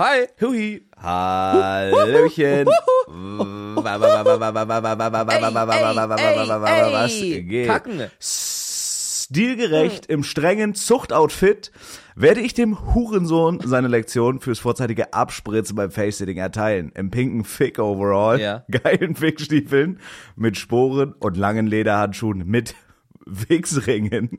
[0.00, 0.28] Hi.
[0.40, 0.82] Hui.
[0.96, 2.66] Hallöchen.
[3.76, 4.30] Was
[7.42, 7.66] geht?
[7.66, 8.08] Kacken.
[8.20, 11.72] Stilgerecht im strengen Zuchtoutfit
[12.14, 16.92] werde ich dem Hurensohn seine Lektion fürs vorzeitige Abspritzen beim Face-Sitting erteilen.
[16.94, 18.64] Im pinken Fick-Overall, Ja.
[18.70, 19.98] geilen Fickstiefeln,
[20.36, 22.76] mit Sporen und langen Lederhandschuhen mit
[23.26, 24.30] Wichsringen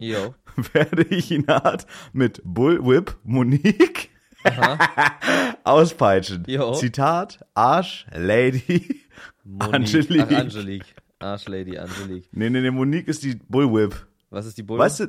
[0.73, 4.10] werde ich ihn hart mit Bullwhip Monique
[5.64, 6.44] auspeitschen.
[6.48, 6.74] Jo.
[6.74, 9.02] Zitat, Arsch, Lady,
[9.44, 9.74] Monique.
[9.74, 10.22] Angelique.
[10.32, 10.96] Ach, Angelique.
[11.20, 12.30] Arschlady Angelique.
[12.32, 14.08] Nee, nee, nee, Monique ist die Bullwhip.
[14.30, 14.80] Was ist die Bull?
[14.80, 15.08] Weißt du,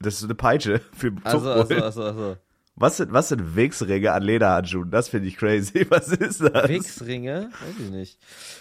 [0.00, 1.82] das ist eine Peitsche für Also, Zuchtbull.
[1.82, 2.36] also, also, also.
[2.80, 4.90] Was sind, was sind Wichsringe an Lederhandschuhen?
[4.90, 5.84] Das finde ich crazy.
[5.90, 6.68] Was ist das?
[6.68, 7.50] Wichsringe?
[7.50, 8.18] Weiß ich nicht.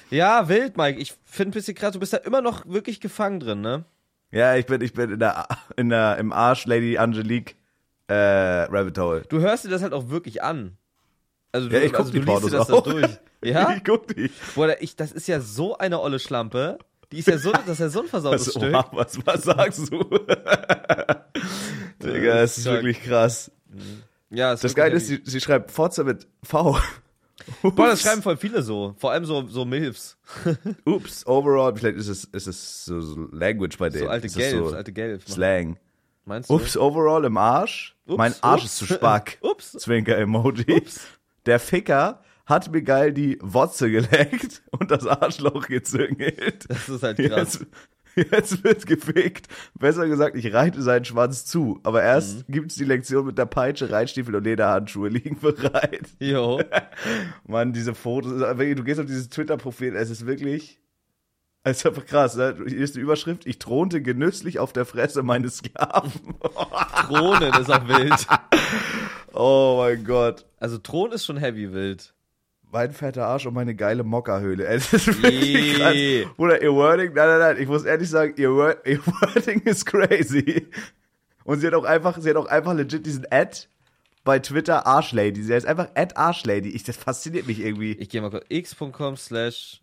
[0.10, 1.00] Ja, wild, Mike.
[1.00, 1.92] Ich finde ein bisschen krass.
[1.94, 3.86] Du bist da immer noch wirklich gefangen drin, ne?
[4.32, 7.57] Ja, ich bin, ich bin in der, in der, im Arsch Lady Angelique,
[8.08, 9.24] äh, Rabbit Hole.
[9.30, 10.77] Du hörst dir das halt auch wirklich an.
[11.52, 12.84] Also, du, Ja, ich guck also, die du liest dir Pornos das auch.
[12.84, 13.08] durch.
[13.44, 13.72] Ja?
[13.76, 14.32] Ich guck die.
[14.55, 16.80] Boah, ich, das ist ja so eine olle Schlampe.
[17.12, 18.74] Die ist ja so, das ist ja so ein versautes Was, Stück.
[18.74, 19.99] wow, was, was sagst du?
[22.04, 22.84] Digga, das ist Stark.
[22.84, 23.52] wirklich krass.
[24.30, 26.77] Ja, Das Geile ist, sie, sie schreibt Forza mit V.
[27.62, 28.96] Boah, das schreiben voll viele so.
[28.98, 30.18] Vor allem so, so Milfs.
[30.86, 34.05] Ups, overall, vielleicht ist es, ist es so, Language bei denen.
[34.05, 35.32] So alte Gelbs, so alte Gelbs.
[35.32, 35.77] Slang.
[36.28, 36.56] Meinst du?
[36.56, 37.96] Ups, overall im Arsch.
[38.06, 38.72] Ups, mein Arsch ups.
[38.74, 39.38] ist zu spack.
[39.42, 39.72] Ups.
[39.72, 40.84] Zwinker-Emoji.
[41.46, 46.66] Der Ficker hat mir geil die Wotze geleckt und das Arschloch gezüngelt.
[46.70, 47.66] Das ist halt krass.
[48.16, 49.48] Jetzt, jetzt wird gefickt.
[49.78, 51.80] Besser gesagt, ich reite seinen Schwanz zu.
[51.84, 52.52] Aber erst Mhm.
[52.54, 56.08] gibt's die Lektion mit der Peitsche, Reitstiefel und Lederhandschuhe liegen bereit.
[56.20, 56.62] Jo.
[57.48, 60.80] Mann, diese Fotos, du gehst auf dieses Twitter-Profil, es ist wirklich,
[61.70, 62.55] es ist einfach krass, ne?
[62.68, 66.12] Hier ist die Überschrift, ich thronte genüsslich auf der Fresse meines Sklaven.
[67.07, 68.28] Drohnen ist auch wild.
[69.34, 70.46] Oh mein Gott.
[70.59, 72.14] Also Thron ist schon heavy wild.
[72.72, 74.66] Mein fetter Arsch und meine geile Mockerhöhle.
[74.66, 75.94] Es ist wirklich krass.
[75.94, 76.28] Yee.
[76.36, 79.86] Bruder, ihr Wording, nein, nein, nein, ich muss ehrlich sagen, ihr, Word, ihr Wording ist
[79.86, 80.68] crazy.
[81.44, 83.68] Und sie hat auch einfach, sie hat auch einfach legit diesen Ad
[84.25, 85.42] bei Twitter Arschlady.
[85.42, 86.69] Sie heißt einfach Ad Arschlady.
[86.69, 87.94] Ich, das fasziniert mich irgendwie.
[87.94, 88.46] Ich gehe mal kurz.
[88.50, 89.81] x.com slash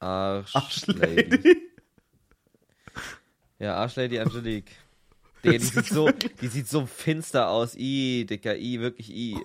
[0.00, 1.24] Arschlady.
[1.24, 1.56] Arschlady.
[3.58, 4.70] Ja, Arschlady Angelique.
[5.44, 7.76] Digga, die sieht so, die sieht so finster aus.
[7.76, 9.38] I, Dicker, I, wirklich I.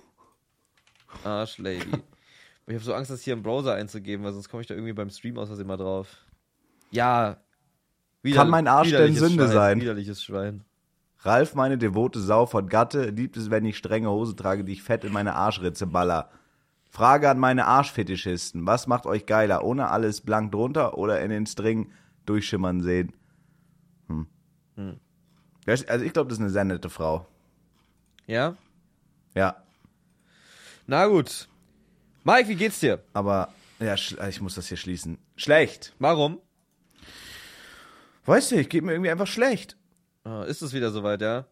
[1.23, 1.91] Arschlady.
[2.67, 4.93] Ich habe so Angst, das hier im Browser einzugeben, weil sonst komme ich da irgendwie
[4.93, 6.07] beim Stream aus Versehen mal drauf.
[6.91, 7.37] Ja.
[8.33, 9.81] Kann mein Arsch denn Sünde Schwein, sein?
[9.81, 10.63] Widerliches Schwein.
[11.19, 14.83] Ralf, meine devote Sau von Gatte, liebt es, wenn ich strenge Hose trage, die ich
[14.83, 16.29] fett in meine Arschritze baller.
[16.93, 18.67] Frage an meine Arschfetischisten.
[18.67, 19.63] Was macht euch geiler?
[19.63, 21.91] Ohne alles blank drunter oder in den String
[22.27, 23.13] durchschimmern sehen?
[24.07, 24.99] Hm.
[25.65, 27.25] Das- Also ich glaube, das ist eine sehr nette Frau.
[28.27, 28.55] Ja?
[29.33, 29.55] Ja,
[30.85, 31.47] Na gut.
[32.25, 33.01] Mike, wie geht's dir?
[33.13, 33.49] aber
[33.79, 35.17] ja, ich muss das hier schließen.
[35.35, 35.93] Schlecht.
[35.97, 36.39] Warum?
[38.25, 39.77] Weißt du, ich geht mir irgendwie einfach schlecht.
[40.23, 41.45] Ah, ist es wieder soweit, ja?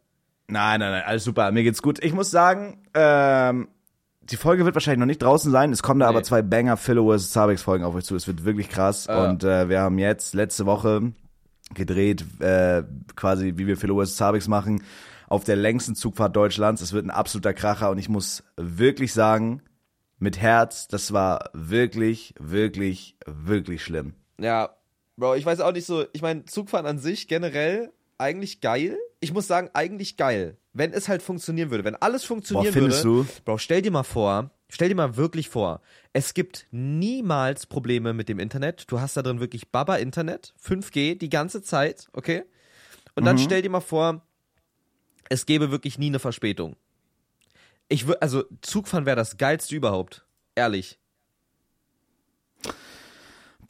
[0.48, 1.52] Nein, nein, nein, alles super.
[1.52, 2.02] Mir geht's gut.
[2.04, 3.68] Ich muss sagen, ähm,
[4.32, 5.72] die Folge wird wahrscheinlich noch nicht draußen sein.
[5.72, 6.16] Es kommen da Nee.
[6.16, 7.32] aber zwei Banger Philo vs.
[7.32, 8.16] Zabex Folgen auf euch zu.
[8.16, 9.08] Es wird wirklich krass.
[9.08, 9.30] Ah.
[9.30, 11.14] Und äh, wir haben jetzt letzte Woche
[11.74, 12.84] gedreht, äh,
[13.16, 14.16] quasi wie wir Philo vs.
[14.16, 14.84] Zabex machen,
[15.28, 16.82] auf der längsten Zugfahrt Deutschlands.
[16.82, 19.62] Es wird ein absoluter Kracher und ich muss wirklich sagen,
[20.20, 24.14] mit Herz, das war wirklich, wirklich, wirklich schlimm.
[24.40, 24.76] Ja,
[25.18, 28.98] Bro, ich weiß auch nicht so, ich meine, Zugfahren an sich generell eigentlich geil.
[29.20, 30.58] Ich muss sagen, eigentlich geil.
[30.74, 33.02] Wenn es halt funktionieren würde, wenn alles funktionieren Boah, würde.
[33.02, 33.28] du?
[33.44, 35.82] Bro, stell dir mal vor, stell dir mal wirklich vor,
[36.14, 38.86] es gibt niemals Probleme mit dem Internet.
[38.90, 42.44] Du hast da drin wirklich Baba-Internet, 5G, die ganze Zeit, okay?
[43.16, 43.26] Und Mhm.
[43.26, 44.26] dann stell dir mal vor,
[45.30, 46.78] es gäbe wirklich nie eine Verspätung.
[47.90, 50.26] Ich würde, also Zugfahren wäre das geilste überhaupt.
[50.56, 50.98] Ehrlich.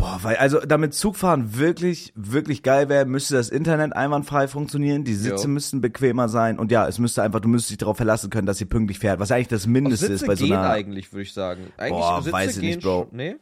[0.01, 5.13] Boah, weil, also damit Zugfahren wirklich, wirklich geil wäre, müsste das Internet einwandfrei funktionieren, die
[5.13, 5.49] Sitze Jo.
[5.49, 8.57] müssten bequemer sein und ja, es müsste einfach, du müsstest dich darauf verlassen können, dass
[8.57, 10.71] sie pünktlich fährt, was ja eigentlich das Mindeste Sitze ist bei so gehen einer.
[10.71, 11.67] eigentlich, würde ich sagen.
[11.77, 13.09] Eigentlich Boah, Sitze weiß ich gehen nicht, Bro.
[13.11, 13.35] Nee?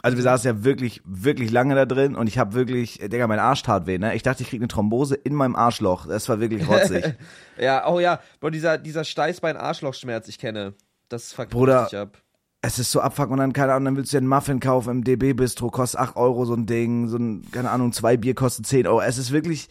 [0.00, 3.26] Also wir saßen ja wirklich, wirklich lange da drin und ich habe wirklich, äh, Digga,
[3.26, 4.14] mein Arsch tat weh, ne?
[4.14, 6.06] Ich dachte, ich krieg eine Thrombose in meinem Arschloch.
[6.06, 7.04] Das war wirklich rotzig.
[7.60, 10.74] Ja, oh ja, Bro, dieser, dieser Steißbein-Arschlochschmerz, ich kenne.
[11.08, 12.18] Das fuckt Bruder, ab.
[12.60, 14.90] Es ist so abfuck und dann, keine Ahnung, dann willst du dir einen Muffin kaufen
[14.90, 18.64] im DB-Bistro, kostet 8 Euro so ein Ding, so ein, keine Ahnung, zwei Bier kosten
[18.64, 19.00] 10 Euro.
[19.00, 19.68] Es ist wirklich,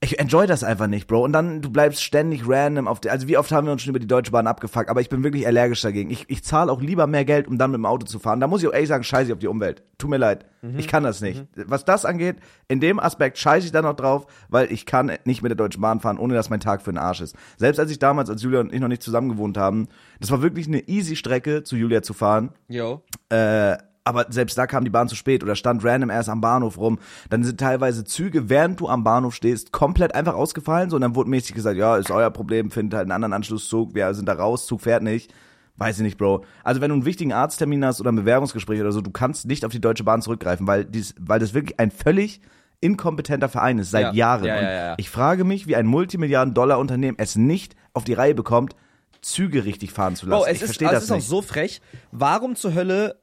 [0.00, 1.24] ich enjoy das einfach nicht, Bro.
[1.24, 3.90] Und dann, du bleibst ständig random auf der, also wie oft haben wir uns schon
[3.90, 6.10] über die Deutsche Bahn abgefuckt, aber ich bin wirklich allergisch dagegen.
[6.10, 8.40] Ich, ich zahle auch lieber mehr Geld, um dann mit dem Auto zu fahren.
[8.40, 9.82] Da muss ich auch ehrlich sagen, scheiße ich auf die Umwelt.
[9.98, 10.44] Tut mir leid.
[10.78, 11.44] Ich kann das nicht.
[11.54, 15.42] Was das angeht, in dem Aspekt scheiße ich da noch drauf, weil ich kann nicht
[15.42, 17.36] mit der Deutschen Bahn fahren, ohne dass mein Tag für den Arsch ist.
[17.56, 19.88] Selbst als ich damals, als Julia und ich noch nicht zusammen gewohnt haben,
[20.18, 22.50] das war wirklich eine easy Strecke, zu Julia zu fahren.
[22.68, 23.02] Yo.
[23.28, 23.76] Äh,
[24.06, 26.98] aber selbst da kam die Bahn zu spät oder stand random erst am Bahnhof rum.
[27.28, 30.90] Dann sind teilweise Züge, während du am Bahnhof stehst, komplett einfach ausgefallen.
[30.90, 33.94] So, und dann wurde mäßig gesagt, ja, ist euer Problem, findet halt einen anderen Anschlusszug,
[33.94, 35.34] wir sind da raus, Zug fährt nicht.
[35.78, 36.44] Weiß ich nicht, Bro.
[36.64, 39.64] Also wenn du einen wichtigen Arzttermin hast oder ein Bewerbungsgespräch oder so, du kannst nicht
[39.64, 42.40] auf die Deutsche Bahn zurückgreifen, weil, dies, weil das wirklich ein völlig
[42.80, 44.12] inkompetenter Verein ist, seit Ja.
[44.12, 44.44] Jahren.
[44.44, 48.74] Ja, ja, ich frage mich, wie ein Multimilliarden-Dollar-Unternehmen es nicht auf die Reihe bekommt,
[49.20, 50.40] Züge richtig fahren zu lassen.
[50.40, 51.28] Bro, es ich ist, verstehe also das ist auch nicht.
[51.28, 51.80] so frech.
[52.12, 53.16] Warum zur Hölle,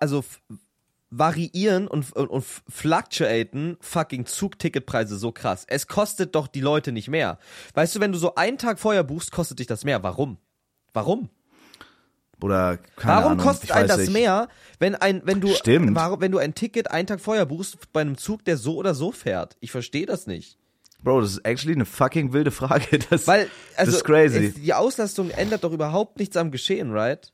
[0.00, 0.24] also
[1.10, 5.64] variieren und, und, und fluctuaten fucking Zugticketpreise so krass?
[5.68, 7.38] Es kostet doch die Leute nicht mehr.
[7.74, 10.02] Weißt du, wenn du so einen Tag vorher buchst, kostet dich das mehr.
[10.02, 10.38] Warum?
[10.92, 11.30] Warum?
[12.40, 14.12] Oder keine Warum Ahnung, kostet ein das nicht.
[14.12, 14.48] mehr,
[14.80, 15.94] wenn ein, wenn du, Stimmt.
[15.94, 18.94] warum, wenn du ein Ticket einen Tag vorher buchst bei einem Zug, der so oder
[18.94, 19.56] so fährt?
[19.60, 20.58] Ich verstehe das nicht.
[21.04, 22.98] Bro, das ist actually eine fucking wilde Frage.
[23.10, 24.46] Das, Weil, also, das ist crazy.
[24.46, 27.32] Es, die Auslastung ändert doch überhaupt nichts am Geschehen, right?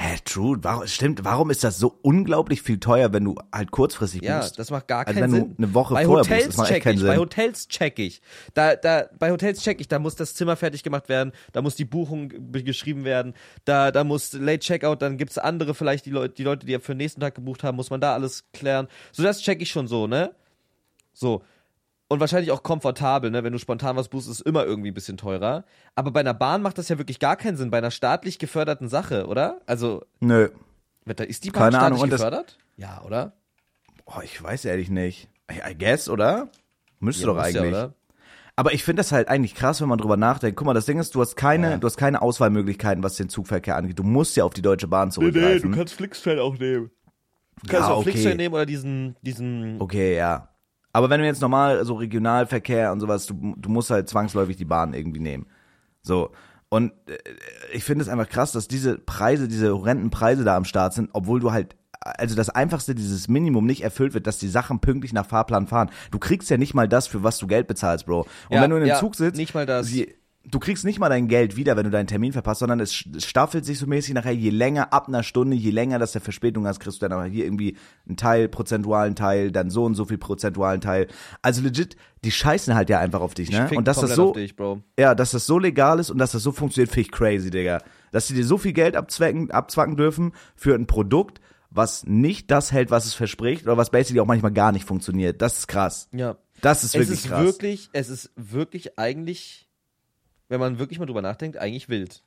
[0.00, 0.56] Hä, true.
[0.62, 4.56] Warum, stimmt, warum ist das so unglaublich viel teuer, wenn du halt kurzfristig Ja, buchst?
[4.56, 5.56] das macht gar Also keinen wenn Sinn.
[5.56, 7.08] du eine Woche bei vorher Hotels buchst, das macht echt check keinen ich, Sinn.
[7.08, 8.22] Bei Hotels check ich.
[8.54, 11.74] Da, da, bei Hotels check ich, da muss das Zimmer fertig gemacht werden, da muss
[11.74, 13.34] die Buchung be- geschrieben werden,
[13.64, 16.78] da, da muss Late Checkout, dann gibt's andere, vielleicht die Leute, die Leute, die ja
[16.78, 18.86] für den nächsten Tag gebucht haben, muss man da alles klären.
[19.10, 20.30] So, das check ich schon so, ne?
[21.12, 21.42] So.
[22.10, 23.44] Und wahrscheinlich auch komfortabel, ne?
[23.44, 25.64] Wenn du spontan was buchst, ist es immer irgendwie ein bisschen teurer.
[25.94, 28.88] Aber bei einer Bahn macht das ja wirklich gar keinen Sinn, bei einer staatlich geförderten
[28.88, 29.60] Sache, oder?
[29.66, 30.48] Also, Nö.
[31.26, 32.58] Ist die Bahn Keine staatlich Ahnung, gefördert?
[32.76, 33.32] Ja, oder?
[34.06, 35.28] Oh, ich weiß ehrlich nicht.
[35.50, 36.48] I, I guess, oder?
[37.00, 37.68] Müsste doch ja, eigentlich.
[37.72, 37.94] oder?
[38.56, 40.56] Aber ich finde das halt eigentlich krass, wenn man drüber nachdenkt.
[40.56, 41.76] Guck mal, das Ding ist, du hast keine, Ja.
[41.76, 43.98] du hast keine Auswahlmöglichkeiten, was den Zugverkehr angeht.
[43.98, 45.72] Du musst ja auf die Deutsche Bahn zurückgreifen.
[45.72, 46.90] kannst Flixtrain auch nehmen.
[47.62, 48.10] Du Ja, kannst auch okay.
[48.10, 49.80] Flixtrain nehmen oder diesen, diesen.
[49.80, 50.47] Okay, ja.
[50.92, 54.64] Aber wenn du jetzt normal so Regionalverkehr und sowas, du, du musst halt zwangsläufig die
[54.64, 55.46] Bahn irgendwie nehmen.
[56.02, 56.30] So.
[56.68, 57.16] Und äh,
[57.72, 61.10] ich finde es einfach krass, dass diese Preise, diese horrenden Preise da am Start sind,
[61.12, 65.12] obwohl du halt, also das einfachste, dieses Minimum nicht erfüllt wird, dass die Sachen pünktlich
[65.12, 65.90] nach Fahrplan fahren.
[66.10, 68.20] Du kriegst ja nicht mal das, für was du Geld bezahlst, Bro.
[68.20, 69.86] Und Ja, wenn du in einem ja, Zug sitzt, nicht mal das.
[69.86, 70.14] Sie,
[70.50, 73.24] du kriegst nicht mal dein Geld wieder, wenn du deinen Termin verpasst, sondern es es
[73.24, 76.66] staffelt sich so mäßig nachher, je länger, ab einer Stunde, je länger das der Verspätung
[76.66, 80.04] hast, kriegst du dann aber hier irgendwie einen Teil, prozentualen Teil, dann so und so
[80.04, 81.06] viel prozentualen Teil.
[81.42, 83.70] Also legit, die scheißen halt ja einfach auf dich, ne?
[83.74, 84.54] Und dass das so, dich,
[84.98, 87.80] ja, dass das so legal ist und dass das so funktioniert, finde ich crazy, Digga.
[88.10, 91.40] Dass sie dir so viel Geld abzwecken, abzwacken dürfen für ein Produkt,
[91.70, 95.42] was nicht das hält, was es verspricht, oder was basically auch manchmal gar nicht funktioniert.
[95.42, 96.08] Das ist krass.
[96.12, 96.36] Ja.
[96.60, 97.44] Das ist Es wirklich ist krass.
[97.44, 99.67] wirklich, es ist wirklich eigentlich,
[100.48, 102.22] wenn man wirklich mal drüber nachdenkt, eigentlich wild.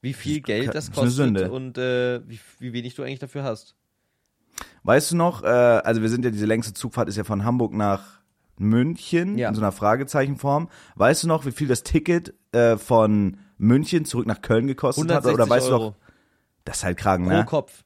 [0.00, 3.74] Wie viel Geld das kostet und äh, wie, wie wenig du eigentlich dafür hast.
[4.84, 7.72] Weißt du noch, äh, also wir sind ja, diese längste Zugfahrt ist ja von Hamburg
[7.74, 8.20] nach
[8.58, 9.48] München Ja.
[9.48, 10.68] in so einer Fragezeichenform.
[10.94, 15.24] Weißt du noch, wie viel das Ticket äh, von München zurück nach Köln gekostet hat?
[15.26, 15.96] 160 Oder weißt du Euro noch,
[16.64, 17.44] das ist halt pro ne?
[17.44, 17.84] Kopf.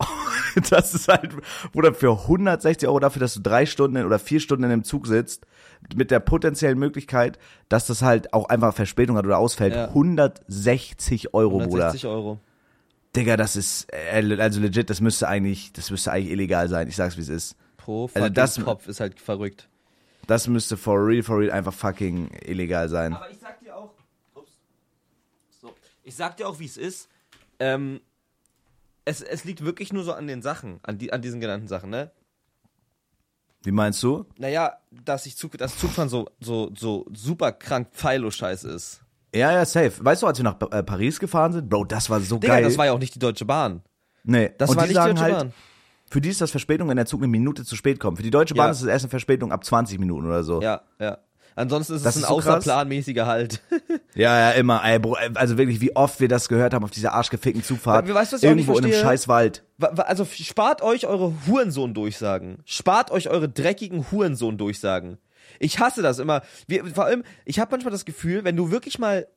[0.70, 1.34] Das ist halt,
[1.72, 5.06] Bruder, für 160 Euro dafür, dass du drei Stunden oder vier Stunden in einem Zug
[5.06, 5.46] sitzt,
[5.94, 7.38] mit der potenziellen Möglichkeit,
[7.68, 9.74] dass das halt auch einfach Verspätung hat oder ausfällt.
[9.74, 9.88] Ja.
[9.88, 11.86] 160 Euro, Bruder.
[11.86, 12.38] 160 Euro.
[13.16, 16.88] Digga, das ist, äh, also legit, das müsste eigentlich, das müsste eigentlich illegal sein.
[16.88, 17.56] Ich sag's, wie es ist.
[17.76, 19.68] Pro fucking das- Kopf ist halt verrückt.
[20.26, 23.14] Das müsste for real, for real einfach fucking illegal sein.
[23.14, 23.94] Aber ich sag dir auch,
[24.34, 24.52] ups,
[25.58, 27.08] so, ich sag dir auch, wie es ist.
[27.58, 28.00] Ähm,
[29.06, 31.88] es, es liegt wirklich nur so an den Sachen, an, die, an diesen genannten Sachen,
[31.88, 32.10] ne?
[33.64, 34.24] Wie meinst du?
[34.38, 34.74] Naja,
[35.04, 39.00] dass ich Zug, das Zugfahren so, so, so super krank Pfeilo-Scheiße ist.
[39.34, 39.92] Ja, ja, safe.
[40.00, 41.68] Weißt du, als wir nach äh, Paris gefahren sind?
[41.68, 42.62] Bro, das war so Digga, geil.
[42.64, 43.82] das war ja auch nicht die Deutsche Bahn.
[44.24, 44.50] nee.
[44.58, 45.52] Das Und war die nicht die Deutsche halt, Bahn.
[46.10, 48.16] Für die ist das Verspätung, wenn der Zug eine Minute zu spät kommt.
[48.16, 48.70] Für die Deutsche Bahn Ja.
[48.70, 50.62] ist es erst eine Verspätung ab 20 Minuten oder so.
[50.62, 51.18] Ja, ja.
[51.58, 52.46] Ansonsten ist Das es ein ist so krass.
[52.58, 53.60] außerplanmäßiger Halt.
[54.14, 54.82] Ja, ja, immer.
[54.84, 58.08] Ey, Bro, also wirklich, wie oft wir das gehört haben auf dieser arschgefickten Zugfahrt.
[58.12, 59.08] Weißt was ich Irgendwo in einem verstehe?
[59.10, 59.64] scheiß Wald.
[59.76, 62.58] Wa- wa- Also spart euch eure Hurensohn-Durchsagen.
[62.64, 65.18] Spart euch eure dreckigen Hurensohn-Durchsagen.
[65.60, 66.42] Ich hasse das immer.
[66.66, 69.28] Wir, vor allem, ich habe manchmal das Gefühl, wenn du wirklich mal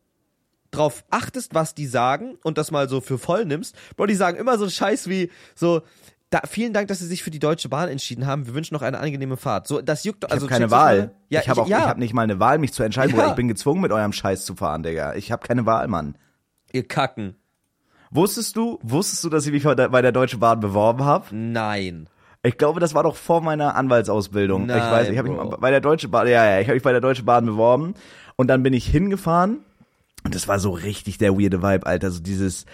[0.71, 4.37] drauf achtest, was die sagen und das mal so für voll nimmst, Bro, die sagen
[4.37, 5.81] immer so Scheiß wie so,
[6.31, 8.47] da, vielen Dank, dass Sie sich für die Deutsche Bahn entschieden haben.
[8.47, 9.67] Wir wünschen noch eine angenehme Fahrt.
[9.67, 11.11] So, das juckt Ich also habe keine Wahl.
[11.29, 13.29] Ja, ich habe auch, ja, ich habe nicht mal eine Wahl, mich zu entscheiden, Ja.
[13.29, 15.13] Ich bin gezwungen, mit eurem Scheiß zu fahren, Digga.
[15.15, 16.15] Ich habe keine Wahl, Mann.
[16.71, 17.35] ihr Kacken.
[18.11, 21.25] Wusstest du, wusstest du, dass ich mich bei der, Deutschen Bahn beworben habe?
[21.35, 22.07] Nein.
[22.43, 24.65] Ich glaube, das war doch vor meiner Anwaltsausbildung.
[24.65, 26.83] Nein, ich weiß, ich habe mich bei der Deutsche Bahn, ja, ja, ich habe mich
[26.83, 27.93] bei der Deutschen Bahn beworben
[28.37, 29.59] und dann bin ich hingefahren
[30.23, 32.65] und das war so richtig der weirde Vibe, Alter, so dieses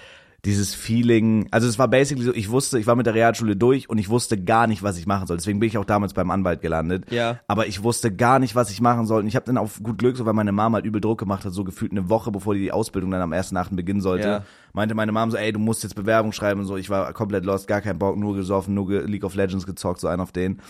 [0.46, 3.90] dieses Feeling, also es war basically so, ich wusste, ich war mit der Realschule durch
[3.90, 5.38] und ich wusste gar nicht, was ich machen soll.
[5.38, 7.12] Deswegen bin ich auch damals beim Anwalt gelandet.
[7.12, 7.40] Ja.
[7.48, 9.22] Aber ich wusste gar nicht, was ich machen soll.
[9.22, 11.44] Und ich habe dann auf gut Glück, so weil meine Mama halt übel Druck gemacht
[11.44, 13.76] hat, so gefühlt eine Woche, bevor die Ausbildung dann am 1.8.
[13.76, 14.44] beginnen sollte, Ja.
[14.74, 16.78] meinte meine Mama so, ey, du musst jetzt Bewerbung schreiben und so.
[16.78, 20.00] Ich war komplett lost, gar keinen Bock, nur gesoffen, nur ge League of Legends gezockt,
[20.00, 20.62] so ein auf den.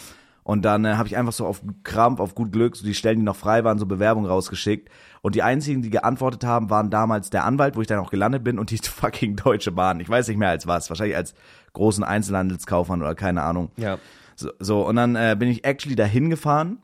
[0.44, 3.18] Und dann äh, habe ich einfach so auf Krampf, auf gut Glück, so die Stellen,
[3.20, 4.90] die noch frei waren, so Bewerbungen rausgeschickt.
[5.22, 8.44] Und die einzigen, die geantwortet haben, waren damals der Anwalt, wo ich dann auch gelandet
[8.44, 10.00] bin, und die fucking Deutsche Bahn.
[10.00, 10.90] Ich weiß nicht mehr als was.
[10.90, 11.34] Wahrscheinlich als
[11.74, 13.72] großen Einzelhandelskaufmann oder keine Ahnung.
[13.78, 13.98] Ja.
[14.36, 16.80] So, so und dann äh, bin ich actually dahin gefahren.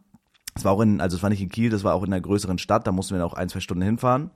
[0.55, 2.21] Es war auch in, also es war nicht in Kiel, das war auch in einer
[2.21, 4.31] größeren Stadt, da mussten wir auch ein, zwei Stunden hinfahren.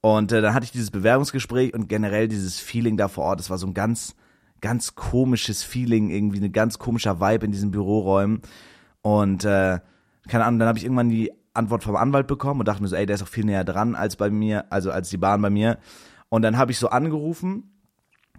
[0.00, 3.50] Und äh, dann hatte ich dieses Bewerbungsgespräch und generell dieses Feeling da vor Ort, das
[3.50, 4.14] war so ein ganz,
[4.60, 8.42] ganz komisches Feeling, irgendwie ein ganz komischer Vibe in diesen Büroräumen.
[9.02, 9.80] Und äh,
[10.28, 12.96] keine Ahnung, dann habe ich irgendwann die Antwort vom Anwalt bekommen und dachte mir so,
[12.96, 15.50] ey, der ist auch viel näher dran als bei mir, also als die Bahn bei
[15.50, 15.78] mir.
[16.28, 17.72] Und dann habe ich so angerufen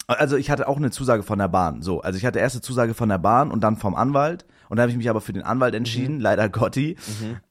[0.07, 1.81] also ich hatte auch eine Zusage von der Bahn.
[1.81, 4.45] So, also ich hatte erst eine Zusage von der Bahn und dann vom Anwalt.
[4.69, 6.95] Und dann habe ich mich aber für den Anwalt entschieden, leider Gotti.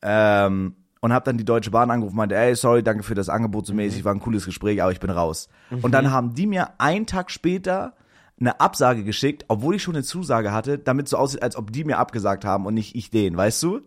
[0.02, 3.28] Ähm, und habe dann die Deutsche Bahn angerufen und meinte, ey, sorry, danke für das
[3.28, 5.48] Angebot so mäßig, war ein cooles Gespräch, aber ich bin raus.
[5.82, 7.94] Und dann haben die mir einen Tag später
[8.40, 11.84] eine Absage geschickt, obwohl ich schon eine Zusage hatte, damit so aussieht, als ob die
[11.84, 13.80] mir abgesagt haben und nicht ich den, weißt du?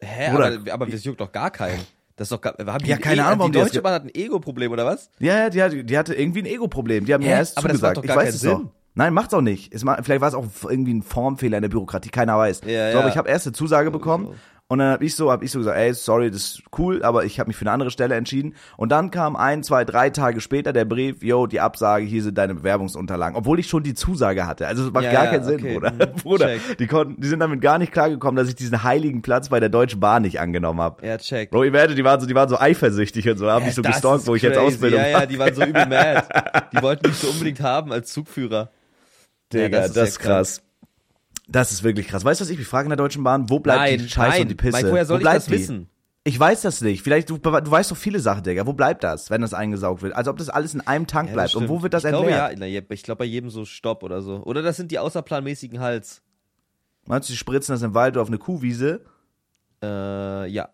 [0.00, 1.80] Hä, Bruder, aber, aber das juckt doch gar keinen.
[2.16, 4.04] Das ist doch gar, haben Ja, ein keine E- Ahnung, warum Die Deutsche Bahn hat
[4.04, 5.10] ein Ego-Problem, oder was?
[5.20, 7.04] Ja, ja, die hatte, die hatte irgendwie ein Ego-Problem.
[7.04, 7.96] Die haben mir erst Aber das macht zugesagt.
[7.98, 8.50] doch ich gar weiß keinen es Sinn.
[8.50, 8.72] doch.
[8.94, 9.84] Nein, macht's auch nicht.
[9.84, 12.62] Ma- vielleicht war es auch irgendwie ein Formfehler in der Bürokratie, keiner weiß.
[12.66, 12.98] Ja, so, ja.
[13.00, 14.34] aber ich habe erst eine Zusage bekommen.
[14.70, 17.24] Und dann habe ich so, habe ich so gesagt, ey, sorry, das ist cool, aber
[17.24, 18.54] ich habe mich für eine andere Stelle entschieden.
[18.76, 22.36] Und dann kam ein, zwei, drei Tage später der Brief, yo, die Absage, hier sind
[22.36, 24.66] deine Bewerbungsunterlagen, obwohl ich schon die Zusage hatte.
[24.66, 25.92] Also es macht Ja, gar ja, keinen Sinn, okay, Bruder.
[25.92, 26.76] mhm, Bruder, check.
[26.78, 29.70] die konnten, die sind damit gar nicht klargekommen, dass ich diesen heiligen Platz bei der
[29.70, 31.06] Deutschen Bahn nicht angenommen habe.
[31.06, 31.50] Ja, check.
[31.50, 33.80] Bro, ihr werdet, die waren so, die waren so eifersüchtig und so, haben mich so
[33.80, 34.66] Das gestalkt, ist wo ich jetzt crazy.
[34.66, 36.24] Ausbildung Ja, ja, die waren so übel mad.
[36.74, 38.70] Die wollten mich so unbedingt haben als Zugführer.
[39.50, 40.18] Digga, Ja, das, ist ja krank.
[40.20, 40.62] krass.
[41.50, 42.24] Das ist wirklich krass.
[42.24, 43.48] Weißt du, was ich mich frage in der Deutschen Bahn?
[43.48, 44.42] Wo bleibt Nein, die Scheiße nein.
[44.42, 44.76] und die Pisse?
[44.76, 45.52] Mike, woher soll Wo ich das die?
[45.52, 45.88] wissen?
[46.24, 47.02] Ich weiß das nicht.
[47.02, 48.66] Vielleicht, du, du weißt doch viele Sachen, Digga.
[48.66, 50.14] Wo bleibt das, wenn das eingesaugt wird?
[50.14, 51.54] Also ob das alles in einem Tank Ja, bleibt.
[51.54, 51.82] Und wo stimmt.
[51.84, 52.50] wird das ich glaube, entleert?
[52.52, 54.42] ja, na, je- ich glaube bei jedem so Stopp oder so.
[54.44, 56.20] Oder das sind die außerplanmäßigen Hals.
[57.06, 59.00] Meinst du, die spritzen das im Wald oder auf eine Kuhwiese?
[59.82, 60.68] Äh, ja.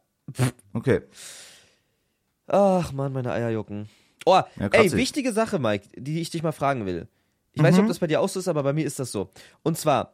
[0.72, 1.02] Okay.
[2.46, 3.88] Ach man, meine Eier jucken.
[4.26, 7.06] Oh, Ja, ey, wichtige Sache, Mike, die ich dich mal fragen will.
[7.52, 7.84] Ich weiß nicht, Mhm.
[7.86, 9.30] ob das bei dir auch so ist, aber bei mir ist das so.
[9.62, 10.13] Und zwar,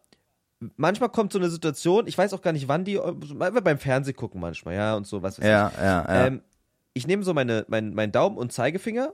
[0.77, 2.99] manchmal kommt so eine Situation, ich weiß auch gar nicht, wann die,
[3.39, 6.27] beim Fernseh gucken manchmal, ja, und so, was weiß Ja, ja, ja.
[6.27, 6.43] Ähm,
[6.93, 9.13] ich nehme so meine, mein, meinen Daumen und Zeigefinger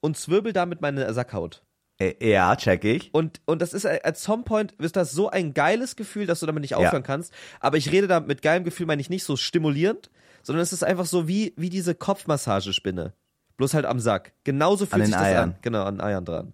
[0.00, 1.62] und zwirbel damit meine Sackhaut.
[2.00, 3.12] Äh, ja, check ich.
[3.12, 6.38] Und, und das ist äh, at some point ist das so ein geiles Gefühl, dass
[6.40, 6.76] du damit nicht Ja.
[6.78, 7.32] aufhören kannst.
[7.58, 10.08] Aber ich rede da mit geilem Gefühl, meine ich nicht so stimulierend,
[10.44, 13.14] sondern es ist einfach so wie, wie diese Kopfmassagespinne.
[13.56, 14.32] Bloß halt am Sack.
[14.44, 15.42] Genauso fühlt An sich das Eiern.
[15.50, 15.56] an.
[15.62, 16.52] Genau, an Eiern dran.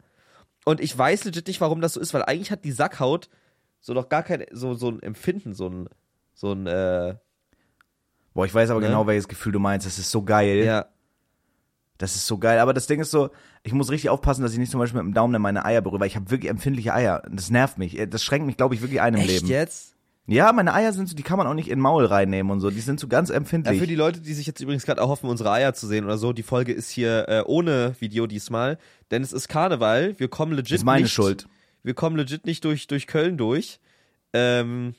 [0.64, 3.28] Und ich weiß legit nicht, warum das so ist, weil eigentlich hat die Sackhaut
[3.86, 5.88] so noch gar kein, so, so ein Empfinden, so ein,
[6.32, 7.16] so ein, äh,
[8.32, 8.86] Boah, ich weiß aber Ne?
[8.86, 9.86] genau, welches Gefühl du meinst.
[9.86, 10.64] Das ist so geil.
[10.64, 10.86] ja,
[11.98, 12.58] Das ist so geil.
[12.58, 13.30] Aber das Ding ist so,
[13.62, 15.82] ich muss richtig aufpassen, dass ich nicht zum Beispiel mit dem Daumen in meine Eier
[15.82, 17.22] berühre, weil ich habe wirklich empfindliche Eier.
[17.30, 17.96] Das nervt mich.
[18.10, 19.46] Das schränkt mich, glaube ich, wirklich ein im echt Leben.
[19.48, 19.94] jetzt?
[20.26, 22.60] Ja, meine Eier sind so, die kann man auch nicht in den Maul reinnehmen und
[22.60, 22.70] so.
[22.70, 23.78] Die sind so ganz Ja, empfindlich.
[23.78, 26.32] für die Leute, die sich jetzt übrigens gerade erhoffen, unsere Eier zu sehen oder so,
[26.32, 28.78] die Folge ist hier äh, ohne Video diesmal,
[29.10, 30.18] denn es ist Karneval.
[30.18, 31.46] Wir kommen legit ist meine nicht, Schuld.
[31.84, 33.78] Wir kommen legit nicht durch, durch Köln durch.
[34.32, 34.94] Ähm,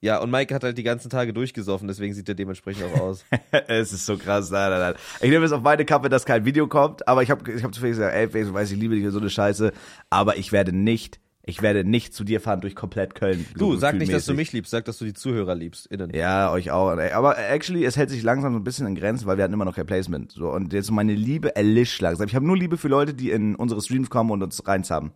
[0.00, 3.24] ja, und Mike hat halt die ganzen Tage durchgesoffen, deswegen sieht er dementsprechend auch aus.
[3.68, 4.50] es ist so krass.
[4.50, 4.94] Nein, nein, nein.
[5.20, 7.74] Ich nehme es auf meine Kappe, dass kein Video kommt, aber ich habe ich hab
[7.74, 9.72] zu Felix gesagt, ey, Felix, du weißt, ich liebe dich und so eine Scheiße,
[10.08, 13.44] aber ich werde nicht, ich werde nicht zu dir fahren durch komplett Köln.
[13.58, 15.86] Du, so sag nicht, dass du mich liebst, sag, dass du die Zuhörer liebst.
[15.88, 16.14] Innen.
[16.14, 16.96] Ja, euch auch.
[16.96, 17.12] Ey.
[17.12, 19.66] Aber actually, es hält sich langsam so ein bisschen in Grenzen, weil wir hatten immer
[19.66, 20.32] noch kein Placement.
[20.32, 22.26] So, und jetzt meine Liebe erlischt langsam.
[22.26, 25.12] Ich habe nur Liebe für Leute, die in unsere Streams kommen und uns reins haben.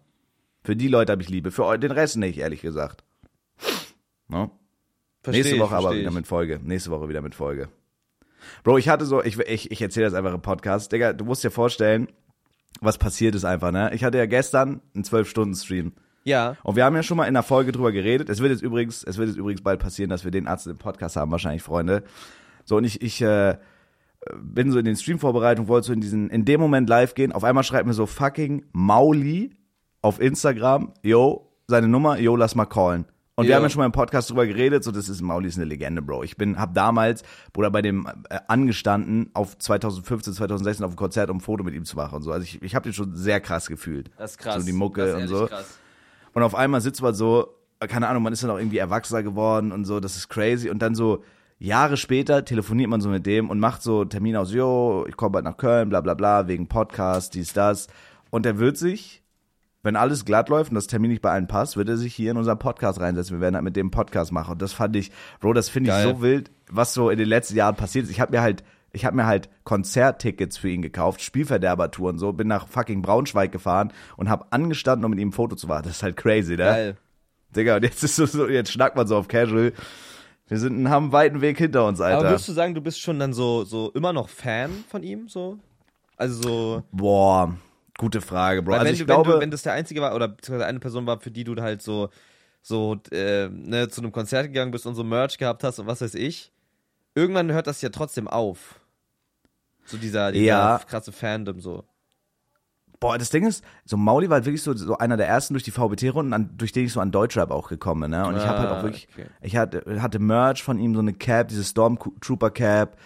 [0.65, 1.51] Für die Leute habe ich Liebe.
[1.51, 3.05] Für den Rest nicht, ehrlich gesagt.
[4.29, 4.51] No?
[5.23, 6.15] Versteh Nächste ich, Woche aber wieder ich.
[6.15, 6.59] mit Folge.
[6.63, 7.69] Nächste Woche wieder mit Folge.
[8.63, 10.91] Bro, ich hatte so, ich, ich, ich erzähle das einfach im Podcast.
[10.91, 12.09] Digga, du musst dir vorstellen,
[12.81, 13.91] was passiert ist einfach, ne?
[13.95, 15.93] Ich hatte ja gestern einen 12-Stunden-Stream.
[16.25, 18.31] Ja, Und wir haben ja schon mal in der Folge drüber geredet.
[18.31, 20.79] Es wird jetzt übrigens, es wird jetzt übrigens bald passieren, dass wir den Arzt im
[20.79, 22.03] Podcast haben, wahrscheinlich, Freunde.
[22.65, 23.59] So, und ich, ich äh,
[24.35, 27.33] bin so in den Stream-Vorbereitungen, wollte so in diesen, in dem Moment live gehen.
[27.33, 29.51] Auf einmal schreibt mir so fucking Mauli
[30.05, 33.07] auf Instagram, yo, seine Nummer, yo, lass mal callen.
[33.37, 33.57] Und wir Ja.
[33.57, 36.03] haben ja schon mal im Podcast drüber geredet, so das ist Mauli ist eine Legende,
[36.03, 36.23] Bro.
[36.25, 41.31] Ich bin hab damals Bruder bei dem äh, angestanden auf 2015, 2016 auf dem Konzert,
[41.31, 42.31] um ein Foto mit ihm zu machen und so.
[42.33, 44.11] Also ich, ich habe den schon sehr krass gefühlt.
[44.19, 44.57] das ist krass.
[44.61, 45.47] So die Mucke das ist und so.
[45.47, 45.79] Krass.
[46.35, 47.49] Und auf einmal sitzt man so,
[47.81, 50.69] keine Ahnung, man ist dann auch irgendwie erwachsener geworden und so, das ist crazy.
[50.71, 51.25] Und dann so
[51.59, 55.31] Jahre später telefoniert man so mit dem und macht so Termine aus, jo, ich komme
[55.31, 57.89] bald nach Köln, bla bla bla, wegen Podcast, dies, das.
[58.31, 59.23] Und er wird sich,
[59.85, 62.33] wenn alles glatt läuft und das Termin nicht bei allen passt, wird er sich hier
[62.33, 63.37] in unseren Podcast reinsetzen.
[63.37, 64.53] Wir werden halt mit dem Podcast machen.
[64.53, 67.55] Und das fand ich, Bro, das finde ich so wild, was so in den letzten
[67.55, 68.11] Jahren passiert ist.
[68.11, 68.65] Ich habe mir halt
[68.95, 73.93] ich habe mir halt Konzerttickets für ihn gekauft, Spielverderbertouren so, bin nach fucking Braunschweig gefahren
[74.17, 75.83] und habe angestanden, um mit ihm ein Foto zu machen.
[75.83, 76.59] Das ist halt crazy, ne?
[76.59, 76.97] Geil.
[77.57, 79.73] Digga, und jetzt ist so, jetzt schnackt man so auf Casual.
[80.47, 82.19] Wir sind, haben einen weiten Weg hinter uns, Alter.
[82.19, 85.29] Aber würdest du sagen, du bist schon dann so, so immer noch Fan von ihm?
[85.29, 85.59] So?
[86.17, 86.83] Also so.
[86.93, 87.55] Boah,
[87.99, 88.73] gute Frage, Bro.
[88.73, 90.67] Weil Also wenn, ich du, glaube, wenn, du, wenn das der einzige war, oder beziehungsweise
[90.69, 92.11] eine Person war, für die du halt so,
[92.63, 96.01] so, äh, ne, zu einem Konzert gegangen bist und so Merch gehabt hast und was
[96.01, 96.53] weiß ich,
[97.15, 98.81] irgendwann hört das ja trotzdem auf.
[99.85, 100.79] So dieser, dieser Ja.
[100.87, 101.85] krasse Fandom so.
[103.01, 105.65] boah, das Ding ist, so Mauli war halt wirklich so, so einer der ersten durch
[105.65, 108.27] die VBT-Runden, durch den ich so an Deutschrap auch gekommen bin, ne?
[108.27, 109.27] Und ich habe halt Ah, auch wirklich, okay.
[109.43, 112.97] ich hatte, hatte Merch von ihm, so eine Cap, diese Stormtrooper Cap,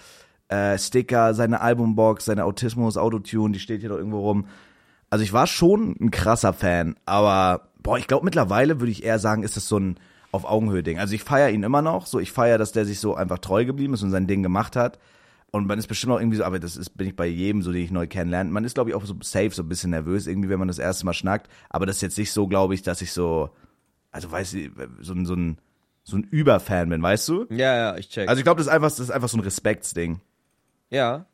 [0.49, 4.47] äh, Sticker, seine Albumbox, seine Autismus, Autotune, die steht hier doch irgendwo rum.
[5.11, 9.19] Also ich war schon ein krasser Fan, aber boah, ich glaube mittlerweile würde ich eher
[9.19, 9.99] sagen, ist das so ein
[10.31, 10.99] auf Augenhöhe Ding.
[10.99, 13.65] Also ich feiere ihn immer noch, so ich feiere, dass der sich so einfach treu
[13.65, 14.99] geblieben ist und sein Ding gemacht hat.
[15.51, 17.73] Und man ist bestimmt auch irgendwie so, aber das ist, bin ich bei jedem so,
[17.73, 18.51] den ich neu kennenlerne.
[18.51, 20.79] Man ist, glaube ich, auch so safe, so ein bisschen nervös, irgendwie, wenn man das
[20.79, 21.49] erste Mal schnackt.
[21.71, 23.49] Aber das ist jetzt nicht so, glaube ich, dass ich so,
[24.11, 25.57] also weiß ich, so ein, so ein,
[26.05, 27.47] so ein Überfan bin, weißt du?
[27.49, 28.29] Ja, ja, ich check.
[28.29, 30.21] Also ich glaube, das ist einfach, das ist einfach so ein Respektsding.
[30.91, 31.25] ja.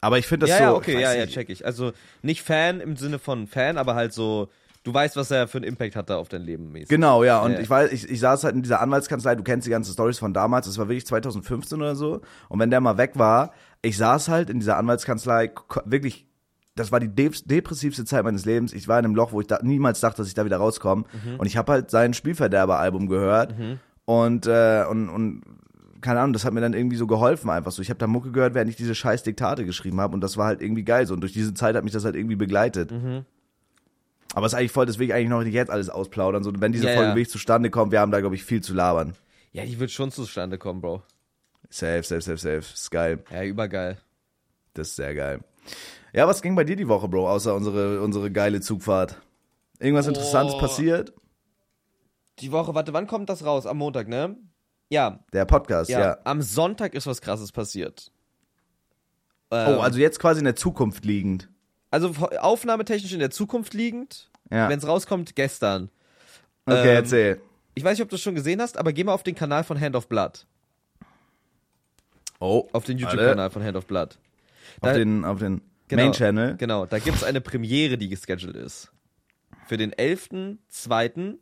[0.00, 0.64] Aber ich finde das ja, so.
[0.64, 1.64] ja, okay, ja, ja, check ich.
[1.66, 4.48] Also nicht Fan im Sinne von Fan, aber halt so,
[4.84, 6.88] du weißt, was er für einen Impact hatte auf dein Leben mäßig.
[6.88, 7.40] Genau, ja.
[7.40, 7.60] Und Ja.
[7.60, 10.32] ich weiß, ich, ich saß halt in dieser Anwaltskanzlei, du kennst die ganzen Stories von
[10.32, 12.20] damals, das war wirklich 2015 oder so.
[12.48, 13.52] Und wenn der mal weg war,
[13.82, 15.50] ich saß halt in dieser Anwaltskanzlei,
[15.84, 16.26] wirklich,
[16.74, 18.72] das war die de depressivste Zeit meines Lebens.
[18.72, 21.04] Ich war in einem Loch, wo ich da, niemals dachte, dass ich da wieder rauskomme.
[21.38, 23.52] Und ich habe halt sein Spielverderber-Album gehört.
[24.04, 25.42] Und, äh, und, und
[26.00, 27.82] keine Ahnung, das hat mir dann irgendwie so geholfen einfach so.
[27.82, 30.46] Ich habe da Mucke gehört, während ich diese scheiß Diktate geschrieben habe und das war
[30.46, 31.14] halt irgendwie geil so.
[31.14, 32.92] Und durch diese Zeit hat mich das halt irgendwie begleitet.
[34.34, 36.42] Aber es ist eigentlich voll, das will ich eigentlich noch nicht jetzt alles ausplaudern.
[36.44, 37.14] So, wenn diese Ja, Folge ja.
[37.16, 39.14] wirklich zustande kommt, wir haben da, glaube ich, viel zu labern.
[39.52, 41.02] Ja, die wird schon zustande kommen, Bro.
[41.70, 42.58] Safe, safe, safe, safe.
[42.58, 43.24] Ist geil.
[43.30, 43.96] Ja, übergeil.
[44.74, 45.40] Das ist sehr geil.
[46.12, 49.20] Ja, was ging bei dir die Woche, Bro, außer unsere, unsere geile Zugfahrt?
[49.78, 50.58] Irgendwas Interessantes Oh.
[50.60, 51.12] passiert?
[52.40, 53.66] Die Woche, warte, wann kommt das raus?
[53.66, 54.36] Am Montag, ne?
[54.90, 56.00] Ja, Der Podcast, ja.
[56.00, 56.18] ja.
[56.24, 58.10] Am Sonntag ist was krasses passiert.
[59.50, 61.48] Oh, Ähm, also jetzt quasi in der Zukunft liegend.
[61.90, 64.30] also aufnahmetechnisch in der Zukunft liegend.
[64.50, 64.68] Ja.
[64.68, 65.90] Wenn es rauskommt, gestern.
[66.66, 67.40] Okay, ähm, erzähl.
[67.74, 69.62] Ich weiß nicht, ob du es schon gesehen hast, aber geh mal auf den Kanal
[69.64, 70.46] von Hand of Blood.
[72.40, 72.98] Oh, Auf den.
[72.98, 74.18] YouTube-Kanal von Hand of Blood.
[74.80, 76.56] Auf Da- den, auf den Genau, Main-Channel.
[76.56, 78.92] Genau, da gibt's eine Premiere, die gescheduled ist.
[79.66, 81.36] Für den 11.2.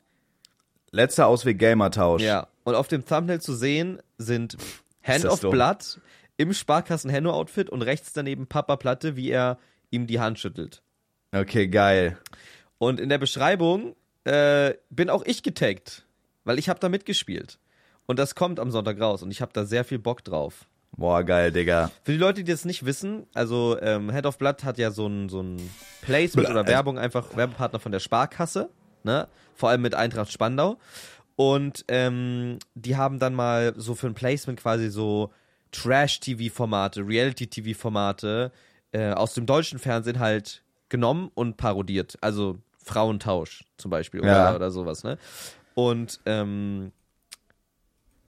[0.90, 2.22] Letzter Ausweg Gamer-Tausch.
[2.22, 2.48] Ja.
[2.64, 4.56] Und auf dem Thumbnail zu sehen sind
[5.02, 5.52] Hand of dumm.
[5.52, 6.00] Blood
[6.36, 9.58] im Sparkassen Henno Outfit und rechts daneben Papa Platte, wie er
[9.90, 10.82] ihm die Hand schüttelt.
[11.32, 12.18] Okay, geil.
[12.78, 13.94] Und in der Beschreibung
[14.24, 16.04] äh, bin auch ich getaggt,
[16.44, 17.58] weil ich habe da mitgespielt.
[18.06, 20.66] Und das kommt am Sonntag raus und ich habe da sehr viel Bock drauf.
[20.96, 21.90] Boah, geil, Digga.
[22.04, 25.06] Für die Leute, die das nicht wissen, also ähm, Head of Blood hat ja so
[25.06, 25.70] ein, so ein
[26.00, 28.70] Placement oder Werbung, einfach Werbepartner von der Sparkasse,
[29.06, 29.26] ne?
[29.54, 30.76] Vor allem mit Eintracht Spandau.
[31.36, 35.30] Und ähm, die haben dann mal so für ein Placement quasi so
[35.72, 38.52] Trash-TV-Formate, Reality-TV-Formate
[38.92, 42.16] äh, aus dem deutschen Fernsehen halt genommen und parodiert.
[42.20, 44.54] Also Frauentausch zum Beispiel oder, Ja.
[44.54, 45.18] oder sowas, ne?
[45.74, 46.92] Und ähm,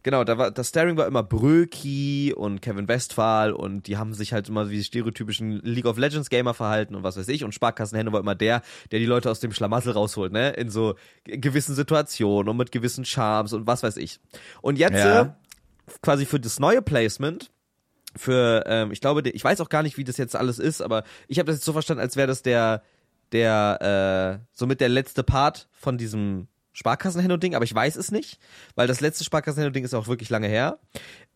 [0.05, 4.33] Genau, da war, das Staring war immer Bröki und Kevin Westphal und die haben sich
[4.33, 7.53] halt immer wie die stereotypischen League of Legends Gamer verhalten und was weiß ich und
[7.53, 11.75] Sparkassenhände war immer der, der die Leute aus dem Schlamassel rausholt, ne, in so gewissen
[11.75, 14.21] Situationen und mit gewissen Charmes und was weiß ich.
[14.63, 15.21] Und jetzt Ja.
[15.23, 15.31] äh,
[16.03, 17.51] quasi für das neue Placement
[18.17, 21.05] für, ähm, ich glaube, ich weiß auch gar nicht, wie das jetzt alles ist, aber
[21.27, 22.83] ich habe das jetzt so verstanden, als wäre das der,
[23.33, 26.49] der, äh, somit der letzte Part von diesem
[26.79, 28.39] Sparkassenhändler-Ding, aber ich weiß es nicht,
[28.77, 30.79] weil das letzte Sparkassenhändler-Ding ist auch wirklich lange her.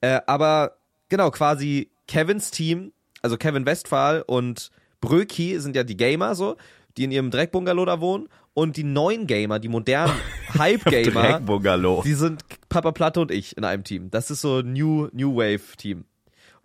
[0.00, 0.76] Äh, aber
[1.08, 6.56] genau, quasi Kevins Team, also Kevin Westphal und Bröki sind ja die Gamer so,
[6.96, 10.14] die in ihrem Dreckbungalow da wohnen und die neuen Gamer, die modernen
[10.56, 11.40] Hype-Gamer,
[12.04, 14.10] die sind Papa Platte und ich in einem Team.
[14.10, 16.04] Das ist so New, New Wave Team.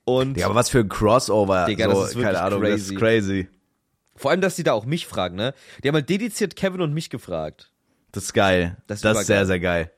[0.06, 1.66] Und Ja, aber was für ein Crossover.
[1.66, 3.44] Digga, so, das ist wirklich keine Ahnung, das ist crazy.
[3.44, 3.48] crazy.
[4.16, 5.54] vor allem, dass die da auch mich fragen, ne?
[5.84, 7.72] Die haben halt dediziert Kevin und mich gefragt.
[8.12, 8.78] Das ist geil.
[8.88, 9.92] Das Das ist ist, sehr, sehr geil.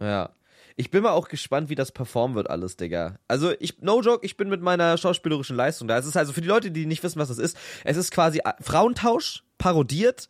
[0.00, 0.30] Ja.
[0.76, 3.18] Ich bin mal auch gespannt, wie das performen wird alles, Digga.
[3.28, 5.98] Also ich, no joke, ich bin mit meiner schauspielerischen Leistung da.
[5.98, 8.38] Es ist also für die Leute, die nicht wissen, was das ist, es ist quasi
[8.38, 10.28] äh, Frauentausch parodiert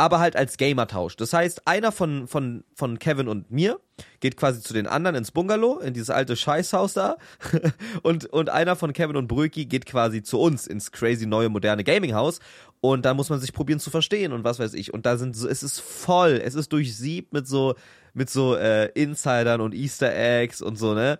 [0.00, 1.16] aber halt als Gamer-Tausch.
[1.16, 3.78] Das heißt, einer von, von, von Kevin und mir
[4.20, 7.18] geht quasi zu den anderen ins Bungalow, in dieses alte Scheißhaus da.
[8.02, 11.84] und, und einer von Kevin und Bröki geht quasi zu uns ins crazy neue moderne
[11.84, 12.40] Gaming-Haus.
[12.82, 14.94] Und da muss man sich probieren zu verstehen und was weiß ich.
[14.94, 17.74] Und da sind so, es ist voll, es ist durchsiebt mit so,
[18.14, 21.18] mit so äh, Insidern und Easter Eggs und so, ne?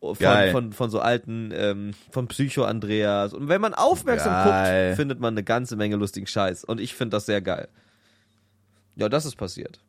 [0.00, 0.52] Von, Geil.
[0.52, 3.32] von, von so alten, ähm, von Psycho Andreas.
[3.34, 4.88] Und wenn man aufmerksam Geil.
[4.90, 6.64] guckt, findet man eine ganze Menge lustigen Scheiß.
[6.64, 7.68] Und ich finde das sehr geil.
[8.96, 9.80] Ja, das ist passiert.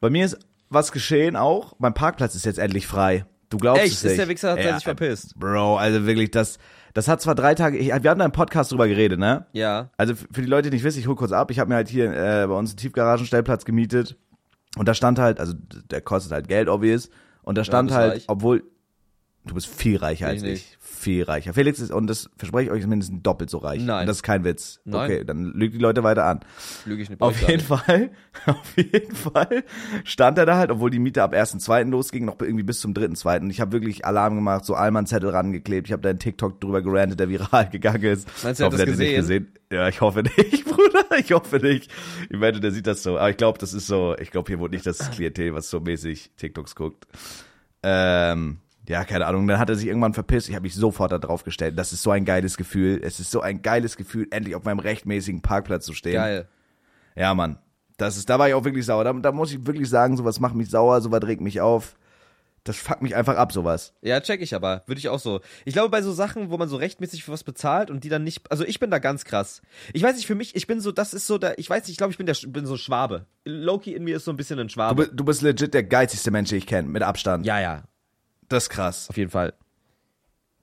[0.00, 1.74] Bei mir ist was geschehen auch.
[1.78, 3.24] Mein Parkplatz ist jetzt endlich frei.
[3.50, 3.92] Du glaubst Echt?
[3.92, 4.18] es Ist nicht.
[4.18, 5.38] der Wichser, hat Ja, sich verpisst?
[5.38, 6.58] Bro, also wirklich, das,
[6.96, 9.44] das hat zwar drei Tage, ich, wir hatten da im Podcast drüber geredet, ne?
[9.52, 9.90] Ja.
[9.98, 11.50] Also für die Leute, die nicht wissen, ich hol kurz ab.
[11.50, 14.16] Ich habe mir halt hier äh, bei uns einen Tiefgaragenstellplatz gemietet
[14.78, 15.52] und da stand halt, also
[15.90, 17.10] der kostet halt Geld, obvious.
[17.42, 18.24] Und da stand bist halt, reich.
[18.28, 18.64] obwohl
[19.44, 20.75] du bist viel reicher Bin als ich ich.
[21.06, 21.54] Viel reicher.
[21.54, 23.80] Felix ist und das verspreche ich euch ist mindestens doppelt so reich.
[23.80, 24.00] Nein.
[24.00, 24.80] Und das ist kein Witz.
[24.84, 25.04] Nein.
[25.04, 26.40] Okay, dann lügt die Leute weiter an.
[26.84, 27.22] Lüge ich nicht.
[27.22, 28.10] Auf jeden Fall,
[28.46, 29.62] auf jeden Fall
[30.02, 31.90] stand er da halt, obwohl die Miete ab 1.2.
[31.90, 33.42] losging, noch irgendwie bis zum 3.2.
[33.42, 35.86] Und ich habe wirklich Alarm gemacht, so Allmann-Zettel rangeklebt.
[35.86, 38.28] Ich habe da einen TikTok drüber gerantet, der viral gegangen ist.
[38.42, 39.52] Meinst du, er hat das der nicht gesehen?
[39.70, 41.04] Ja, ich hoffe nicht, Bruder.
[41.18, 41.88] Ich hoffe nicht.
[42.30, 43.16] Ich wette, der sieht das so.
[43.16, 45.78] Aber ich glaube, das ist so, ich glaube, hier wohnt nicht das Klientel, was so
[45.78, 47.06] mäßig TikToks guckt.
[47.84, 49.46] Ähm, ja, keine Ahnung.
[49.46, 50.48] Dann hat er sich irgendwann verpisst.
[50.48, 51.78] Ich habe mich sofort da drauf gestellt.
[51.78, 53.00] Das ist so ein geiles Gefühl.
[53.02, 56.14] Es ist so ein geiles Gefühl, endlich auf meinem rechtmäßigen Parkplatz zu stehen.
[56.14, 56.48] Geil.
[57.14, 57.58] Ja, Mann.
[57.98, 59.04] Das ist, da war ich auch wirklich sauer.
[59.04, 61.96] Da, da muss ich wirklich sagen, sowas macht mich sauer, sowas regt mich auf.
[62.64, 63.94] Das fuckt mich einfach ab, sowas.
[64.02, 64.82] Ja, check ich aber.
[64.86, 65.40] Würde ich auch so.
[65.64, 68.24] Ich glaube, bei so Sachen, wo man so rechtmäßig für was bezahlt und die dann
[68.24, 68.50] nicht.
[68.50, 69.62] Also ich bin da ganz krass.
[69.92, 71.60] Ich weiß nicht, für mich, ich bin so, das ist so der.
[71.60, 73.26] Ich weiß nicht, ich glaube, ich bin der bin so ein Schwabe.
[73.44, 75.06] Loki in mir ist so ein bisschen ein Du, Schwabe.
[75.06, 77.46] bi- du bist legit der geizigste Mensch, den ich kenne, mit Abstand.
[77.46, 77.84] ja, ja.
[78.48, 79.08] Das ist krass.
[79.10, 79.54] Auf jeden Fall.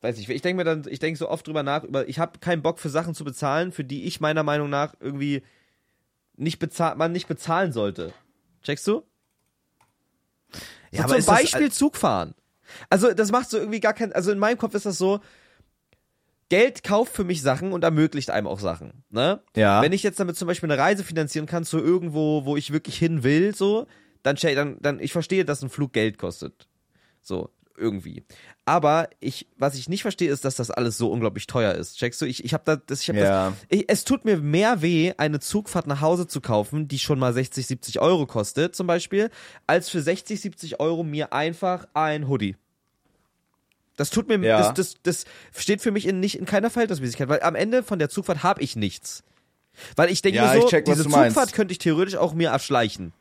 [0.02, 2.40] Weiß nicht, ich denke mir dann, ich denke so oft drüber nach, über, ich habe
[2.40, 5.44] keinen Bock für Sachen zu bezahlen, für die ich meiner Meinung nach irgendwie
[6.36, 8.14] nicht bezahlt, man nicht bezahlen sollte.
[8.64, 9.04] Checkst du?
[10.92, 12.36] Ja, so aber zum das- Beispiel Zug fahren.
[12.90, 15.20] Also das macht so irgendwie gar keinen, also in meinem Kopf ist das so,
[16.50, 19.04] Geld kauft für mich Sachen und ermöglicht einem auch Sachen.
[19.10, 19.42] Ne?
[19.56, 19.82] Ja.
[19.82, 22.98] Wenn ich jetzt damit zum Beispiel eine Reise finanzieren kann zu irgendwo, wo ich wirklich
[22.98, 23.88] hin will, so,
[24.22, 26.68] dann, dann, dann ich verstehe, dass ein Flug Geld kostet.
[27.22, 28.24] So, irgendwie.
[28.66, 31.98] Aber ich, was ich nicht verstehe, ist, dass das alles so unglaublich teuer ist.
[31.98, 32.26] Checkst du?
[32.26, 33.50] Ich, ich habe da, das, ich habe Ja.
[33.50, 33.58] das.
[33.70, 37.34] Ich, es tut mir mehr weh, eine Zugfahrt nach Hause zu kaufen, die schon mal
[37.34, 39.30] 60, 70 Euro kostet, zum Beispiel,
[39.68, 42.56] als für 60, 70 Euro mir einfach ein Hoodie.
[43.96, 44.58] Das tut mir, Ja.
[44.58, 48.00] das, das, das steht für mich in, nicht in keiner Verhältnismäßigkeit, weil am Ende von
[48.00, 49.24] der Zugfahrt habe ich nichts.
[49.96, 51.36] Weil ich denke Ja, mir so, ich check, diese du meinst.
[51.36, 53.14] Zugfahrt könnte ich theoretisch auch mir erschleichen.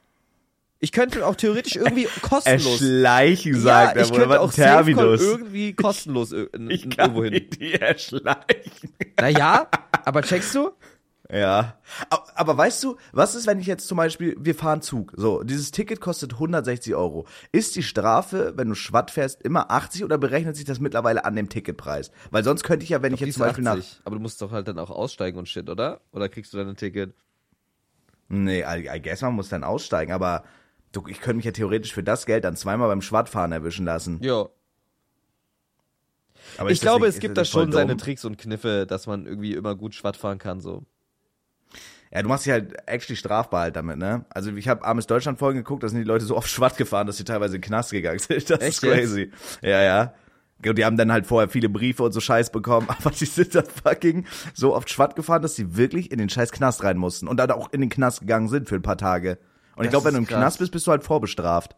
[0.82, 2.82] Ich könnte auch theoretisch irgendwie kostenlos.
[2.82, 5.22] Erschleichen, ja, sagt er, ich könnte auch Terminus.
[5.22, 7.48] irgendwie kostenlos Ich kann irgendwo hin.
[7.58, 8.90] die erschleichen.
[9.16, 9.68] Naja,
[10.04, 10.72] aber checkst du?
[11.30, 11.78] Ja.
[12.10, 15.44] Aber, aber weißt du, was ist, wenn ich jetzt zum Beispiel, wir fahren Zug, so,
[15.44, 17.28] dieses Ticket kostet 160 Euro.
[17.52, 21.36] Ist die Strafe, wenn du Schwatt fährst, immer 80 oder berechnet sich das mittlerweile an
[21.36, 22.10] dem Ticketpreis?
[22.32, 24.00] Weil sonst könnte ich ja, wenn ich, Die jetzt zum Beispiel nach, 80.
[24.04, 26.00] Aber du musst doch halt dann auch aussteigen und shit, oder?
[26.10, 27.14] Oder kriegst du dann ein Ticket?
[28.28, 30.42] nee, I, I guess man muss dann aussteigen, aber
[30.92, 34.18] du, ich könnte mich ja theoretisch für das Geld dann zweimal beim Schwattfahren erwischen lassen.
[34.22, 34.46] Ja.
[36.58, 37.98] Aber Ich glaube, nicht- es gibt da schon seine dumm?
[37.98, 40.84] Tricks und Kniffe, dass man irgendwie immer gut Schwatt fahren kann, so.
[42.12, 44.26] Ja, du machst dich halt actually strafbar halt damit, ne?
[44.28, 47.06] Also ich habe Armes Deutschland Folgen geguckt, da sind die Leute so oft Schwatt gefahren,
[47.06, 48.32] dass sie teilweise in den Knast gegangen sind.
[48.50, 49.30] Das Echt ist crazy.
[49.62, 50.14] Ja, ja.
[50.64, 53.54] Und die haben dann halt vorher viele Briefe und so Scheiß bekommen, aber die sind
[53.54, 57.28] dann fucking so oft Schwatt gefahren, dass sie wirklich in den scheiß Knast rein mussten
[57.28, 59.38] und dann auch in den Knast gegangen sind für ein paar Tage.
[59.76, 60.38] Und ich Das glaube, wenn du im krass.
[60.38, 61.76] Knast bist, bist du halt vorbestraft.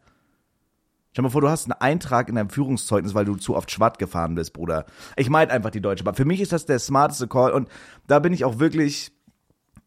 [1.13, 3.71] Stell dir mal vor, du hast einen Eintrag in deinem Führungszeugnis, weil du zu oft
[3.71, 4.85] Schwatt gefahren bist, Bruder.
[5.17, 6.17] Ich meinte einfach die Deutsche Bahn.
[6.17, 7.69] Für mich ist das der smarteste Call und
[8.09, 9.13] da bin ich auch wirklich,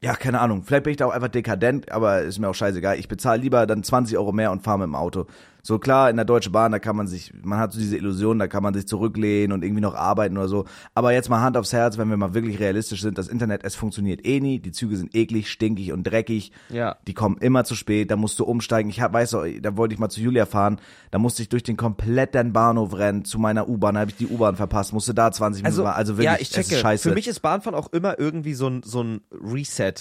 [0.02, 2.98] ja, keine Ahnung, vielleicht bin ich da auch einfach dekadent, aber ist mir auch scheißegal.
[2.98, 5.26] Ich bezahle lieber dann 20 Euro mehr und fahre mit dem Auto.
[5.68, 8.40] So klar, in der Deutschen Bahn, da kann man sich, man hat so diese Illusion,
[8.40, 10.64] da kann man sich zurücklehnen und irgendwie noch arbeiten oder so.
[10.94, 13.76] Aber jetzt mal Hand aufs Herz, wenn wir mal wirklich realistisch sind, das Internet, es
[13.76, 14.60] funktioniert eh nie.
[14.60, 16.54] Die Züge sind eklig, stinkig und dreckig.
[16.70, 16.96] Ja.
[17.06, 18.90] Die kommen immer zu spät, da musst du umsteigen.
[18.90, 20.80] Ich hab, weiß auch, da wollte ich mal zu Julia fahren,
[21.12, 24.28] da musste ich durch den kompletten Bahnhof rennen zu meiner U-Bahn, da habe ich die
[24.28, 25.98] U-Bahn verpasst, musste da 20 Minuten Also, warten.
[25.98, 26.78] Also wirklich, ja, ich checke.
[26.80, 27.10] scheiße.
[27.10, 29.96] Für mich ist Bahnfahren auch immer irgendwie so ein, so ein Reset.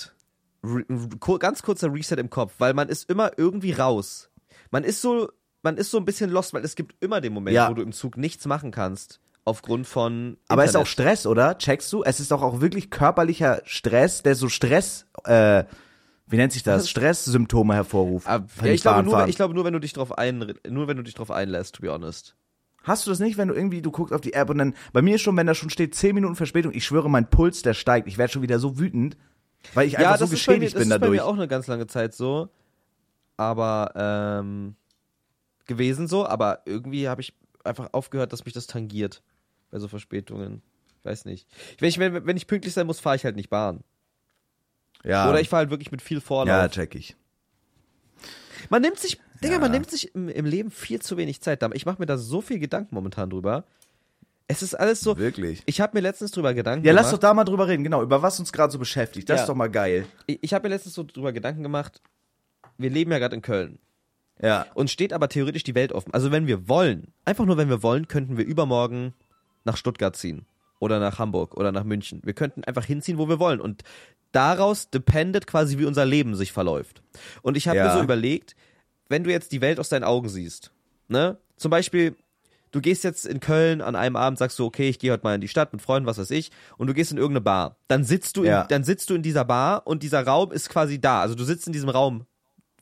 [0.62, 0.85] Re
[1.40, 4.31] ganz kurzer Reset im Kopf, weil man ist immer irgendwie raus.
[4.70, 5.29] Man ist so,
[5.66, 7.68] man ist so ein bisschen lost, weil es gibt immer den Moment, Ja.
[7.68, 9.18] wo du im Zug nichts machen kannst.
[9.44, 10.37] Aufgrund von.
[10.48, 10.87] Aber es ist auch.
[10.87, 11.59] Stress, oder?
[11.59, 12.02] Checkst du?
[12.05, 15.64] Es ist doch auch wirklich körperlicher Stress, der so Stress, äh,
[16.29, 16.88] wie nennt sich das?
[16.90, 18.26] Stresssymptome hervorruft.
[18.29, 20.96] Wenn ja, ich, glaube nur, ich glaube nur, wenn du dich drauf ein, nur wenn
[20.96, 22.35] du dich drauf einlässt, to be honest.
[22.85, 25.02] Hast du das nicht, wenn du irgendwie, du guckst auf die App und dann, bei
[25.02, 27.74] mir ist schon, wenn da schon steht 10 Minuten Verspätung, ich schwöre, mein Puls, der
[27.74, 28.07] steigt.
[28.07, 29.16] Ich werde schon wieder so wütend.
[29.74, 31.18] Weil ich Ja, einfach so das ist bei mir, geschädigt das bin ist bei dadurch.
[31.20, 32.48] mir auch eine ganz lange Zeit so.
[33.37, 34.76] Aber, ähm,
[35.66, 39.22] gewesen so, aber irgendwie habe ich einfach aufgehört, dass mich das tangiert.
[39.70, 40.62] Bei so Verspätungen.
[41.00, 41.46] Ich weiß nicht.
[41.79, 43.81] Wenn ich, wenn, wenn ich pünktlich sein muss, fahre ich halt nicht Bahn.
[45.05, 46.48] ja, Oder ich fahre halt wirklich mit viel Vorlauf.
[46.48, 47.16] ja, check ich.
[48.70, 49.59] Man nimmt sich, Digga, Ja.
[49.61, 51.62] man nimmt sich im, im Leben viel zu wenig Zeit.
[51.74, 53.64] Ich mache mir da so viel Gedanken momentan drüber.
[54.48, 55.16] Es ist alles so.
[55.18, 55.62] Wirklich.
[55.66, 57.22] Ich habe mir letztens drüber Gedanken Ja, lass doch gemacht.
[57.24, 59.29] da mal drüber reden, genau, über was uns gerade so beschäftigt.
[59.29, 59.42] Das Ja.
[59.42, 60.07] ist doch mal geil.
[60.26, 62.00] Ich, ich habe mir letztens so drüber Gedanken gemacht.
[62.79, 63.79] Wir leben ja gerade in Köln.
[64.40, 64.66] Ja.
[64.75, 66.12] Uns steht aber theoretisch die Welt offen.
[66.12, 69.14] Also wenn wir wollen, einfach nur wenn wir wollen, könnten wir übermorgen
[69.64, 70.46] nach Stuttgart ziehen.
[70.79, 72.20] Oder nach Hamburg oder nach München.
[72.22, 73.61] Wir könnten einfach hinziehen, wo wir wollen.
[73.62, 73.83] Und
[74.33, 77.03] daraus dependet quasi, wie unser Leben sich verläuft.
[77.40, 77.87] Und ich habe Ja.
[77.87, 78.55] mir so überlegt,
[79.09, 80.72] wenn du jetzt die Welt aus deinen Augen siehst,
[81.09, 81.38] ne?
[81.57, 82.14] Zum Beispiel,
[82.72, 85.35] du gehst jetzt in Köln an einem Abend, sagst du, okay, ich gehe heute mal
[85.37, 87.77] in die Stadt mit Freunden, was weiß ich, und du gehst in irgendeine Bar.
[87.88, 88.64] Dann sitzt du, in, Ja.
[88.64, 91.22] dann sitzt du in dieser Bar und dieser Raum ist quasi da.
[91.22, 92.27] Also du sitzt in diesem Raum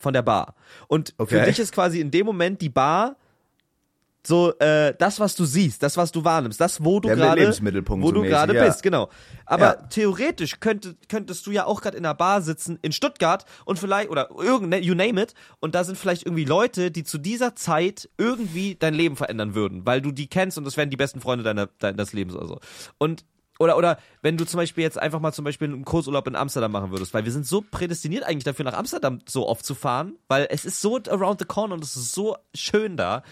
[0.04, 0.54] von der Bar.
[0.86, 1.44] Und für Okay.
[1.46, 3.16] dich ist quasi in dem Moment die Bar
[4.26, 7.46] so äh, das, was du siehst, das, was du wahrnimmst, das, wo du Der gerade,
[7.88, 8.64] wo du gerade ja.
[8.64, 9.10] bist, genau.
[9.44, 9.86] Aber Ja.
[9.90, 14.08] theoretisch könnte, könntest du ja auch gerade in einer Bar sitzen in Stuttgart und vielleicht
[14.08, 18.08] oder irgendein, you name it, und da sind vielleicht irgendwie Leute, die zu dieser Zeit
[18.16, 21.44] irgendwie dein Leben verändern würden, weil du die kennst und das wären die besten Freunde
[21.44, 22.60] deiner, deines Lebens oder so.
[22.96, 23.26] Und
[23.58, 26.72] oder, oder wenn du zum Beispiel jetzt einfach mal zum Beispiel einen Kursurlaub in Amsterdam
[26.72, 30.14] machen würdest, weil wir sind so prädestiniert eigentlich dafür, nach Amsterdam so oft zu fahren,
[30.28, 33.22] weil es ist so around the corner und es ist so schön da.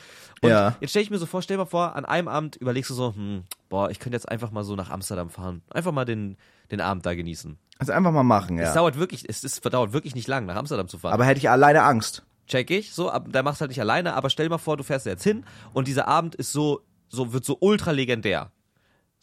[0.41, 0.77] Und Ja.
[0.81, 2.95] jetzt stell ich mir so vor, stell dir mal vor, an einem Abend überlegst du
[2.95, 5.63] so, hm, boah, ich könnte jetzt einfach mal so nach Amsterdam fahren.
[5.71, 6.37] Einfach mal den,
[6.71, 7.59] den Abend da genießen.
[7.79, 8.75] Also einfach mal machen, Es ja.
[8.75, 11.13] dauert wirklich, es, es dauert wirklich nicht lang, nach Amsterdam zu fahren.
[11.15, 12.25] Aber hätte ich alleine Angst.
[12.47, 14.85] Check ich, so, da machst du halt nicht alleine, aber stell dir mal vor, du
[14.85, 18.51] fährst jetzt hin und dieser Abend ist so, so, wird so ultra legendär.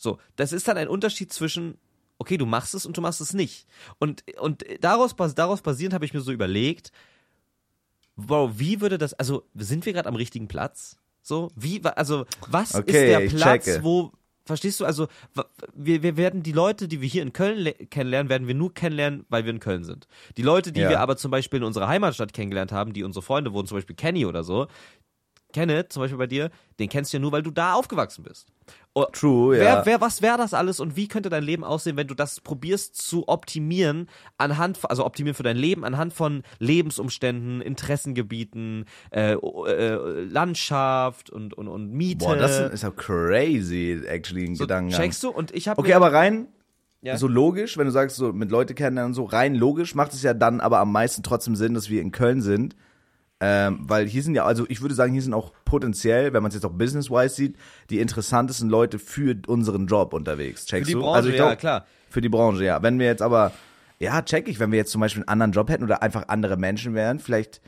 [0.02, 1.78] So, das ist dann ein Unterschied zwischen,
[2.20, 3.68] okay, du machst es und du machst es nicht.
[4.00, 6.94] Und, und daraus, daraus basierend habe ich mir so überlegt,
[8.16, 10.98] wow, wie würde das, also sind wir gerade am richtigen Platz?
[11.22, 14.14] So, wie, also, was Okay, ist der Platz, wo,
[14.46, 15.10] verstehst du, also,
[15.76, 18.74] wir, wir werden die Leute, die wir hier in Köln le- kennenlernen, werden wir nur
[18.74, 20.08] kennenlernen, weil wir in Köln sind.
[20.38, 20.90] Die Leute, die Ja.
[20.90, 23.98] wir aber zum Beispiel in unserer Heimatstadt kennengelernt haben, die unsere Freunde wurden, zum Beispiel
[23.98, 24.68] Kenny oder so,
[25.54, 28.48] Kenneth, zum Beispiel bei dir, den kennst du ja nur, weil du da aufgewachsen bist.
[28.94, 29.84] Oh, True, ja.
[29.86, 32.96] Wer, was wäre das alles und wie könnte dein Leben aussehen, wenn du das probierst
[32.96, 34.08] zu optimieren
[34.38, 41.68] anhand, also optimieren für dein Leben anhand von Lebensumständen, Interessengebieten, äh, äh, Landschaft und, und,
[41.68, 42.26] und Miete.
[42.26, 45.02] Boah, das ist ja crazy, actually, ein so, Gedankengang.
[45.02, 45.30] checkst du?
[45.30, 46.48] Und ich habe Okay, aber rein
[47.02, 47.18] Ja.
[47.18, 50.22] so logisch, wenn du sagst, so mit Leute kennenlernen und so, rein logisch macht es
[50.24, 52.76] ja dann aber am meisten trotzdem Sinn, dass wir in Köln sind.
[53.42, 56.50] Ähm, weil hier sind ja, also ich würde sagen, hier sind auch potenziell, wenn man
[56.50, 57.56] es jetzt auch business-wise sieht,
[57.90, 60.64] die interessantesten Leute für unseren Job unterwegs.
[60.64, 61.02] für Checkst die du?
[61.02, 61.86] Branche, also ich ja glaub, klar.
[62.10, 62.82] Für die Branche, ja.
[62.84, 63.54] Wenn wir jetzt aber,
[63.98, 66.58] ja, check ich, wenn wir jetzt zum Beispiel einen anderen Job hätten oder einfach andere
[66.58, 67.62] Menschen wären, vielleicht,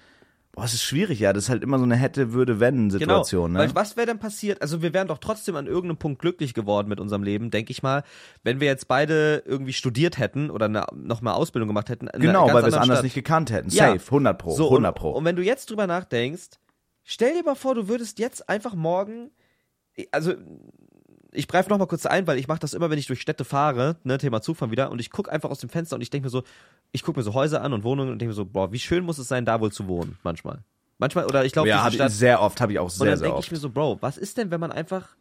[0.61, 1.33] boah, es ist schwierig, ja.
[1.33, 3.63] Das ist halt immer so eine hätte, würde, wenn Situation, genau.
[3.63, 3.69] ne?
[3.69, 4.61] Weil was wäre denn passiert?
[4.61, 7.81] Also wir wären doch trotzdem an irgendeinem Punkt glücklich geworden mit unserem Leben, denke ich
[7.81, 8.03] mal,
[8.43, 12.09] wenn wir jetzt beide irgendwie studiert hätten oder eine, noch mal Ausbildung gemacht hätten.
[12.13, 13.03] genau, weil wir es anders Stadt.
[13.03, 13.69] nicht gekannt hätten.
[13.69, 13.93] Ja.
[13.93, 15.09] Safe, 100 pro, So, 100 und, pro.
[15.11, 16.49] Und wenn du jetzt drüber nachdenkst,
[17.03, 19.31] stell dir mal vor, du würdest jetzt einfach morgen,
[20.11, 20.35] also
[21.31, 23.45] ich greife noch mal kurz ein, weil ich mache das immer, wenn ich durch Städte
[23.45, 26.25] fahre, ne, Thema Zugfahren wieder, und ich gucke einfach aus dem Fenster und ich denke
[26.25, 26.43] mir so,
[26.91, 29.03] ich gucke mir so Häuser an und Wohnungen und denke mir so, boah, wie schön
[29.03, 30.63] muss es sein, da wohl zu wohnen, manchmal.
[30.97, 33.17] Manchmal, oder ich glaube, ja, hab ich, sehr oft, habe ich auch und sehr, dann
[33.17, 33.47] sehr denke oft.
[33.47, 35.15] ich mir so, Bro, was ist denn, wenn man einfach.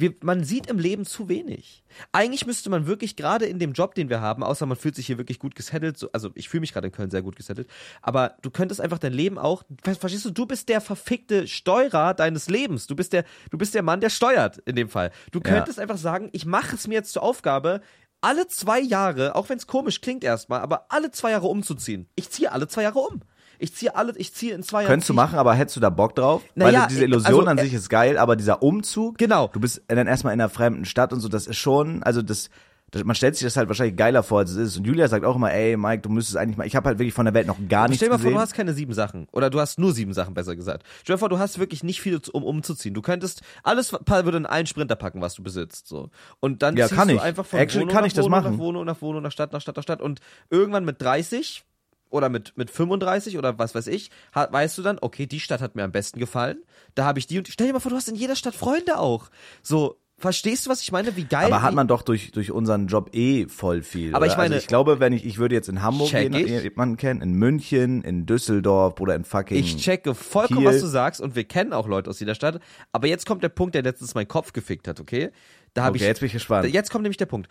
[0.00, 1.82] Wir, man sieht im Leben zu wenig.
[2.12, 5.06] Eigentlich müsste man wirklich gerade in dem Job, den wir haben, außer man fühlt sich
[5.06, 7.68] hier wirklich gut gesettelt, so, also ich fühle mich gerade in Köln sehr gut gesettelt,
[8.00, 12.14] aber du könntest einfach dein Leben auch, ver- verstehst du, du bist der verfickte Steuerer
[12.14, 12.86] deines Lebens.
[12.86, 15.10] Du bist der, du bist der Mann, der steuert in dem Fall.
[15.32, 15.54] Du Ja.
[15.56, 17.80] könntest einfach sagen, ich mache es mir jetzt zur Aufgabe,
[18.20, 22.08] alle zwei Jahre, auch wenn es komisch klingt erstmal, aber alle zwei Jahre umzuziehen.
[22.14, 23.20] Ich ziehe alle zwei Jahre um.
[23.58, 24.90] Ich ziehe alle, ich ziehe in zwei Jahren.
[24.92, 26.42] Könntest du machen, aber hättest du da Bock drauf?
[26.54, 29.48] Naja, Weil diese Illusion also, an äh, sich ist geil, aber dieser Umzug, Genau.
[29.52, 32.50] du bist dann erstmal in einer fremden Stadt und so, das ist schon, also das,
[32.90, 34.76] das man stellt sich das halt wahrscheinlich geiler vor, als es ist.
[34.78, 37.12] Und Julia sagt auch immer, ey, Mike, du müsstest eigentlich mal, ich habe halt wirklich
[37.12, 38.34] von der Welt noch gar nichts Stell dir mal vor, gesehen.
[38.36, 39.26] du hast keine sieben Sachen.
[39.32, 40.84] Oder du hast nur sieben Sachen, besser gesagt.
[41.02, 42.94] Stell dir vor, du hast wirklich nicht viel, um umzuziehen.
[42.94, 45.86] Du könntest, alles würde in einen Sprinter packen, was du besitzt.
[45.86, 46.08] So.
[46.40, 47.20] Und dann Ja, ziehst kann du ich.
[47.20, 48.52] einfach von Actually Wohnung kann nach ich das Wohnung machen.
[48.52, 50.00] nach Wohnung nach Wohnung nach Stadt nach Stadt nach Stadt.
[50.00, 51.64] Und irgendwann mit 30
[52.10, 55.60] oder mit, mit 35 oder was weiß ich, ha- weißt du dann, okay, die Stadt
[55.60, 56.58] hat mir am besten gefallen.
[56.94, 57.52] Da habe ich die und die.
[57.52, 59.30] Stell dir mal vor, du hast in jeder Stadt Freunde auch.
[59.62, 61.14] So, verstehst du, was ich meine?
[61.16, 61.46] Wie geil.
[61.46, 64.14] aber hat man doch durch, durch unseren Job eh voll viel.
[64.14, 64.32] Aber oder?
[64.32, 67.20] ich meine- also ich glaube, wenn ich, ich würde jetzt in Hamburg gehen, jemanden kennen,
[67.20, 69.56] in München, in Düsseldorf oder in fucking.
[69.58, 70.68] Ich checke vollkommen, Kiel.
[70.68, 72.60] was du sagst und wir kennen auch Leute aus jeder Stadt.
[72.90, 75.30] Aber jetzt kommt der Punkt, der letztens meinen Kopf gefickt hat, okay?
[75.74, 76.68] Da habe okay, ich jetzt bin ich gespannt.
[76.72, 77.48] Jetzt kommt nämlich der Punkt.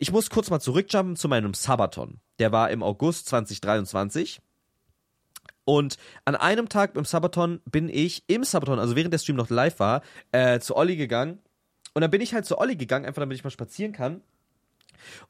[0.00, 2.20] Ich muss kurz mal zurückjumpen zu meinem Sabaton.
[2.38, 4.40] Der war im August 2023.
[5.64, 9.50] Und an einem Tag im Sabaton bin ich im Sabaton, also während der Stream noch
[9.50, 11.40] live war, äh, zu Olli gegangen.
[11.92, 14.22] Und dann bin ich halt zu Olli gegangen, einfach damit ich mal spazieren kann.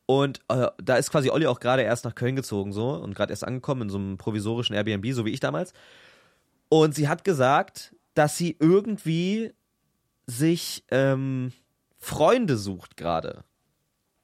[0.07, 3.33] Und äh, da ist quasi Olli auch gerade erst nach Köln gezogen so und gerade
[3.33, 5.72] erst angekommen in so einem provisorischen Airbnb, so wie ich damals.
[6.68, 9.52] Und sie hat gesagt, dass sie irgendwie
[10.26, 11.52] sich ähm,
[11.98, 13.44] Freunde sucht gerade.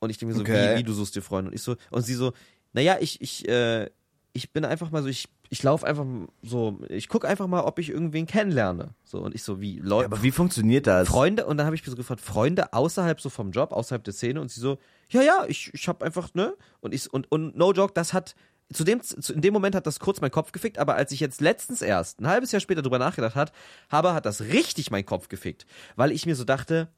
[0.05, 0.75] Und ich denke mir so, Okay.
[0.75, 1.51] wie, wie du suchst dir Freunde?
[1.51, 2.33] Und ich so, und sie so,
[2.73, 3.89] naja, ich, ich, äh,
[4.33, 6.05] ich bin einfach mal so, ich, ich laufe einfach
[6.43, 8.95] so, ich gucke einfach mal, ob ich irgendwen kennenlerne.
[9.05, 11.09] So, und ich so, wie, Ja, Leute, aber wie funktioniert das?
[11.09, 14.13] Freunde, und dann habe ich mir so gefragt, Freunde außerhalb so vom Job, außerhalb der
[14.15, 16.55] Szene, und sie so, ja, ja, ich, ich habe einfach, ne?
[16.81, 18.35] Und ich, und, und no joke, das hat,
[18.73, 21.21] zu dem, zu, in dem Moment hat das kurz meinen Kopf gefickt, aber als ich
[21.21, 23.53] jetzt letztens erst, ein halbes Jahr später drüber nachgedacht hat,
[23.91, 25.67] habe, hat das richtig meinen Kopf gefickt.
[25.95, 26.89] Weil ich mir so dachte,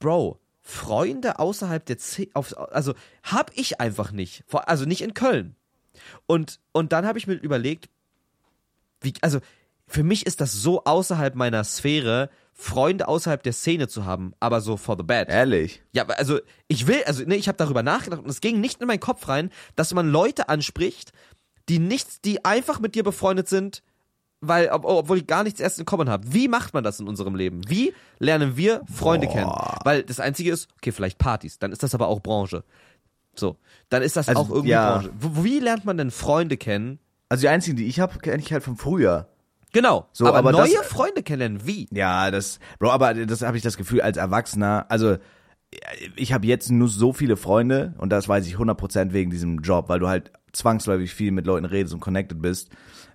[0.00, 4.44] Bro, Freunde außerhalb der Szene, also hab ich einfach nicht.
[4.52, 5.56] Also nicht in Köln.
[6.26, 7.90] Und, und dann habe ich mir überlegt,
[9.00, 9.40] wie, also
[9.88, 14.60] für mich ist das so außerhalb meiner Sphäre, Freunde außerhalb der Szene zu haben, aber
[14.60, 15.28] so for the bad.
[15.28, 15.82] Ehrlich.
[15.92, 18.86] Ja, also ich will, also ne, ich habe darüber nachgedacht und es ging nicht in
[18.86, 21.12] meinen Kopf rein, dass man Leute anspricht,
[21.68, 23.82] die nichts, die einfach mit dir befreundet sind,
[24.42, 26.24] weil ob, obwohl die gar nichts erst in Common haben.
[26.34, 27.62] Wie macht man das in unserem Leben?
[27.68, 29.32] Wie lernen wir Freunde Boah.
[29.32, 29.52] kennen?
[29.84, 32.64] Weil das einzige ist, okay, vielleicht Partys, dann ist das aber auch Branche.
[33.34, 33.56] So,
[33.88, 34.98] dann ist das Also, auch irgendwie ja.
[34.98, 35.10] Branche.
[35.42, 36.98] Wie lernt man denn Freunde kennen?
[37.30, 39.28] Also die einzigen, die ich habe, kenne ich halt von früher.
[39.72, 41.88] Genau, So, aber, aber das- neue Freunde kennenlernen, wie?
[41.92, 45.16] Ja, das, Bro, aber das habe ich das Gefühl als Erwachsener, also
[46.16, 49.88] ich habe jetzt nur so viele Freunde und das weiß ich 100% wegen diesem Job,
[49.88, 52.68] weil du halt zwangsläufig viel mit Leuten redest und connected bist.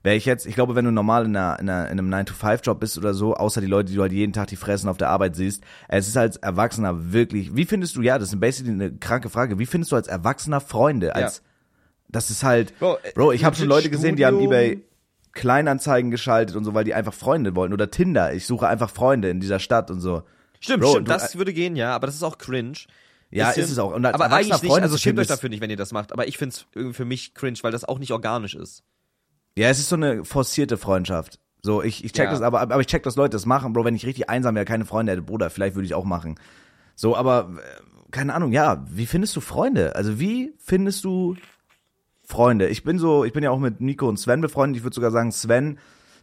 [0.08, 2.80] Wäre ich jetzt, ich glaube, wenn du normal in, einer, in, einer, in einem 9-to-5-Job
[2.80, 5.10] bist oder so, außer die Leute, die du halt jeden Tag die Fressen auf der
[5.10, 8.94] Arbeit siehst, es ist als Erwachsener wirklich, wie findest du, ja, das ist basically eine
[8.94, 11.14] kranke Frage, wie findest du als Erwachsener Freunde?
[11.14, 11.42] Als,
[12.08, 14.54] Das ist halt, Bro, Bro, äh, ich habe schon Leute gesehen, die haben Studium.
[14.54, 14.84] eBay
[15.34, 17.74] Kleinanzeigen geschaltet und so, weil die einfach Freunde wollten.
[17.74, 20.24] Oder Tinder, ich suche einfach Freunde in dieser Stadt und so.
[20.62, 22.78] Stimmt, Bro, stimmt, du- das würde gehen, ja, aber das ist auch cringe.
[23.30, 23.66] Ja, Bisschen.
[23.66, 23.94] ist es auch.
[23.94, 26.38] Aber eigentlich nicht, Freunde also schämt euch dafür nicht, wenn ihr das macht, aber ich
[26.38, 28.84] find's irgendwie für mich cringe, weil das auch nicht organisch ist.
[29.58, 31.40] Ja, es ist so eine forcierte Freundschaft.
[31.64, 32.32] So, ich, ich check Ja.
[32.32, 33.86] das, aber, aber ich check, dass Leute das machen, Bro.
[33.86, 36.36] Wenn ich richtig einsam wäre, keine Freunde hätte, Bruder, vielleicht würde ich auch machen.
[36.96, 39.96] So, aber, äh, keine Ahnung, ja, wie findest du Freunde?
[39.96, 41.36] Also, wie findest du
[42.24, 42.68] Freunde?
[42.68, 44.78] Ich bin so, ich bin ja auch mit Nico und Sven befreundet.
[44.78, 45.80] Ich würde sogar sagen, Sven,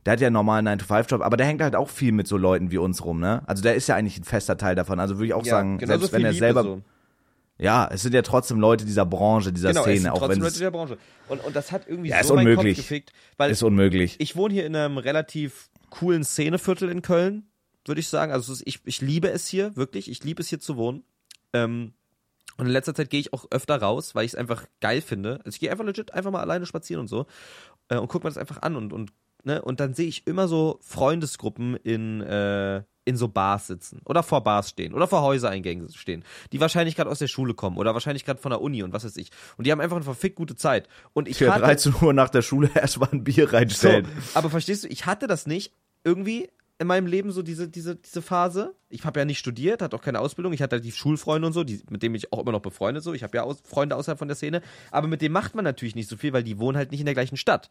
[0.07, 2.71] der hat ja einen normalen 9-to-5-Job, aber der hängt halt auch viel mit so Leuten
[2.71, 3.43] wie uns rum, ne?
[3.47, 5.01] Also, der ist ja eigentlich ein fester Teil davon.
[5.01, 6.79] Also, würde ich auch sagen, selbst wenn er selber,
[7.59, 10.37] ja, es sind ja trotzdem Leute dieser Branche, dieser genau, es Szene, sind auch trotzdem
[10.37, 10.99] wenn Leute es der Branche.
[11.29, 12.77] Und, und das hat irgendwie Ja, ist so meinen Kopf unmöglich.
[12.79, 14.17] gefickt, weil ist unmöglich.
[14.19, 17.47] ich wohne hier in einem relativ coolen Szeneviertel in Köln,
[17.87, 18.33] würde ich sagen.
[18.33, 20.11] Also es ich, ich liebe es hier, wirklich.
[20.11, 21.05] Ich liebe es hier zu wohnen.
[21.53, 21.95] Ähm,
[22.57, 25.41] und in letzter Zeit gehe ich auch öfter raus, weil ich es einfach geil finde.
[25.45, 27.27] Also ich gehe einfach legit einfach mal alleine spazieren und so
[27.89, 29.13] äh, und guck mir das einfach an und, und,
[29.45, 34.23] ne, und dann sehe ich immer so Freundesgruppen in, äh, in so Bars sitzen oder
[34.23, 37.93] vor Bars stehen oder vor Häusereingängen stehen, die wahrscheinlich gerade aus der Schule kommen oder
[37.95, 39.31] wahrscheinlich gerade von der Uni und was weiß ich.
[39.57, 40.89] Und die haben einfach eine verfickt gute Zeit.
[41.13, 44.09] Und ich Für hatte- 13 Uhr nach der Schule erstmal ein Bier so, reinstellen.
[44.35, 48.21] aber verstehst du, ich hatte das nicht irgendwie in meinem Leben so diese, diese, diese
[48.21, 48.75] Phase.
[48.89, 50.53] Ich habe ja nicht studiert, hatte auch keine Ausbildung.
[50.55, 53.05] Ich hatte die Schulfreunde und so, die, mit denen ich auch immer noch befreundet.
[53.05, 55.65] So, ich habe ja aus, Freunde außerhalb von der Szene, aber mit denen macht man
[55.65, 57.71] natürlich nicht so viel, weil die wohnen halt nicht in der gleichen Stadt.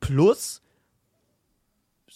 [0.00, 0.62] Plus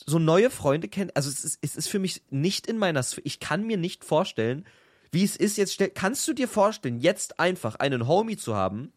[0.07, 1.11] so neue Freunde kennen.
[1.15, 3.23] Also es ist, es ist für mich nicht in meiner Sphäre.
[3.25, 4.67] Ich kann mir nicht vorstellen,
[5.13, 5.79] wie es ist jetzt.
[5.95, 8.93] Kannst du dir vorstellen, jetzt einfach einen Homie zu haben,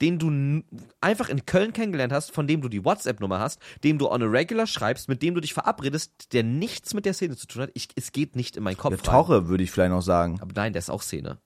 [0.00, 0.62] den du
[1.00, 4.26] einfach in Köln kennengelernt hast, von dem du die WhatsApp-Nummer hast, dem du on a
[4.26, 7.70] regular schreibst, mit dem du dich verabredest, der nichts mit der Szene zu tun hat.
[7.74, 9.02] Ich, es geht nicht in meinen Kopf rein.
[9.02, 10.38] Torre würde ich vielleicht noch sagen.
[10.40, 11.38] Aber nein, der ist auch Szene.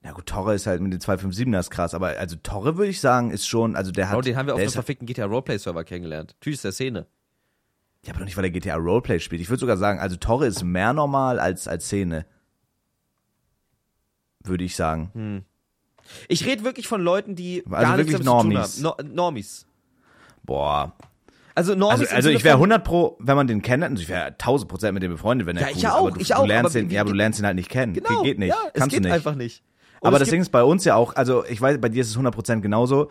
[0.00, 3.00] Na gut, Torre ist halt mit den 257 das krass, aber also Torre würde ich
[3.00, 4.14] sagen, ist schon, also der hat.
[4.16, 6.34] Bro, den haben wir auf der halt- verfickten GTA Roleplay-Server kennengelernt.
[6.40, 7.06] Natürlich ist der Szene.
[8.04, 9.40] Ja, aber doch nicht, weil der GTA Roleplay spielt.
[9.40, 12.26] Ich würde sogar sagen, also Torre ist mehr normal als als Szene.
[14.44, 15.44] Würde ich sagen.
[16.28, 18.82] Ich rede wirklich von Leuten, die Also gar wirklich haben.
[18.82, 19.66] No, Normies.
[20.42, 20.92] Boah.
[21.54, 24.08] Also Normies Also, also ich wäre von- 100 pro, wenn man den kennt, also ich
[24.08, 25.90] wäre 1000 Prozent mit dem befreundet, wenn er Ja, cool ich ist.
[25.90, 27.54] auch, aber du, ich du auch, lernst aber den, ja, aber du lernst ihn halt
[27.56, 27.92] nicht kennen.
[27.92, 28.48] Genau, Geht nicht.
[28.48, 29.14] Ja, es Kannst geht du nicht.
[29.14, 29.62] einfach nicht.
[30.00, 32.00] Und Aber es das Ding ist bei uns ja auch, also ich weiß, bei dir
[32.00, 33.10] ist es 100% genauso.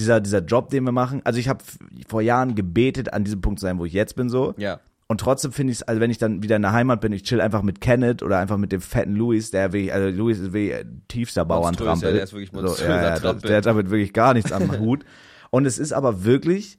[0.00, 1.62] Dieser, dieser Job, den wir machen, also ich habe
[2.08, 4.54] vor Jahren gebetet, an diesem Punkt zu sein, wo ich jetzt bin, so.
[4.56, 4.80] Ja.
[5.08, 7.24] Und trotzdem finde ich es, also wenn ich dann wieder in der Heimat bin, ich
[7.24, 10.52] chill einfach mit Kenneth oder einfach mit dem fetten Louis, der wirklich, also Louis ist
[10.54, 12.08] wirklich äh, tiefster Bauerntrampel.
[12.08, 14.78] ja, der ist wirklich so, ja, ja, der, der hat damit wirklich gar nichts am
[14.78, 15.04] Hut.
[15.50, 16.78] Und es ist aber wirklich,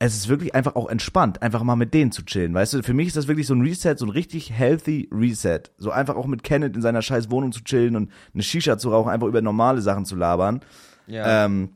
[0.00, 2.82] es ist wirklich einfach auch entspannt, einfach mal mit denen zu chillen, weißt du?
[2.82, 5.60] Für mich ist das wirklich so ein Reset, so ein richtig healthy Reset.
[5.76, 8.90] So einfach auch mit Kenneth in seiner scheiß Wohnung zu chillen und eine Shisha zu
[8.90, 10.60] rauchen, einfach über normale Sachen zu labern.
[11.06, 11.44] Ja.
[11.44, 11.70] Ähm,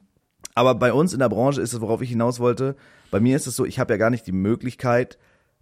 [0.54, 2.76] aber bei uns in der Branche ist es, worauf ich hinaus wollte,
[3.10, 5.18] bei mir ist es so, ich habe ja gar nicht die Möglichkeit,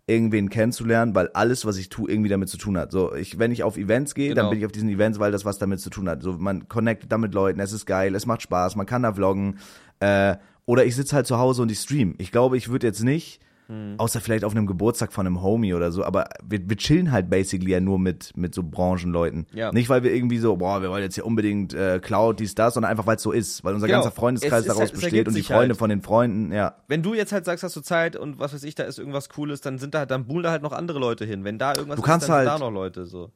[0.07, 2.91] irgendwen kennenzulernen, weil alles, was ich tue, irgendwie damit zu tun hat.
[2.91, 4.43] So, ich, wenn ich auf Events gehe, Genau.
[4.43, 6.23] dann bin ich auf diesen Events, weil das was damit zu tun hat.
[6.23, 9.13] So, man connectet da mit Leuten, es ist geil, es macht Spaß, man kann da
[9.13, 9.59] vloggen.
[10.01, 10.37] Äh,
[10.67, 12.15] oder ich sitze halt zu Hause und ich stream.
[12.19, 13.95] Ich glaube, ich würde jetzt nicht, Hm.
[13.99, 17.31] außer vielleicht auf einem Geburtstag von einem Homie oder so, aber wir, wir chillen halt
[17.31, 19.47] basically ja nur mit, mit so Branchenleuten.
[19.55, 19.71] Ja.
[19.71, 22.75] Nicht, weil wir irgendwie so, boah, wir wollen jetzt hier unbedingt äh, Cloud, dies, das,
[22.75, 23.63] sondern einfach, weil es so ist.
[23.65, 24.01] Weil unser Genau.
[24.01, 25.77] ganzer Freundeskreis daraus halt- es besteht und die Freunde halt.
[25.79, 26.75] von den Freunden, ja.
[26.89, 29.29] wenn du jetzt halt sagst, hast du Zeit und was weiß ich, da ist irgendwas
[29.29, 31.45] Cooles, dann sind da dann buhlen da halt noch andere Leute hin.
[31.45, 33.31] Wenn da irgendwas Du kannst ist, dann sind halt- da noch Leute so.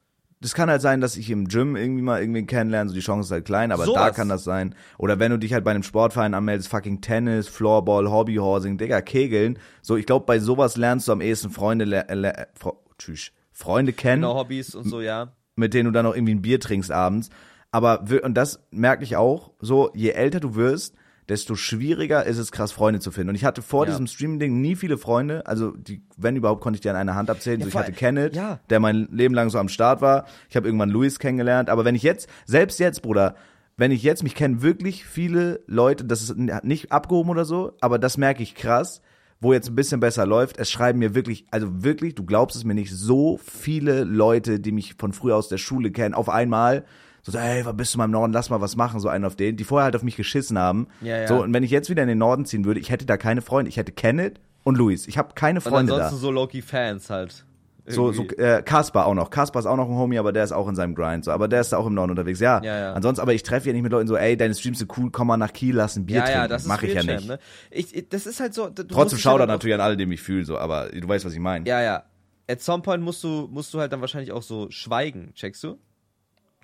[0.44, 3.28] Das kann halt sein, dass ich im Gym irgendwie mal irgendwen kennenlerne, so die Chance
[3.28, 4.14] ist halt klein, aber da Sowas.
[4.14, 4.74] kann das sein.
[4.98, 9.58] Oder wenn du dich halt bei einem Sportverein anmeldest, fucking Tennis, Floorball, Hobbyhorsing, Digga, Kegeln.
[9.80, 14.20] So, ich glaube, bei sowas lernst du am ehesten Freunde, äh, Fro tschüss, Freunde kennen,
[14.20, 15.32] Genau, Hobbys und so, ja.
[15.56, 17.30] mit denen du dann auch irgendwie ein Bier trinkst abends.
[17.70, 20.94] Aber, und das merke ich auch, so, je älter du wirst,
[21.28, 23.30] desto schwieriger ist es krass, Freunde zu finden.
[23.30, 23.92] Und ich hatte vor Ja.
[23.92, 25.46] diesem Streaming-Ding nie viele Freunde.
[25.46, 27.60] Also, die, wenn überhaupt, konnte ich die an einer Hand abzählen.
[27.60, 28.60] Ja, so, ich hatte Kenneth, ja.
[28.70, 30.26] der mein Leben lang so am Start war.
[30.50, 31.70] Ich habe irgendwann Luis kennengelernt.
[31.70, 33.36] Aber wenn ich jetzt, selbst jetzt, Bruder,
[33.76, 37.98] wenn ich jetzt, mich kennen wirklich viele Leute, das ist nicht abgehoben oder so, aber
[37.98, 39.00] das merke ich krass,
[39.40, 40.58] wo jetzt ein bisschen besser läuft.
[40.58, 44.72] Es schreiben mir wirklich, also wirklich, du glaubst es mir nicht, so viele Leute, die
[44.72, 46.84] mich von früher aus der Schule kennen, auf einmal.
[47.26, 49.34] So, ey, was bist du mal im Norden, lass mal was machen, so einen auf
[49.34, 50.88] den, die vorher halt auf mich geschissen haben.
[51.00, 51.26] Ja, ja.
[51.26, 53.40] So, und wenn ich jetzt wieder in den Norden ziehen würde, ich hätte da keine
[53.40, 53.70] Freunde.
[53.70, 55.08] Ich hätte Kenneth und Luis.
[55.08, 55.96] Ich habe keine Und Freunde da.
[55.96, 57.44] ansonsten so Loki-Fans halt.
[57.86, 58.36] So, so Irgendwie.
[58.36, 59.28] äh, Kaspar auch noch.
[59.30, 61.24] Kaspar ist auch noch ein Homie, aber der ist auch in seinem Grind.
[61.26, 62.40] So, aber der ist da auch im Norden unterwegs.
[62.40, 62.62] Ja.
[62.62, 62.92] Ja, ja.
[62.94, 65.26] Ansonsten, aber ich treffe ja nicht mit Leuten so, ey, deine Streams sind cool, komm
[65.26, 66.40] mal nach Kiel, lass ein Bier ja, trinken.
[66.40, 67.28] ja, das Mach ich ja nicht.
[67.28, 67.38] Ne?
[67.70, 68.68] ich, ich, das ist halt so.
[68.68, 71.32] Trotzdem Shoutout dann auch- natürlich an alle, die mich fühlen, so, aber du weißt, was
[71.34, 71.66] ich meine.
[71.68, 72.04] Ja, ja.
[72.50, 75.78] At some point musst du, musst du halt dann wahrscheinlich auch so schweigen, checkst du?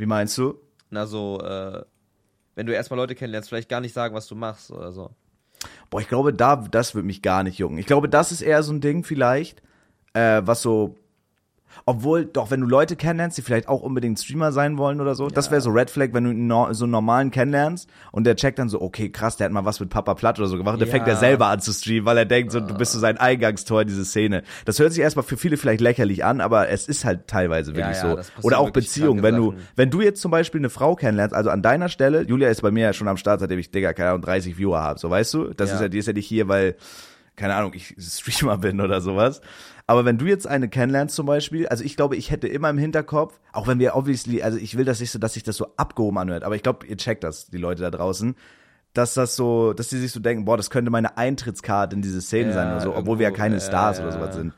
[0.01, 0.59] Wie meinst du?
[0.89, 1.85] Na, so, äh,
[2.55, 5.11] wenn du erstmal Leute kennenlernst, vielleicht gar nicht sagen, was du machst oder so.
[5.91, 7.77] Boah, ich glaube, da, das wird mich gar nicht jucken.
[7.77, 9.63] Ich glaube, das ist eher so ein Ding vielleicht,
[10.15, 10.97] äh, was so.
[11.87, 15.29] Obwohl, doch, wenn du Leute kennenlernst, die vielleicht auch unbedingt Streamer sein wollen oder so,
[15.29, 18.59] das wäre so Red Flag, wenn du nor- so einen normalen kennenlernst und der checkt
[18.59, 20.81] dann so, okay, krass, der hat mal was mit Papa Platt oder so gemacht, und
[20.81, 20.93] der Ja.
[20.95, 23.83] fängt er selber an zu streamen, weil er denkt, so, du bist so sein Eingangstor
[23.83, 24.43] in diese Szene.
[24.65, 27.97] Das hört sich erstmal für viele vielleicht lächerlich an, aber es ist halt teilweise wirklich
[28.03, 28.43] ja, so.
[28.43, 31.63] Oder auch Beziehungen, wenn du, wenn du jetzt zum Beispiel eine Frau kennenlernst, also an
[31.63, 34.23] deiner Stelle, Julia ist bei mir ja schon am Start, seitdem ich, Digga, keine Ahnung,
[34.23, 35.55] 30 Viewer habe, so weißt du?
[35.55, 35.77] Das Ja.
[35.77, 36.77] ist ja, die ist ja nicht hier, weil,
[37.37, 39.41] keine Ahnung, ich Streamer bin oder sowas.
[39.91, 42.79] Aber wenn du jetzt eine kennenlernst zum Beispiel, also ich glaube, ich hätte immer im
[42.79, 45.67] Hinterkopf, auch wenn wir obviously, also ich will das nicht so, dass sich das so
[45.77, 48.37] abgehoben anhört, aber ich glaube, ihr checkt das, die Leute da draußen,
[48.95, 52.21] dass das so, dass die sich so denken, boah, das könnte meine Eintrittskarte in diese
[52.21, 54.05] Szene Ja, sein oder so, obwohl wir ja keine ja, Stars ja.
[54.05, 54.55] oder sowas sind.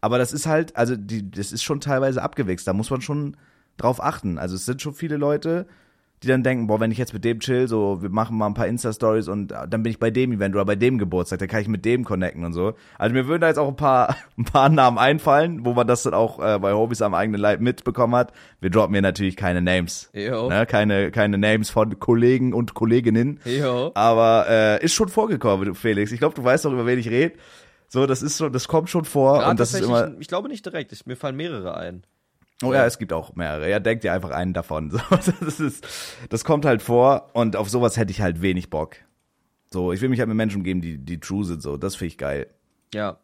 [0.00, 3.36] Aber das ist halt, also die, das ist schon teilweise abgewichst, da muss man schon
[3.78, 4.38] drauf achten.
[4.38, 5.66] Also es sind schon viele Leute,
[6.22, 8.54] die dann denken, boah, wenn ich jetzt mit dem chill, so, wir machen mal ein
[8.54, 11.48] paar Insta-Stories und äh, dann bin ich bei dem Event oder bei dem Geburtstag, dann
[11.48, 12.74] kann ich mit dem connecten und so.
[12.98, 16.04] Also mir würden da jetzt auch ein paar, ein paar Namen einfallen, wo man das
[16.04, 18.32] dann auch äh, bei Hobbys am eigenen Leib mitbekommen hat.
[18.60, 20.10] Wir droppen hier natürlich keine Names.
[20.14, 20.48] Jo.
[20.48, 20.64] Ne?
[20.66, 23.40] Keine, keine Names von Kollegen und Kolleginnen.
[23.44, 23.90] Jo.
[23.94, 26.12] Aber äh, ist schon vorgekommen, Felix.
[26.12, 27.34] Ich glaube, du weißt doch, über wen ich rede.
[27.88, 30.12] So, das ist schon, das kommt schon vor Gerade und das ist immer.
[30.18, 32.02] ich glaube nicht direkt, ich, mir fallen mehrere ein.
[32.62, 33.68] Oh ja, es gibt auch mehrere.
[33.70, 34.90] Ja, denk dir einfach einen davon.
[35.20, 35.86] So, das ist,
[36.30, 38.96] das kommt halt vor und auf sowas hätte ich halt wenig Bock.
[39.70, 41.76] So, ich will mich halt mit Menschen umgeben, die, die true sind, so.
[41.76, 42.46] Das finde ich geil.
[42.94, 43.18] Ja.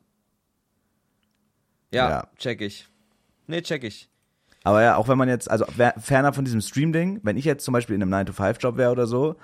[1.93, 2.29] Ja, Ja.
[2.37, 2.89] check ich.
[3.47, 4.09] Nee, check ich.
[4.65, 5.65] Aber ja, auch wenn man jetzt, also
[5.99, 9.37] ferner von diesem Stream-Ding, wenn ich jetzt zum Beispiel in einem 9-to-5-Job wäre oder so,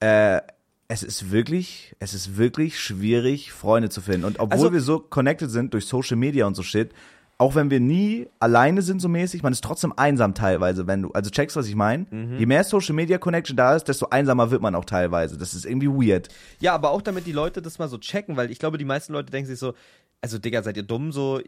[0.00, 0.40] äh,
[0.86, 4.24] es ist wirklich, es ist wirklich schwierig, Freunde zu finden.
[4.24, 6.92] Und obwohl Also- wir so connected sind durch Social Media und so Shit,
[7.40, 11.10] auch wenn wir nie alleine sind so mäßig, man ist trotzdem einsam teilweise, wenn du,
[11.12, 12.06] also checkst, was ich meine?
[12.10, 12.36] Mhm.
[12.38, 15.38] Je mehr Social Media Connection da ist, desto einsamer wird man auch teilweise.
[15.38, 16.28] Das ist irgendwie weird.
[16.60, 19.14] Ja, aber auch damit die Leute das mal so checken, weil ich glaube, die meisten
[19.14, 19.72] Leute denken sich so,
[20.20, 21.40] also Digga, seid ihr dumm, so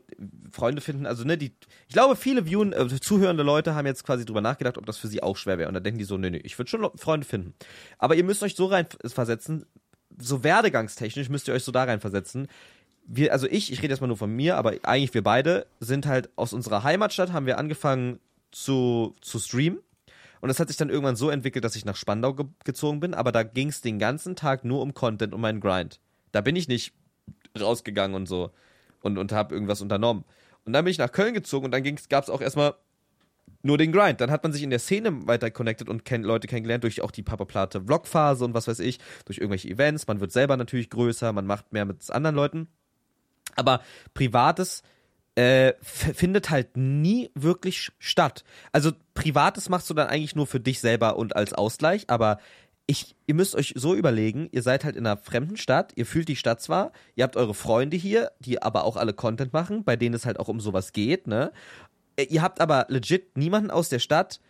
[0.51, 1.53] Freunde finden, also ne, die,
[1.89, 5.09] ich glaube, viele viewen, äh, zuhörende Leute haben jetzt quasi drüber nachgedacht, ob das für
[5.09, 5.69] sie auch schwer wäre.
[5.69, 7.53] Und dann denken die so, nee, nee, ich würde schon Freunde finden.
[7.99, 9.67] Aber ihr müsst euch so rein versetzen,
[10.19, 12.49] so werdegangstechnisch müsst ihr euch so da rein versetzen.
[13.05, 16.07] Wir, also ich, ich rede jetzt mal nur von mir, aber eigentlich wir beide sind
[16.07, 18.21] halt aus unserer Heimatstadt, haben wir angefangen
[18.53, 19.81] zu, zu streamen.
[20.41, 23.15] Und das hat sich dann irgendwann so entwickelt, dass ich nach Spandau ge gezogen bin,
[23.15, 26.01] aber da ging es den ganzen Tag nur um Content, um meinen Grind.
[26.33, 26.93] Da bin ich nicht
[27.59, 28.51] rausgegangen und so
[29.03, 30.25] und, und habe irgendwas unternommen.
[30.65, 32.75] Und dann bin ich nach Köln gezogen und dann gab es auch erstmal
[33.63, 34.21] nur den Grind.
[34.21, 37.11] Dann hat man sich in der Szene weiter connected und kennt Leute kennengelernt durch auch
[37.11, 40.07] die Papa Plate Vlog-Phase und was weiß ich, durch irgendwelche Events.
[40.07, 42.69] Man wird selber natürlich größer, man macht mehr mit anderen Leuten.
[43.57, 43.81] Aber
[44.15, 44.83] privates
[45.35, 48.45] äh, findet halt nie wirklich statt.
[48.73, 52.39] Also privates machst du dann eigentlich nur für dich selber und als Ausgleich, aber
[52.87, 56.29] ich, ihr müsst euch so überlegen, ihr seid halt in einer fremden Stadt, ihr fühlt
[56.29, 59.97] die Stadt zwar, ihr habt eure Freunde hier, die aber auch alle Content machen, bei
[59.97, 61.53] denen es halt auch um sowas geht, ne?
[62.17, 64.41] Äh, ihr habt aber legit niemanden aus der Stadt,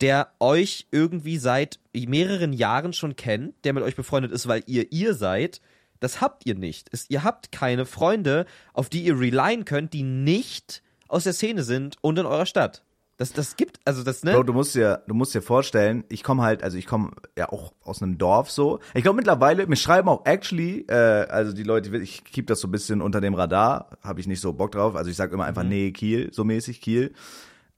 [0.00, 4.90] der euch irgendwie seit mehreren Jahren schon kennt, der mit euch befreundet ist, weil ihr
[4.92, 5.60] ihr seid.
[6.04, 6.90] Das habt ihr nicht.
[6.92, 8.44] Es, ihr habt keine Freunde,
[8.74, 12.84] auf die ihr relyen könnt, die nicht aus der Szene sind und in eurer Stadt.
[13.16, 14.32] Das, das gibt, also das, ne?
[14.32, 17.50] Bro, du musst dir, du musst dir vorstellen, ich komme halt, also ich komme ja
[17.50, 18.80] auch aus einem Dorf so.
[18.92, 22.68] Ich glaube mittlerweile, mir schreiben auch actually, äh, also die Leute, ich keep das so
[22.68, 24.96] ein bisschen unter dem Radar, habe ich nicht so Bock drauf.
[24.96, 25.70] Also ich sag immer einfach, mhm.
[25.70, 27.14] nee, Kiel, so mäßig Kiel.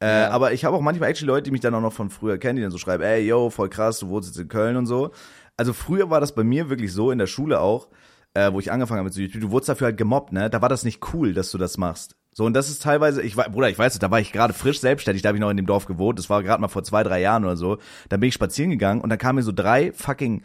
[0.00, 0.30] Äh, ja.
[0.30, 2.56] Aber ich habe auch manchmal actually Leute, die mich dann auch noch von früher kennen,
[2.56, 5.12] die dann so schreiben, ey, yo, voll krass, du wohnst jetzt in Köln und so.
[5.56, 7.88] Also früher war das bei mir wirklich so, in der Schule auch,
[8.36, 10.50] äh, wo ich angefangen habe mit YouTube, du wurdest dafür halt gemobbt, ne?
[10.50, 12.16] Da war das nicht cool, dass du das machst.
[12.32, 14.80] So, und das ist teilweise, ich war, Bruder, ich weiß, da war ich gerade frisch
[14.80, 17.02] selbstständig, da habe ich noch in dem Dorf gewohnt, das war gerade mal vor zwei,
[17.02, 17.78] drei Jahren oder so.
[18.10, 20.42] Dann bin ich spazieren gegangen und dann kamen mir so drei fucking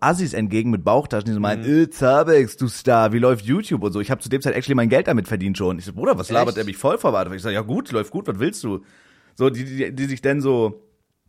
[0.00, 1.84] Assis entgegen mit Bauchtaschen, die so meinen, mhm.
[1.84, 4.00] äh, Zabex, du Star, wie läuft YouTube und so.
[4.00, 5.78] Ich habe zu dem Zeit actually mein Geld damit verdient schon.
[5.78, 6.58] Ich so, Bruder, was labert Echt?
[6.58, 7.34] der mich voll verwartet?
[7.34, 8.84] Ich sag, ja gut, läuft gut, was willst du?
[9.34, 10.82] So, die, die, die sich denn so,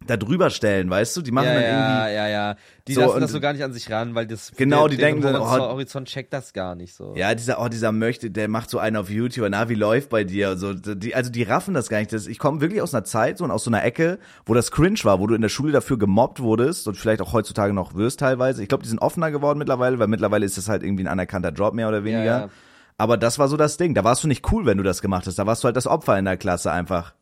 [0.08, 1.22] da drüber stellen, weißt du?
[1.22, 2.16] Die machen ja, dann ja, irgendwie.
[2.16, 2.56] Ja, ja,
[2.88, 4.52] Die so, lassen das so gar nicht an sich ran, weil das.
[4.56, 7.14] Genau, die denken so, oh, Horizont checkt das gar nicht so.
[7.16, 10.24] Ja, dieser, oh, dieser möchte, der macht so einen auf YouTube, na, wie läuft bei
[10.24, 10.58] dir?
[10.58, 12.14] So, die, also die raffen das gar nicht.
[12.14, 14.72] Das, ich komme wirklich aus einer Zeit so und aus so einer Ecke, wo das
[14.72, 17.96] cringe war, wo du in der Schule dafür gemobbt wurdest und vielleicht auch heutzutage noch
[17.96, 18.62] wirst teilweise.
[18.62, 21.52] Ich glaube, die sind offener geworden mittlerweile, weil mittlerweile ist das halt irgendwie ein anerkannter
[21.52, 22.24] Job mehr oder weniger.
[22.24, 22.50] Ja, ja.
[22.98, 23.94] Aber das war so das Ding.
[23.94, 25.40] Da warst du nicht cool, wenn du das gemacht hast.
[25.40, 27.14] Da warst du halt das Opfer in der Klasse einfach.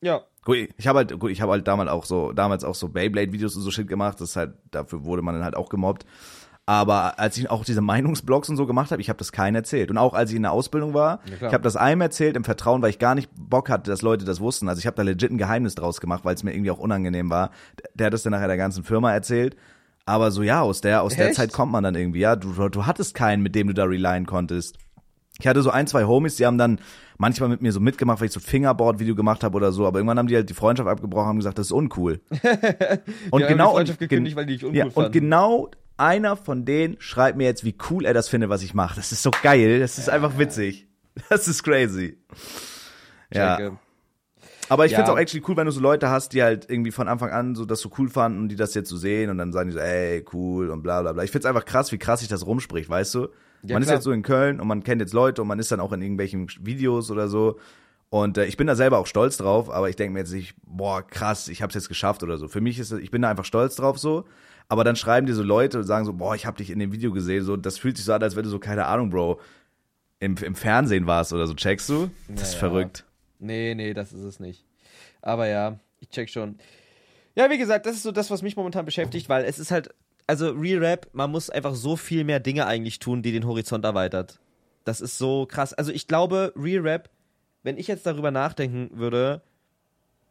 [0.00, 0.22] Ja.
[0.48, 3.54] Gut, ich habe halt, gut, ich habe halt damals auch so, damals auch so Beyblade-Videos
[3.54, 4.18] und so Shit gemacht.
[4.18, 6.06] Das ist halt, dafür wurde man dann halt auch gemobbt.
[6.64, 9.90] Aber als ich auch diese Meinungsblogs und so gemacht habe, ich habe das keinen erzählt.
[9.90, 12.44] Und auch als ich in der Ausbildung war, ja, ich habe das einem erzählt im
[12.44, 14.70] Vertrauen, weil ich gar nicht Bock hatte, dass Leute das wussten.
[14.70, 17.28] Also ich habe da legit ein Geheimnis draus gemacht, weil es mir irgendwie auch unangenehm
[17.28, 17.50] war.
[17.92, 19.54] Der hat es dann nachher der ganzen Firma erzählt.
[20.06, 21.20] Aber so ja, aus der aus Echt?
[21.20, 22.20] der Zeit kommt man dann irgendwie.
[22.20, 24.78] Ja, du, du hattest keinen, mit dem du da relyen konntest.
[25.40, 26.80] Ich hatte so ein, zwei Homies, die haben dann
[27.16, 30.18] manchmal mit mir so mitgemacht, weil ich so Fingerboard-Video gemacht habe oder so, aber irgendwann
[30.18, 32.20] haben die halt die Freundschaft abgebrochen und haben gesagt, das ist uncool.
[33.30, 36.96] und ja, genau und, gekündigt, weil die ich uncool ja, und genau einer von denen
[36.98, 38.96] schreibt mir jetzt, wie cool er das findet, was ich mache.
[38.96, 40.86] Das ist so geil, das ist ja, einfach witzig.
[41.28, 42.16] Das ist crazy.
[43.32, 43.76] Ja.
[44.68, 44.98] Aber ich ja.
[44.98, 47.30] finde es auch actually cool, wenn du so Leute hast, die halt irgendwie von Anfang
[47.30, 49.70] an so das so cool fanden und die das jetzt so sehen und dann sagen
[49.70, 51.24] die so, ey, cool und bla bla bla.
[51.24, 53.28] Ich finde es einfach krass, wie krass sich das rumspricht, weißt du?
[53.62, 53.94] Ja, man klar.
[53.94, 55.92] ist jetzt so in Köln und man kennt jetzt Leute und man ist dann auch
[55.92, 57.58] in irgendwelchen Videos oder so.
[58.10, 60.54] Und äh, ich bin da selber auch stolz drauf, aber ich denke mir jetzt nicht,
[60.64, 62.48] boah, krass, ich hab's jetzt geschafft oder so.
[62.48, 64.24] Für mich ist ich bin da einfach stolz drauf so.
[64.68, 66.92] Aber dann schreiben dir so Leute und sagen so, boah, ich hab dich in dem
[66.92, 67.42] Video gesehen.
[67.42, 69.40] So, das fühlt sich so an, als wenn du so, keine Ahnung, Bro,
[70.20, 71.54] im, im Fernsehen warst oder so.
[71.54, 72.10] Checkst du?
[72.28, 72.42] Das naja.
[72.42, 73.04] ist verrückt.
[73.38, 74.64] Nee, nee, das ist es nicht.
[75.22, 76.58] Aber ja, ich check schon.
[77.34, 79.94] Ja, wie gesagt, das ist so das, was mich momentan beschäftigt, weil es ist halt
[80.28, 83.84] also Real Rap, man muss einfach so viel mehr Dinge eigentlich tun, die den Horizont
[83.84, 84.38] erweitert.
[84.84, 85.72] Das ist so krass.
[85.72, 87.10] Also ich glaube, Real Rap,
[87.62, 89.42] wenn ich jetzt darüber nachdenken würde,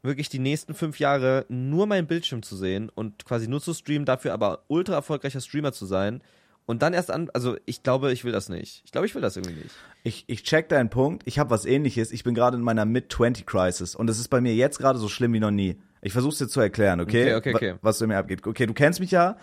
[0.04, 4.06] wirklich die nächsten fünf Jahre nur meinen Bildschirm zu sehen und quasi nur zu streamen,
[4.06, 6.22] dafür aber ultra erfolgreicher Streamer zu sein
[6.68, 8.84] und dann erst an, also ich glaube, ich will das nicht.
[8.86, 9.76] Ich glaube, ich will das irgendwie nicht.
[10.04, 11.24] Ich, ich check deinen Punkt.
[11.26, 12.12] Ich habe was ähnliches.
[12.12, 15.34] Ich bin gerade in meiner Mid-20-Crisis und es ist bei mir jetzt gerade so schlimm
[15.34, 15.82] wie noch nie.
[16.02, 17.36] Ich versuch's dir zu erklären, okay?
[17.36, 17.76] Okay, okay, okay.
[17.82, 18.46] Was du mir abgeht.
[18.46, 19.38] Okay, du kennst mich ja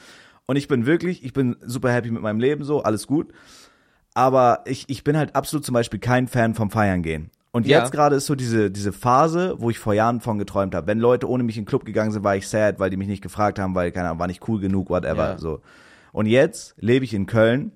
[0.46, 3.32] und ich bin wirklich, ich bin super happy mit meinem Leben so, alles gut.
[4.14, 7.30] Aber ich, ich bin halt absolut zum Beispiel kein Fan vom Feiern gehen.
[7.50, 7.78] Und ja.
[7.78, 10.86] jetzt gerade ist so diese, diese Phase, wo ich vor Jahren von geträumt habe.
[10.86, 13.08] Wenn Leute ohne mich in den Club gegangen sind, war ich sad, weil die mich
[13.08, 15.30] nicht gefragt haben, weil, keine Ahnung, war nicht cool genug, whatever.
[15.30, 15.38] Ja.
[15.38, 15.60] So.
[16.12, 17.72] Und jetzt lebe ich in Köln.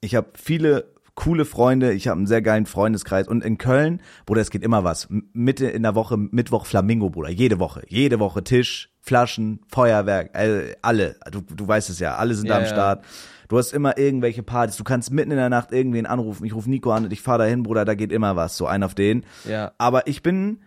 [0.00, 0.86] Ich habe viele
[1.20, 4.84] coole Freunde, ich habe einen sehr geilen Freundeskreis und in Köln, Bruder, es geht immer
[4.84, 5.06] was.
[5.34, 10.76] Mitte in der Woche, Mittwoch Flamingo, Bruder, jede Woche, jede Woche Tisch, Flaschen, Feuerwerk, äh,
[10.80, 13.04] alle, du, du weißt es ja, alle sind ja, da am Start.
[13.48, 16.70] Du hast immer irgendwelche Partys, du kannst mitten in der Nacht irgendwen anrufen, ich rufe
[16.70, 19.26] Nico an und ich fahr dahin, Bruder, da geht immer was, so ein auf den.
[19.46, 19.72] Ja.
[19.76, 20.60] Aber ich bin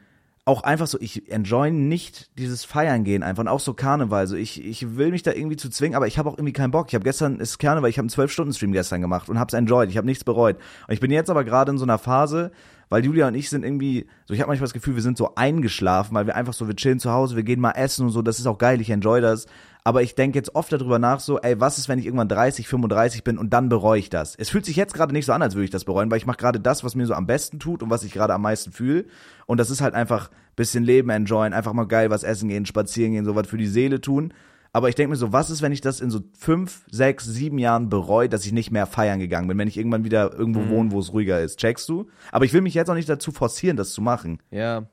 [0.45, 4.27] auch einfach so, ich enjoy nicht dieses Feiern gehen einfach und auch so Karneval.
[4.27, 6.71] So ich, ich will mich da irgendwie zu zwingen, aber ich habe auch irgendwie keinen
[6.71, 6.87] Bock.
[6.89, 9.53] Ich habe gestern ist Karneval, ich habe einen zwölf Stunden Stream gestern gemacht und hab's
[9.53, 9.89] enjoyed.
[9.89, 10.57] Ich habe nichts bereut.
[10.87, 12.51] Und ich bin jetzt aber gerade in so einer Phase,
[12.93, 15.33] weil Julia und ich sind irgendwie, so ich habe manchmal das Gefühl, wir sind so
[15.33, 18.21] eingeschlafen, weil wir einfach so, wir chillen zu Hause, wir gehen mal essen und so,
[18.21, 19.47] das ist auch geil, ich enjoy das.
[19.83, 22.67] Aber ich denke jetzt oft darüber nach, so, ey, was ist, wenn ich irgendwann 30,
[22.67, 24.35] 35 bin und dann bereue ich das?
[24.35, 26.27] Es fühlt sich jetzt gerade nicht so an, als würde ich das bereuen, weil ich
[26.27, 28.71] mache gerade das, was mir so am besten tut und was ich gerade am meisten
[28.71, 29.05] fühle.
[29.47, 33.13] Und das ist halt einfach bisschen Leben enjoyen, einfach mal geil was essen gehen, spazieren
[33.13, 34.35] gehen, sowas für die Seele tun.
[34.75, 37.59] Aber ich denke mir so, was ist, wenn ich das in so fünf, sechs, sieben
[37.59, 40.69] Jahren bereue, dass ich nicht mehr feiern gegangen bin, wenn ich irgendwann wieder irgendwo Mhm.
[40.69, 41.59] wohne, wo es ruhiger ist.
[41.59, 42.09] Checkst du?
[42.31, 44.41] Aber ich will mich jetzt auch nicht dazu forcieren, das zu machen.
[44.49, 44.87] Ja.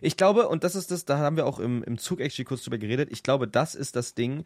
[0.00, 2.62] Ich glaube, und das ist das, da haben wir auch im, im Zug actually kurz
[2.64, 4.44] drüber geredet, ich glaube, das ist das Ding,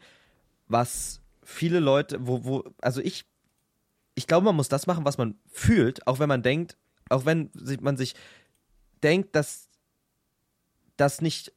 [0.67, 3.23] was viele Leute, wo, wo, also ich,
[4.15, 6.75] ich glaube, man muss das machen, was man fühlt, auch wenn man denkt,
[7.09, 8.15] auch wenn man sich
[9.01, 9.69] denkt, dass
[10.97, 11.53] das nicht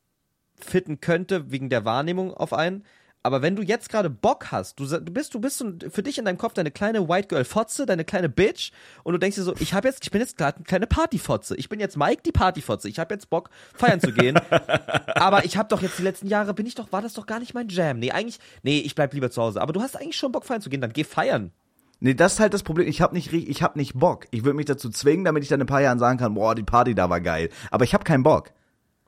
[0.59, 2.85] fitten könnte wegen der Wahrnehmung auf einen.
[3.27, 6.17] Aber wenn du jetzt gerade Bock hast, du, du bist, du bist so, für dich
[6.17, 8.71] in deinem Kopf deine kleine White Girl Fotze, deine kleine Bitch,
[9.03, 11.57] und du denkst dir so, ich habe jetzt, ich bin jetzt gerade eine kleine Partyfotze.
[11.57, 12.89] Ich bin jetzt Mike die Partyfotze.
[12.89, 14.39] Ich habe jetzt Bock feiern zu gehen.
[15.17, 17.41] aber ich habe doch jetzt die letzten Jahre bin ich doch, war das doch gar
[17.41, 17.99] nicht mein Jam.
[17.99, 19.61] Nee, eigentlich, nee, ich bleib lieber zu Hause.
[19.61, 21.51] Aber du hast eigentlich schon Bock feiern zu gehen, dann geh feiern.
[21.99, 22.87] Nee, das ist halt das Problem.
[22.87, 24.29] Ich habe nicht, ich hab nicht Bock.
[24.31, 26.55] Ich würde mich dazu zwingen, damit ich dann in ein paar Jahren sagen kann, boah,
[26.55, 27.49] die Party da war geil.
[27.73, 28.53] Aber ich habe keinen Bock.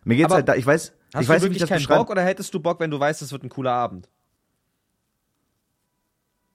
[0.03, 1.99] Mir geht's Aber halt da, ich weiß, Hast ich weiß, du wie ich wirklich keinen
[1.99, 4.09] Bock oder hättest du Bock, wenn du weißt, es wird ein cooler Abend?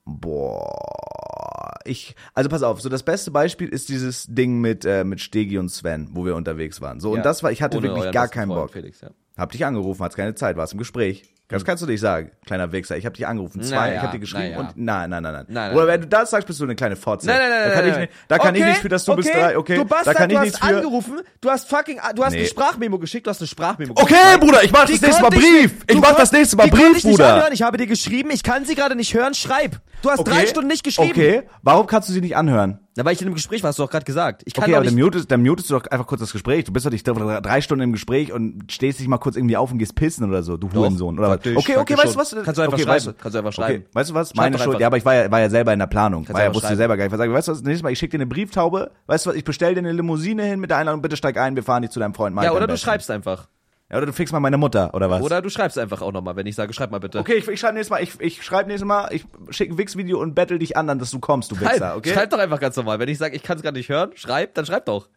[0.05, 5.21] Boah, ich, also pass auf, so das beste Beispiel ist dieses Ding mit, äh, mit
[5.21, 6.99] Stegi und Sven, wo wir unterwegs waren.
[6.99, 7.17] So, Ja.
[7.17, 8.71] und das war, ich hatte Ohne wirklich gar keinen Freund, Bock.
[8.71, 9.09] Felix, ja.
[9.37, 11.23] Hab dich angerufen, hat's keine Zeit, warst im Gespräch.
[11.53, 12.97] Das kannst du nicht sagen, kleiner Wichser.
[12.97, 14.59] Ich hab dich angerufen, zwei, Naja, ich hab dir geschrieben naja.
[14.59, 15.45] und nein, nein, nein, nein.
[15.47, 17.27] Nein, Oder wenn du das sagst, bist du eine kleine Fotze.
[17.27, 19.05] Nein, nein, nein, da kann nein, ich nicht, da kann ich Okay, nicht für, dass
[19.05, 20.63] du bis drei, okay, Du Bastard, da kann ich du hast für.
[20.75, 22.47] angerufen, du hast fucking, du hast eine Nee.
[22.47, 24.39] Sprachmemo geschickt, du hast eine Sprachmemo Okay, geschickt.
[24.41, 25.73] Bruder, ich mach das nächste Mal ich Brief.
[25.87, 27.33] Ich mach das nächste Mal Brief, ich nicht Bruder.
[27.35, 27.53] Anhören.
[27.53, 29.79] Ich habe dir geschrieben, ich kann sie gerade nicht hören, schreib.
[30.01, 31.11] Du hast drei Stunden nicht geschrieben.
[31.11, 32.79] Okay, warum kannst du sie nicht anhören?
[32.95, 34.43] Da war ich in einem Gespräch, was hast du doch gerade gesagt.
[34.45, 36.65] Ich kann Okay, doch aber dann mutest, dann mutest du doch einfach kurz das Gespräch.
[36.65, 39.71] Du bist doch nicht drei Stunden im Gespräch und stehst dich mal kurz irgendwie auf
[39.71, 41.17] und gehst pissen oder so, du Hurensohn.
[41.17, 41.39] Oder was?
[41.43, 42.45] Praktisch, Okay, okay, praktisch weißt du was?
[42.45, 43.83] Kannst du einfach okay, schreiben, Weißt, du- kannst du einfach schreiben.
[43.83, 44.33] Okay, weißt du was?
[44.35, 44.79] Meine Schuld.
[44.79, 46.25] Ja, aber ich war ja, war ja selber in der Planung.
[46.25, 46.77] Kannst war ja, wusste schreiben.
[46.77, 47.11] selber gar nicht.
[47.11, 47.33] was sagen.
[47.33, 47.61] Weißt du was?
[47.61, 48.91] Nächstes Mal, ich schicke dir eine Briefthaube.
[49.07, 49.37] Weißt du was?
[49.37, 51.01] Ich bestell dir eine Limousine hin mit der Einladung.
[51.01, 52.47] Bitte steig ein, wir fahren dich zu deinem Freund Mike.
[52.47, 53.47] Ja, oder du schreibst einfach.
[53.91, 55.21] Ja, oder du fixst mal meine Mutter, oder was?
[55.21, 57.19] Oder du schreibst einfach auch nochmal, wenn ich sage, schreib mal bitte.
[57.19, 60.19] Okay, ich, ich schreibe nächstes Mal, ich, ich schreibe nächstes Mal, ich schicke ein Wix-Video
[60.19, 62.13] und battle dich an, dass du kommst, du Wichser, Schreib, okay?
[62.13, 62.97] schreib doch einfach ganz normal.
[62.97, 65.09] Wenn ich sage, ich kann es gerade nicht hören, schreib, dann schreib doch.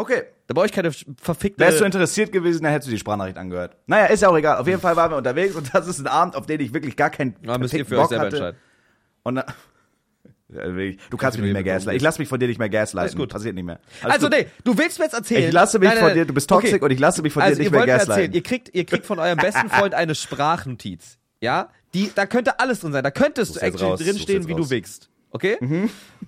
[0.00, 0.22] Okay.
[0.46, 1.60] Da brauche ich keine verfickte.
[1.62, 3.76] Wärst du interessiert gewesen, dann hättest du die Sprachnachricht angehört.
[3.86, 4.56] Naja, ist ja auch egal.
[4.58, 6.96] Auf jeden Fall waren wir unterwegs und das ist ein Abend, auf den ich wirklich
[6.96, 8.36] gar keinen ja, müsst ihr für euch Bock selber hatte.
[8.36, 8.58] entscheiden.
[9.22, 9.44] Und dann,
[11.10, 11.96] du kannst mich nicht mehr gaslighten.
[11.96, 12.98] Ich lass mich von dir nicht mehr gaslighten.
[13.10, 13.28] Alles gut.
[13.30, 13.78] Passiert nicht mehr.
[14.02, 14.36] Alles Also gut.
[14.38, 15.44] nee, du willst mir jetzt erzählen.
[15.48, 16.84] Ich lasse mich Nein, nein, von dir, du bist toxisch Okay.
[16.84, 18.20] und ich lasse mich von also dir nicht ihr mehr wollt mir gaslighten.
[18.22, 21.18] erzählen, ihr kriegt, ihr kriegt von eurem besten Freund eine Sprachnotiz.
[21.40, 21.68] Ja?
[21.94, 23.04] Die, da könnte alles drin sein.
[23.04, 24.70] Da könntest du actually raus, drinstehen, wie jetzt du raus.
[24.70, 25.10] wickst.
[25.30, 25.58] Okay?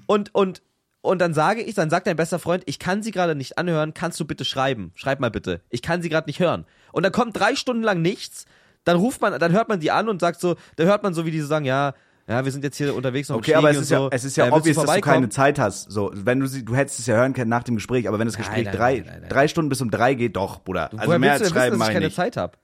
[0.06, 0.62] Und, und,
[1.02, 3.92] und dann sage ich, dann sagt dein bester Freund, ich kann sie gerade nicht anhören,
[3.92, 4.92] kannst du bitte schreiben?
[4.94, 5.60] Schreib mal bitte.
[5.68, 6.64] Ich kann sie gerade nicht hören.
[6.92, 8.46] Und dann kommt drei Stunden lang nichts,
[8.84, 11.26] dann ruft man, dann hört man die an und sagt so, da hört man so,
[11.26, 11.92] wie die so sagen, ja,
[12.28, 13.94] ja, wir sind jetzt hier unterwegs noch Okay, aber es ist so.
[13.94, 15.90] ja, es ist ja Äh, obvious, dass du keine Zeit hast.
[15.90, 18.28] So, wenn du sie, du hättest es ja hören können nach dem Gespräch, aber wenn
[18.28, 19.28] das Gespräch nein, drei, nein, nein, nein.
[19.28, 20.90] drei Stunden bis um drei geht, doch, Bruder.
[20.92, 22.16] Also Woher mehr du als denn wissen, schreiben dass ich keine nicht.
[22.16, 22.56] Zeit habe?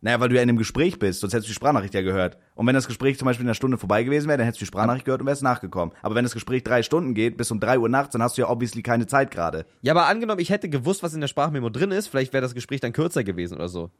[0.00, 2.38] Naja, weil du ja in einem Gespräch bist, sonst hättest du die Sprachnachricht ja gehört.
[2.54, 4.64] Und wenn das Gespräch zum Beispiel in einer Stunde vorbei gewesen wäre, dann hättest du
[4.64, 5.92] die Sprachnachricht gehört und wärst nachgekommen.
[6.02, 8.42] Aber wenn das Gespräch drei Stunden geht, bis um drei Uhr nachts, dann hast du
[8.42, 9.66] ja obviously keine Zeit gerade.
[9.82, 12.54] Ja, aber angenommen, ich hätte gewusst, was in der Sprachmemo drin ist, vielleicht wäre das
[12.54, 13.90] Gespräch dann kürzer gewesen oder so.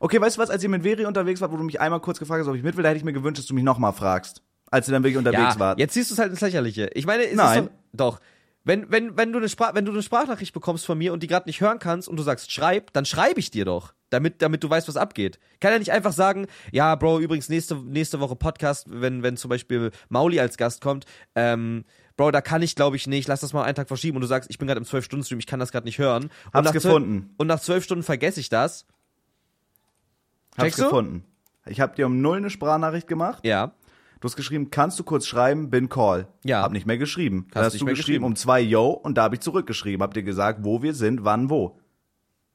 [0.00, 2.18] Okay, weißt du was, als ihr mit Veri unterwegs wart, wo du mich einmal kurz
[2.18, 3.92] gefragt hast, ob ich mit will, da hätte ich mir gewünscht, dass du mich nochmal
[3.92, 4.42] fragst.
[4.70, 5.78] Als ihr dann wirklich unterwegs Ja, wart.
[5.78, 6.90] jetzt siehst du es halt ins Lächerliche.
[6.94, 7.64] Ich meine, es Nein.
[7.64, 8.20] ist doch, doch.
[8.64, 11.28] Wenn, wenn, wenn, du eine Sprach, wenn du eine Sprachnachricht bekommst von mir und die
[11.28, 13.94] gerade nicht hören kannst und du sagst, schreib, dann schreibe ich dir doch.
[14.10, 15.40] Damit, damit du weißt, was abgeht.
[15.60, 19.48] Kann ja nicht einfach sagen, ja, Bro, übrigens nächste, nächste Woche Podcast, wenn, wenn zum
[19.48, 21.84] Beispiel Mauli als Gast kommt, ähm,
[22.16, 24.26] Bro, da kann ich, glaube ich, nicht, lass das mal einen Tag verschieben und du
[24.26, 26.24] sagst, ich bin gerade im 12-Stunden-Stream, ich kann das gerade nicht hören.
[26.24, 27.34] Und Hab's gefunden.
[27.36, 28.86] Und nach zwölf Stunden vergesse ich das.
[30.56, 31.24] Hab's gefunden.
[31.66, 33.44] Ich habe dir um null eine Sprachnachricht gemacht.
[33.44, 33.72] Ja.
[34.20, 36.28] Du hast geschrieben, kannst du kurz schreiben, bin call.
[36.44, 36.62] Ja.
[36.62, 37.48] Hab nicht mehr geschrieben.
[37.52, 38.24] Dann Hast du geschrieben, geschrieben.
[38.24, 40.02] um zwei Yo und da habe ich zurückgeschrieben.
[40.02, 41.78] Hab dir gesagt, wo wir sind, wann, wo.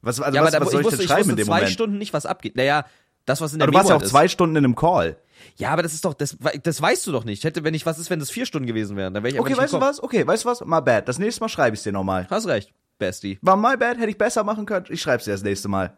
[0.02, 1.38] Was, also ja, was, aber was soll ich ich, wusste, denn ich schreiben wusste in
[1.38, 1.72] dem zwei Moment?
[1.74, 2.56] Stunden nicht, was abgeht.
[2.56, 2.86] Naja,
[3.26, 4.10] das, was in der Aber du warst ja auch ist.
[4.10, 5.18] zwei Stunden in einem Call.
[5.58, 7.44] Ja, aber das ist doch, das, das weißt du doch nicht.
[7.44, 9.14] Hätte, wenn ich, was ist, wenn das vier Stunden gewesen wären?
[9.14, 10.02] Dann wäre ich Okay, weißt du was?
[10.02, 10.62] Okay, weißt du was?
[10.62, 11.08] My bad.
[11.08, 12.28] Das nächste Mal schreibe ich dir nochmal.
[12.30, 13.38] Hast recht, Bestie.
[13.42, 14.86] War my bad, hätte ich besser machen können.
[14.90, 15.96] Ich schreib's dir das nächste Mal.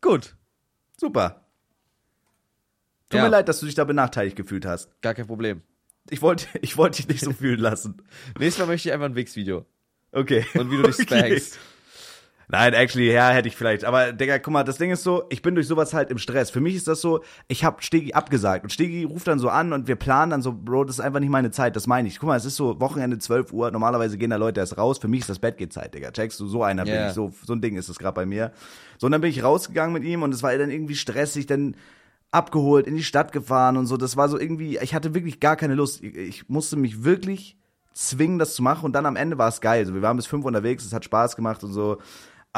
[0.00, 0.36] Gut.
[0.96, 1.44] Super.
[3.10, 3.24] Tut Ja.
[3.24, 4.90] mir leid, dass du dich da benachteiligt gefühlt hast.
[5.00, 5.62] Gar kein Problem.
[6.10, 8.02] Ich wollte, ich wollte dich nicht so fühlen lassen.
[8.38, 9.64] Nächstes Mal möchte ich einfach ein Wix-Video.
[10.12, 10.44] Okay.
[10.54, 11.02] Und wie du dich Okay.
[11.20, 11.58] spankst.
[12.50, 13.84] Nein, actually, ja, hätte ich vielleicht.
[13.84, 16.50] Aber, Digga, guck mal, das Ding ist so, ich bin durch sowas halt im Stress.
[16.50, 18.64] Für mich ist das so, ich hab Stegi abgesagt.
[18.64, 21.20] Und Stegi ruft dann so an und wir planen dann so, Bro, das ist einfach
[21.20, 22.18] nicht meine Zeit, das meine ich.
[22.18, 24.98] Guck mal, es ist so Wochenende 12 Uhr, normalerweise gehen da Leute erst raus.
[24.98, 26.10] Für mich ist das Bettgehzeit, Digga.
[26.10, 27.08] Checkst du, so einer bin Ja.
[27.08, 27.12] ich.
[27.12, 28.52] So, so ein Ding ist es gerade bei mir.
[28.96, 31.76] So, und dann bin ich rausgegangen mit ihm und es war dann irgendwie stressig, dann
[32.30, 33.98] abgeholt, in die Stadt gefahren und so.
[33.98, 36.02] Das war so irgendwie, ich hatte wirklich gar keine Lust.
[36.02, 37.58] Ich, ich musste mich wirklich
[37.94, 39.84] zwingen, das zu machen und dann am Ende war es geil.
[39.84, 41.98] So, wir waren bis fünf unterwegs, es hat Spaß gemacht und so.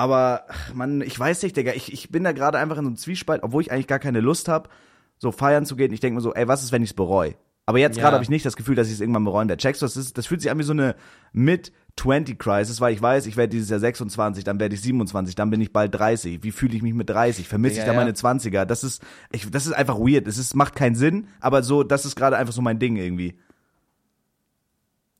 [0.01, 2.97] Aber, Mann, ich weiß nicht, Digga, ich, ich bin da gerade einfach in so einem
[2.97, 4.71] Zwiespalt, obwohl ich eigentlich gar keine Lust habe,
[5.19, 5.93] so feiern zu gehen.
[5.93, 7.35] Ich denke mir so, ey, was ist, wenn ich es bereue?
[7.67, 8.05] Aber jetzt Ja.
[8.05, 9.61] gerade habe ich nicht das Gefühl, dass ich es irgendwann bereuen werde.
[9.61, 10.95] Checkst du, das, ist, das fühlt sich an wie so eine
[11.35, 15.61] Mid-20-Crisis, weil ich weiß, ich werde dieses Jahr 26, dann werde ich 27, dann bin
[15.61, 16.43] ich bald 30.
[16.43, 17.47] Wie fühle ich mich mit 30?
[17.47, 17.99] Vermisse Ja, ich da ja.
[17.99, 18.65] meine 20er?
[18.65, 20.27] Das ist, ich, das ist einfach weird.
[20.27, 23.39] Es ist, macht keinen Sinn, aber so, das ist gerade einfach so mein Ding irgendwie.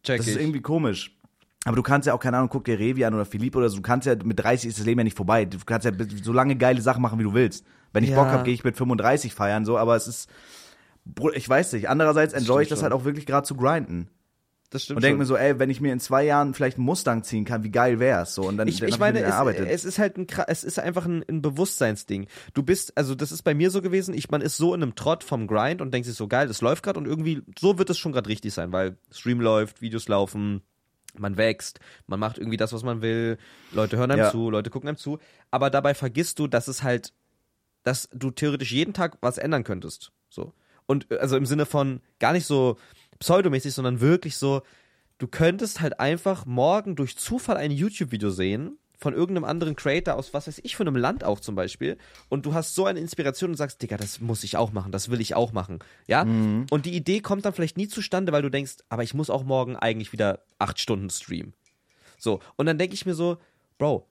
[0.03, 0.33] Check Das ich.
[0.35, 1.20] ist irgendwie komisch.
[1.65, 3.77] Aber du kannst ja auch, keine Ahnung, guck dir Revi an oder Philipp oder so,
[3.77, 5.45] du kannst ja, mit 30 ist das Leben ja nicht vorbei.
[5.45, 5.93] Du kannst ja
[6.23, 7.65] so lange geile Sachen machen, wie du willst.
[7.93, 8.17] Wenn ich Ja.
[8.17, 10.31] Bock habe, gehe ich mit 35 feiern, so, aber es ist,
[11.35, 11.89] ich weiß nicht.
[11.89, 12.85] Andererseits enjoy ich das schon.
[12.85, 14.09] halt auch wirklich gerade zu grinden.
[14.71, 15.19] das stimmt Und denk schon.
[15.19, 17.71] mir so, ey, wenn ich mir in zwei Jahren vielleicht einen Mustang ziehen kann, wie
[17.71, 18.43] geil wär's, so.
[18.43, 19.69] Und dann, Ich, dann ich meine, es, erarbeitet.
[19.69, 22.27] es ist halt ein, es ist einfach ein, ein Bewusstseinsding.
[22.55, 24.95] Du bist, also das ist bei mir so gewesen, ich, man ist so in einem
[24.95, 27.91] Trott vom Grind und denkt sich so, geil, das läuft gerade und irgendwie, so wird
[27.91, 30.63] es schon gerade richtig sein, weil Stream läuft, Videos laufen,
[31.19, 33.39] man wächst, man macht irgendwie das, was man will,
[33.73, 34.31] Leute hören einem Ja.
[34.31, 35.19] zu, Leute gucken einem zu,
[35.51, 37.13] aber dabei vergisst du, dass es halt,
[37.83, 40.13] dass du theoretisch jeden Tag was ändern könntest.
[40.29, 40.53] So.
[40.87, 42.77] Und äh, also im Sinne von gar nicht so
[43.19, 44.63] pseudomäßig, sondern wirklich so,
[45.19, 50.35] du könntest halt einfach morgen durch Zufall ein YouTube-Video sehen von irgendeinem anderen Creator aus
[50.35, 51.97] was weiß ich für einem Land auch zum Beispiel
[52.29, 55.11] und du hast so eine Inspiration und sagst, Digga, das muss ich auch machen, das
[55.11, 56.23] will ich auch machen, ja?
[56.71, 59.43] Und die Idee kommt dann vielleicht nie zustande, weil du denkst, aber ich muss auch
[59.43, 61.55] morgen eigentlich wieder acht Stunden streamen.
[62.19, 63.39] So, und dann denke ich mir so,
[63.79, 64.07] Bro,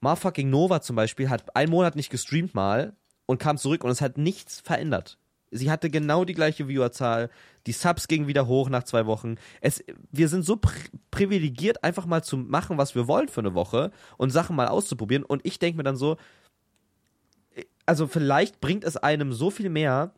[0.00, 2.94] Motherfucking Nova zum Beispiel hat einen Monat nicht gestreamt mal
[3.26, 5.18] und kam zurück und es hat nichts verändert.
[5.56, 7.30] Sie hatte genau die gleiche Viewerzahl,
[7.66, 9.36] die Subs gingen wieder hoch nach zwei Wochen.
[9.60, 10.72] Es, wir sind so pri
[11.10, 15.24] privilegiert, einfach mal zu machen, was wir wollen für eine Woche und Sachen mal auszuprobieren.
[15.24, 16.16] Und ich denke mir dann so,
[17.86, 20.12] also vielleicht bringt es einem so viel mehr,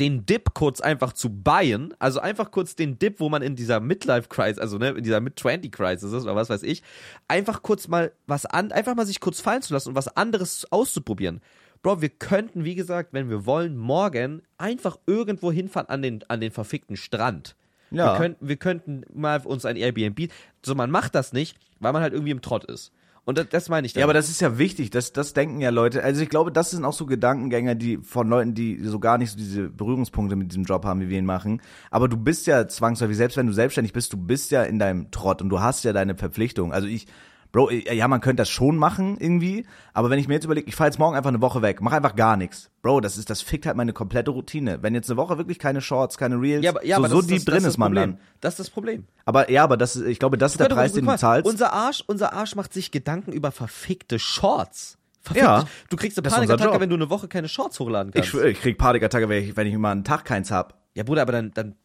[0.00, 3.80] den Dip kurz einfach zu buyen, also einfach kurz den Dip, wo man in dieser
[3.80, 6.82] Midlife-Crisis, also ne, in dieser Mid-20-Crisis ist oder was weiß ich,
[7.28, 10.70] einfach kurz mal was an, einfach mal sich kurz fallen zu lassen und was anderes
[10.70, 11.40] auszuprobieren.
[11.84, 16.40] Bro, wir könnten, wie gesagt, wenn wir wollen, morgen einfach irgendwo hinfahren an den, an
[16.40, 17.56] den verfickten Strand.
[17.90, 18.12] Ja.
[18.12, 20.30] Wir, könnten, wir könnten mal uns ein Airbnb,
[20.64, 22.90] so man macht das nicht, weil man halt irgendwie im Trott ist.
[23.26, 25.68] Und das, das meine ich Ja, aber das ist ja wichtig, das, das denken ja
[25.68, 26.02] Leute.
[26.02, 29.32] Also ich glaube, das sind auch so Gedankengänger, die von Leuten, die so gar nicht
[29.32, 31.60] so diese Berührungspunkte mit diesem Job haben, wie wir ihn machen.
[31.90, 35.10] Aber du bist ja zwangsläufig, selbst wenn du selbstständig bist, du bist ja in deinem
[35.10, 36.72] Trott und du hast ja deine Verpflichtung.
[36.72, 37.06] Also ich,
[37.54, 40.74] Bro, ja, man könnte das schon machen irgendwie, aber wenn ich mir jetzt überlege, ich
[40.74, 42.68] fahre jetzt morgen einfach eine Woche weg, mach einfach gar nichts.
[42.82, 44.82] Bro, das ist, das fickt halt meine komplette Routine.
[44.82, 47.18] Wenn jetzt eine Woche wirklich keine Shorts, keine Reels, ja, aber, ja, so, aber so
[47.18, 48.10] das, deep das, drin das ist man Problem.
[48.16, 48.20] dann.
[48.40, 49.04] Das ist das Problem.
[49.24, 51.48] Aber ja, aber das ist, ich glaube, das ist der Preis, den du zahlst.
[51.48, 54.98] Unser Arsch, unser Arsch macht sich Gedanken über verfickte Shorts.
[55.20, 58.14] Verfickte, Ja, du kriegst eine das Panikattacke, wenn du eine Woche keine Shorts hochladen ich
[58.14, 58.30] kannst.
[58.30, 60.82] schwöre, ich krieg Panikattacke, wenn ich, wenn ich mal einen Tag keins hab.
[60.94, 61.76] Ja, Bruder, aber dann, dann,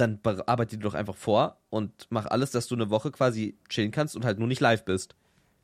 [0.00, 3.90] dann arbeite dir doch einfach vor und mach alles, dass du eine Woche quasi chillen
[3.90, 5.14] kannst und halt nur nicht live bist.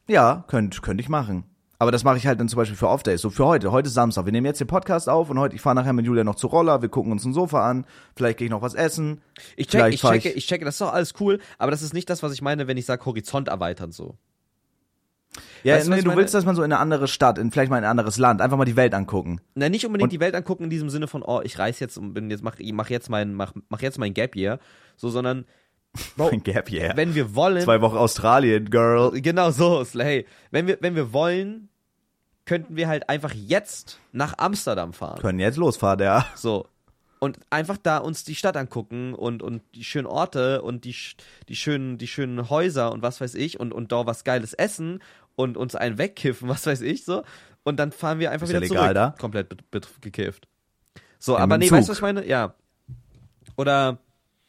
[0.08, 1.44] Ja, könnte könnt ich machen.
[1.78, 3.20] Aber das mache ich halt dann zum Beispiel für Off-Days.
[3.20, 3.72] So für heute.
[3.72, 4.24] Heute ist Samstag.
[4.26, 6.46] Wir nehmen jetzt den Podcast auf und heute, ich fahre nachher mit Julia noch zu
[6.46, 6.82] Roller.
[6.82, 7.84] Wir gucken uns ein Sofa an.
[8.16, 9.20] Vielleicht gehe ich noch was essen.
[9.56, 11.92] Ich, check, ich, fahr checke, ich checke, das ist doch alles cool, aber das ist
[11.92, 14.16] nicht das, was ich meine, wenn ich sage Horizont erweitern so.
[15.62, 16.20] Ja, Weißt nee, du meine?
[16.20, 18.40] willst, dass man so in eine andere Stadt, in vielleicht mal in ein anderes Land,
[18.40, 19.40] einfach mal die Welt angucken.
[19.54, 21.96] Na, nicht unbedingt Und- die Welt angucken in diesem Sinne von, oh, ich reise jetzt
[21.96, 24.58] und bin jetzt, mach, mach jetzt mein, mach, mach jetzt mein Gap Year,
[24.96, 25.44] so, sondern,
[26.16, 26.92] Bro, Ein Gap Year.
[26.96, 29.12] wenn wir wollen, Zwei Wochen Australien, Girl.
[29.20, 31.68] Genau so, hey, wenn wir, wenn wir wollen,
[32.46, 35.20] könnten wir halt einfach jetzt nach Amsterdam fahren.
[35.20, 36.26] Können jetzt losfahren, ja.
[36.34, 36.66] So.
[37.20, 40.94] Und einfach da uns die Stadt angucken und, und die schönen Orte und die,
[41.48, 45.00] die, schönen, die schönen Häuser und was weiß ich und, und da was Geiles essen
[45.36, 47.22] und uns einen wegkiffen, was weiß ich so.
[47.64, 48.94] Und dann fahren wir einfach Ist ja wieder legal zurück.
[48.94, 49.20] da?
[49.20, 50.46] Komplett gekifft.
[51.18, 52.02] So, Ja, aber nee, dem weißt du, Zug.
[52.02, 52.26] was ich meine?
[52.26, 52.54] Ja.
[53.56, 53.98] Oder,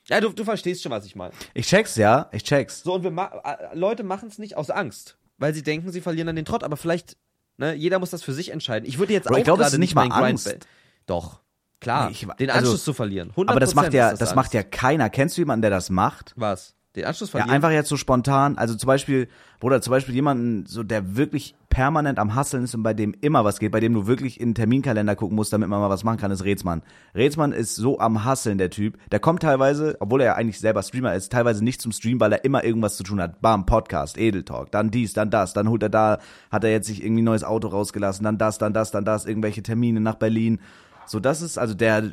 [0.07, 1.33] ja, du, du verstehst schon, was ich meine.
[1.53, 2.29] Ich check's, ja.
[2.31, 2.83] Ich check's.
[2.83, 3.31] So, und wir ma
[3.73, 6.75] Leute machen es nicht aus Angst, weil sie denken, sie verlieren dann den Trott, aber
[6.77, 7.17] vielleicht,
[7.57, 8.87] ne, jeder muss das für sich entscheiden.
[8.87, 10.45] Ich würde jetzt Bro, auch ich glaube, es gerade nicht mal Grind Angst.
[10.45, 10.59] be-
[11.05, 11.39] Doch,
[11.79, 13.31] klar, Nee, ich- den also- Anschluss zu verlieren.
[13.35, 14.35] 100% Aber das macht ja, das, Angst.
[14.35, 15.09] macht ja keiner.
[15.09, 16.33] Kennst du jemanden, der das macht?
[16.35, 16.75] Was?
[16.95, 17.55] Den Anschluss Ja, verlieren?
[17.55, 19.27] einfach jetzt so spontan, also zum Beispiel,
[19.59, 23.43] Bruder, zum Beispiel jemanden, so der wirklich permanent am Hasseln ist und bei dem immer
[23.43, 26.03] was geht, bei dem du wirklich in den Terminkalender gucken musst, damit man mal was
[26.05, 26.83] machen kann, ist Rätsmann.
[27.13, 28.97] Rätsmann ist so am Hasseln, der Typ.
[29.11, 32.31] Der kommt teilweise, obwohl er ja eigentlich selber Streamer ist, teilweise nicht zum Stream, weil
[32.31, 33.41] er immer irgendwas zu tun hat.
[33.41, 36.19] Bam, Podcast, Edeltalk, dann dies, dann das, dann holt er da,
[36.51, 39.25] hat er jetzt sich irgendwie ein neues Auto rausgelassen, dann das, dann das, dann das,
[39.25, 40.59] irgendwelche Termine nach Berlin.
[41.07, 42.11] So, das ist, also der,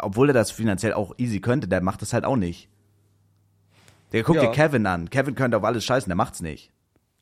[0.00, 2.68] obwohl er das finanziell auch easy könnte, der macht das halt auch nicht.
[4.14, 4.46] Der guckt Ja.
[4.46, 5.10] dir Kevin an.
[5.10, 6.70] Kevin könnte auf alles scheißen, der macht's nicht.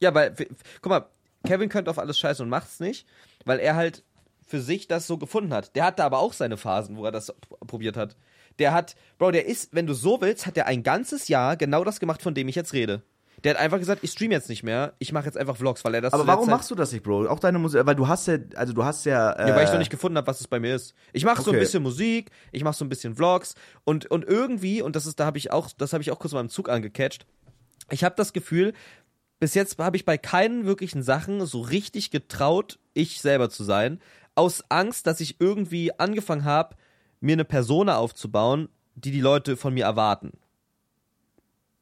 [0.00, 0.34] Ja, weil,
[0.82, 1.06] guck mal,
[1.44, 3.06] Kevin könnte auf alles scheißen und macht's nicht,
[3.44, 4.04] weil er halt
[4.46, 5.74] für sich das so gefunden hat.
[5.74, 7.34] Der hatte aber auch seine Phasen, wo er das
[7.66, 8.16] probiert hat.
[8.58, 11.82] Der hat, Bro, der ist, wenn du so willst, hat er ein ganzes Jahr genau
[11.82, 13.02] das gemacht, von dem ich jetzt rede.
[13.44, 15.94] Der hat einfach gesagt, ich stream jetzt nicht mehr, ich mache jetzt einfach Vlogs, weil
[15.94, 17.26] er das Aber warum Zeit- machst du das nicht, Bro?
[17.28, 19.32] Auch deine Musik, weil du hast ja, also du hast ja.
[19.32, 20.94] Äh, Ja, weil ich noch nicht gefunden habe, was es bei mir ist.
[21.12, 21.64] Ich mache so ein Okay.
[21.64, 25.24] bisschen Musik, ich mache so ein bisschen Vlogs und, und irgendwie, und das ist, da
[25.26, 27.26] habe ich auch, das habe ich auch kurz mal im Zug angecatcht,
[27.90, 28.72] ich habe das Gefühl,
[29.40, 33.98] bis jetzt habe ich bei keinen wirklichen Sachen so richtig getraut, ich selber zu sein,
[34.36, 36.76] aus Angst, dass ich irgendwie angefangen habe,
[37.20, 40.32] mir eine Persona aufzubauen, die die Leute von mir erwarten.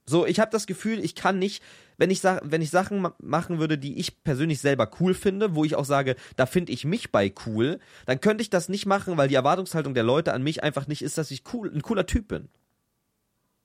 [0.07, 1.63] So, ich habe das Gefühl, ich kann nicht,
[1.97, 5.65] wenn ich, wenn ich Sachen ma machen würde, die ich persönlich selber cool finde, wo
[5.65, 9.17] ich auch sage, da finde ich mich bei cool, dann könnte ich das nicht machen,
[9.17, 12.07] weil die Erwartungshaltung der Leute an mich einfach nicht ist, dass ich cool, ein cooler
[12.07, 12.49] Typ bin.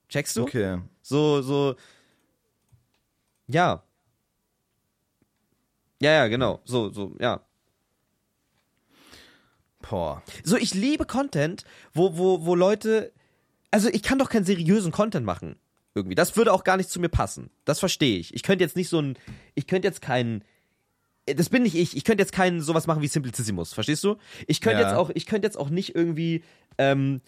[0.09, 0.43] Checkst du?
[0.43, 0.81] Okay.
[1.01, 1.75] So, so.
[3.47, 3.83] Ja.
[6.01, 6.61] Ja, ja, genau.
[6.65, 7.41] So, so, ja.
[9.89, 10.21] Boah.
[10.43, 11.63] So, ich liebe Content,
[11.93, 13.11] wo, wo, wo Leute.
[13.71, 15.57] Also, ich kann doch keinen seriösen Content machen.
[15.95, 16.15] Irgendwie.
[16.15, 17.49] Das würde auch gar nicht zu mir passen.
[17.63, 18.33] Das verstehe ich.
[18.33, 19.17] Ich könnte jetzt nicht so ein.
[19.55, 20.43] Ich könnte jetzt keinen.
[21.25, 21.95] Das bin nicht ich.
[21.97, 23.73] Ich könnte jetzt keinen sowas machen wie Simplicissimus.
[23.73, 24.17] Verstehst du?
[24.45, 24.87] Ich könnte Ja.
[24.89, 26.43] jetzt auch, ich könnte jetzt auch nicht irgendwie
[26.77, 27.21] ähm,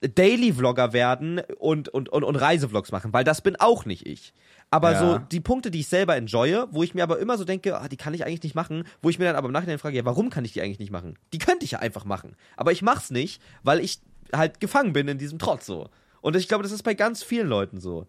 [0.00, 4.32] Daily-Vlogger werden und, und, und, und Reisevlogs machen, weil das bin auch nicht ich.
[4.70, 4.98] Aber Ja.
[4.98, 7.88] so die Punkte, die ich selber enjoye, wo ich mir aber immer so denke, ah,
[7.88, 10.04] die kann ich eigentlich nicht machen, wo ich mir dann aber im Nachhinein frage, ja,
[10.04, 11.18] warum kann ich die eigentlich nicht machen?
[11.32, 12.36] Die könnte ich ja einfach machen.
[12.56, 13.98] Aber ich mach's nicht, weil ich
[14.32, 15.88] halt gefangen bin in diesem Trotz so.
[16.20, 18.06] Und ich glaube, das ist bei ganz vielen Leuten so.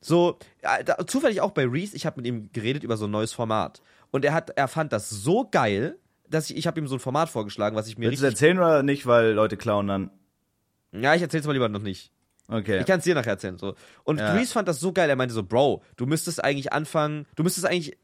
[0.00, 3.10] So, ja, da, zufällig auch bei Reese, ich habe mit ihm geredet über so ein
[3.10, 3.80] neues Format.
[4.10, 5.96] Und er hat, er fand das so geil,
[6.28, 8.42] dass ich, ich habe ihm so ein Format vorgeschlagen, was ich mir Willst du richtig.
[8.42, 10.10] erzählen oder nicht, weil Leute klauen dann?
[10.92, 12.12] Ja, ich erzähl's mal lieber noch nicht.
[12.48, 12.80] Okay.
[12.80, 13.56] Ich kann es dir nachher erzählen.
[13.56, 13.74] So.
[14.04, 14.32] Und Ja.
[14.34, 15.08] Reese fand das so geil.
[15.08, 17.96] Er meinte so, Bro, du müsstest eigentlich anfangen, du müsstest eigentlich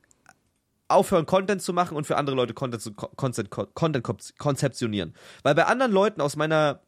[0.88, 5.14] aufhören, Content zu machen und für andere Leute Content, zu, Content, Content konz- konzeptionieren.
[5.42, 6.80] Weil bei anderen Leuten aus meiner,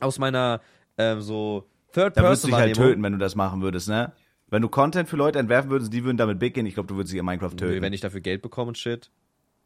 [0.00, 0.60] aus meiner,
[0.96, 3.88] ähm, so Third da würdest du Person dich halt töten, wenn du das machen würdest,
[3.88, 4.12] ne?
[4.50, 6.96] Wenn du Content für Leute entwerfen würdest, die würden damit big gehen, ich glaube, du
[6.96, 7.74] würdest sie in Minecraft töten.
[7.76, 9.10] Nö, wenn ich dafür Geld bekomme und shit.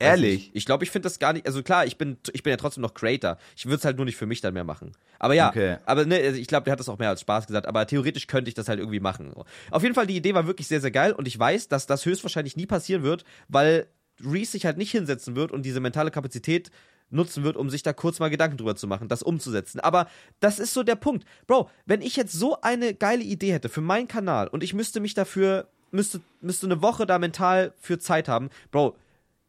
[0.01, 0.51] Ehrlich?
[0.55, 1.47] Ich glaube, ich finde das gar nicht.
[1.47, 3.39] Also klar, ich bin, ich bin ja trotzdem noch Creator.
[3.57, 4.93] Ich würde es halt nur nicht für mich dann mehr machen.
[5.21, 5.77] Aber ja, Okay.
[5.87, 7.69] aber ne, also ich glaube, der hat das auch mehr als Spaß gesagt.
[7.69, 9.33] Aber theoretisch könnte ich das halt irgendwie machen.
[9.71, 12.05] Auf jeden Fall, die Idee war wirklich sehr, sehr geil und ich weiß, dass das
[12.05, 13.87] höchstwahrscheinlich nie passieren wird, weil
[14.21, 16.73] Reese sich halt nicht hinsetzen wird und diese mentale Kapazität
[17.13, 19.81] nutzen wird, um sich da kurz mal Gedanken drüber zu machen, das umzusetzen.
[19.81, 20.09] Aber
[20.41, 21.25] das ist so der Punkt.
[21.47, 25.01] Bro, wenn ich jetzt so eine geile Idee hätte für meinen Kanal und ich müsste
[25.01, 28.97] mich dafür, müsste, müsste eine Woche da mental für Zeit haben, Bro,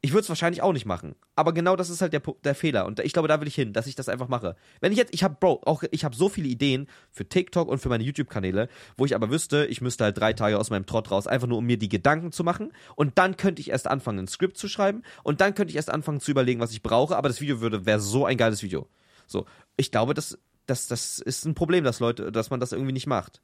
[0.06, 1.16] ich würde es wahrscheinlich auch nicht machen.
[1.34, 2.86] Aber genau das ist halt der, der Fehler.
[2.86, 4.58] Und ich glaube, da will ich hin, dass ich das einfach mache.
[4.82, 7.78] Wenn ich jetzt, ich habe, Bro, auch ich habe so viele Ideen für TikTok und
[7.80, 11.10] für meine YouTube-Kanäle, wo ich aber wüsste, ich müsste halt drei Tage aus meinem Trott
[11.10, 12.74] raus, einfach nur um mir die Gedanken zu machen.
[12.98, 15.04] Und dann könnte ich erst anfangen, ein Skript zu schreiben.
[15.24, 17.16] Und dann könnte ich erst anfangen zu überlegen, was ich brauche.
[17.16, 18.90] Aber das Video würde, wäre so ein geiles Video.
[19.26, 19.46] So,
[19.78, 23.08] ich glaube, das, das, das ist ein Problem, dass Leute, dass man das irgendwie nicht
[23.08, 23.42] macht.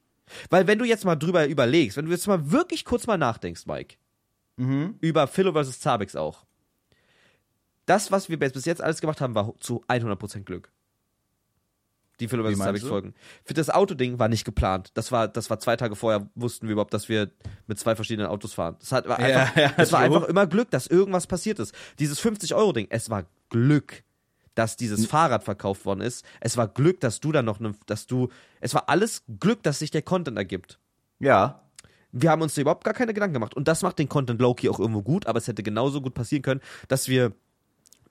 [0.50, 3.66] Weil wenn du jetzt mal drüber überlegst, wenn du jetzt mal wirklich kurz mal nachdenkst,
[3.66, 3.96] Mike,
[4.60, 4.96] Mhm.
[5.00, 5.80] über Philo vs.
[5.80, 6.46] Zabex auch.
[7.90, 10.72] Das, was wir bis jetzt alles gemacht haben, war zu 100% Glück.
[12.20, 12.58] Die Philo Wie vs.
[12.58, 12.90] meinst Zabex du?
[12.90, 13.14] Folgen.
[13.46, 14.92] Für das Autoding war nicht geplant.
[14.94, 17.32] Das war, das war zwei Tage vorher, wussten wir überhaupt, dass wir
[17.66, 18.76] mit zwei verschiedenen Autos fahren.
[18.80, 21.74] Das hat, war Ja, einfach, ja, das war einfach immer Glück, dass irgendwas passiert ist.
[21.98, 24.04] Dieses 50-Euro-Ding, es war Glück,
[24.54, 26.26] dass dieses Fahrrad verkauft worden ist.
[26.42, 28.28] Es war Glück, dass du dann noch, ne, dass du,
[28.60, 30.78] es war alles Glück, dass sich der Content ergibt
[31.20, 31.62] Ja.
[32.12, 33.56] wir haben uns da überhaupt gar keine Gedanken gemacht.
[33.56, 36.42] Und das macht den Content Loki auch irgendwo gut, aber es hätte genauso gut passieren
[36.44, 37.32] können, dass wir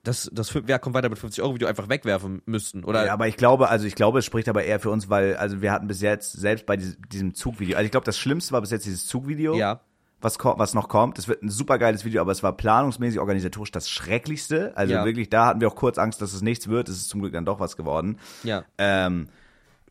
[0.09, 2.83] das, das Wer kommt weiter mit 50 Euro Video einfach wegwerfen müssten.
[2.83, 5.35] Oder Ja, aber ich glaube, also ich glaube, es spricht aber eher für uns, weil,
[5.35, 8.61] also wir hatten bis jetzt, selbst bei diesem, Zugvideo, also ich glaube, das Schlimmste war
[8.61, 9.55] bis jetzt dieses Zugvideo.
[9.55, 9.81] ja.
[10.21, 11.17] was, was noch kommt.
[11.19, 14.73] Es wird ein super geiles Video, aber es war planungsmäßig, organisatorisch das Schrecklichste.
[14.75, 15.05] Also Ja.
[15.05, 16.89] wirklich, da hatten wir auch kurz Angst, dass es nichts wird.
[16.89, 18.17] Es ist zum Glück dann doch was geworden.
[18.43, 18.63] Ja.
[18.77, 19.29] Ähm,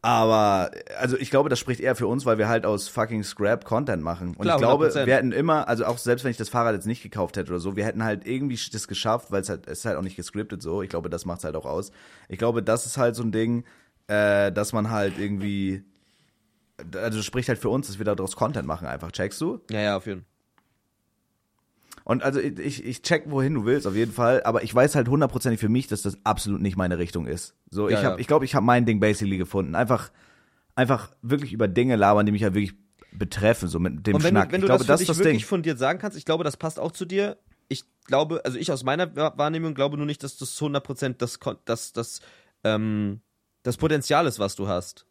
[0.02, 3.64] aber, also ich glaube, das spricht eher für uns, weil wir halt aus fucking Scrap
[3.64, 4.28] Content machen.
[4.28, 5.06] Und Klar, ich glaube, 100%.
[5.06, 7.60] wir hätten immer, also auch selbst wenn ich das Fahrrad jetzt nicht gekauft hätte oder
[7.60, 10.16] so, wir hätten halt irgendwie das geschafft, weil es halt, es ist halt auch nicht
[10.16, 10.82] gescriptet so.
[10.82, 11.90] Ich glaube, das macht's halt auch aus.
[12.28, 13.64] Ich glaube, das ist halt so ein Ding,
[14.06, 15.82] äh, dass man halt irgendwie,
[16.94, 19.10] also spricht halt für uns, dass wir daraus Content machen einfach.
[19.12, 19.60] Checkst du?
[19.70, 20.37] Ja, ja, auf jeden Fall.
[22.08, 25.08] Und also ich, ich check, wohin du willst, auf jeden Fall, aber ich weiß halt
[25.08, 27.54] hundertprozentig für mich, dass das absolut nicht meine Richtung ist.
[27.70, 28.18] So, Ja, ich habe, ja.
[28.20, 29.74] ich glaube, ich habe mein Ding basically gefunden.
[29.74, 30.10] Einfach,
[30.74, 32.74] einfach wirklich über Dinge labern, die mich halt wirklich
[33.12, 34.48] betreffen, so mit dem Und wenn Schnack.
[34.48, 35.46] du, wenn ich du glaube, das das das wirklich Ding.
[35.48, 37.36] fundiert sagen kannst, ich glaube, das passt auch zu dir.
[37.68, 41.38] Ich glaube, also ich aus meiner Wahrnehmung glaube nur nicht, dass das zu 100% das,
[41.66, 42.20] das, das,
[42.64, 43.20] ähm,
[43.64, 45.04] das Potenzial ist, was du hast.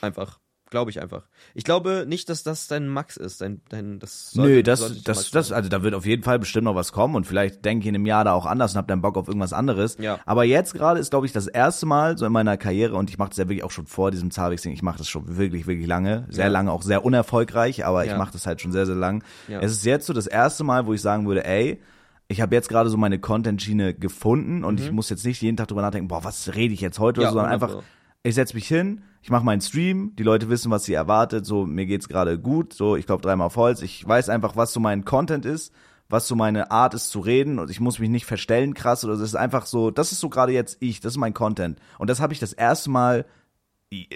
[0.00, 0.38] Einfach.
[0.74, 1.22] Glaube ich einfach.
[1.54, 3.40] Ich glaube nicht, dass das dein Max ist.
[3.40, 6.64] Dein, dein, das sollte- Nö, das, das, das, also da wird auf jeden Fall bestimmt
[6.64, 8.88] noch was kommen und vielleicht denke ich in einem Jahr da auch anders und hab
[8.88, 9.96] dann Bock auf irgendwas anderes.
[10.00, 10.18] Ja.
[10.26, 13.18] Aber jetzt gerade ist, glaube ich, das erste Mal so in meiner Karriere und ich
[13.18, 15.86] mache das ja wirklich auch schon vor diesem Zahlwegsding, ich mache das schon wirklich, wirklich
[15.86, 16.50] lange, sehr Ja.
[16.50, 18.18] lange, auch sehr unerfolgreich, aber ich Ja.
[18.18, 19.22] mache das halt schon sehr, sehr lang.
[19.46, 19.60] Ja.
[19.60, 21.80] Es ist jetzt so das erste Mal, wo ich sagen würde, ey,
[22.26, 25.68] ich habe jetzt gerade so meine Content-Schiene gefunden und ich muss jetzt nicht jeden Tag
[25.68, 27.24] drüber nachdenken, boah, was rede ich jetzt heute, Mhm.
[27.24, 27.84] Ja, oder so, sondern 100 einfach.
[28.24, 31.66] Ich setz mich hin, ich mache meinen Stream, die Leute wissen, was sie erwartet, so
[31.66, 34.80] mir geht's gerade gut, so ich glaube dreimal auf Holz, ich weiß einfach, was so
[34.80, 35.72] mein Content ist,
[36.08, 39.14] was so meine Art ist zu reden und ich muss mich nicht verstellen krass oder
[39.14, 42.08] es ist einfach so, das ist so gerade jetzt ich, das ist mein Content und
[42.10, 43.26] das habe ich das erste Mal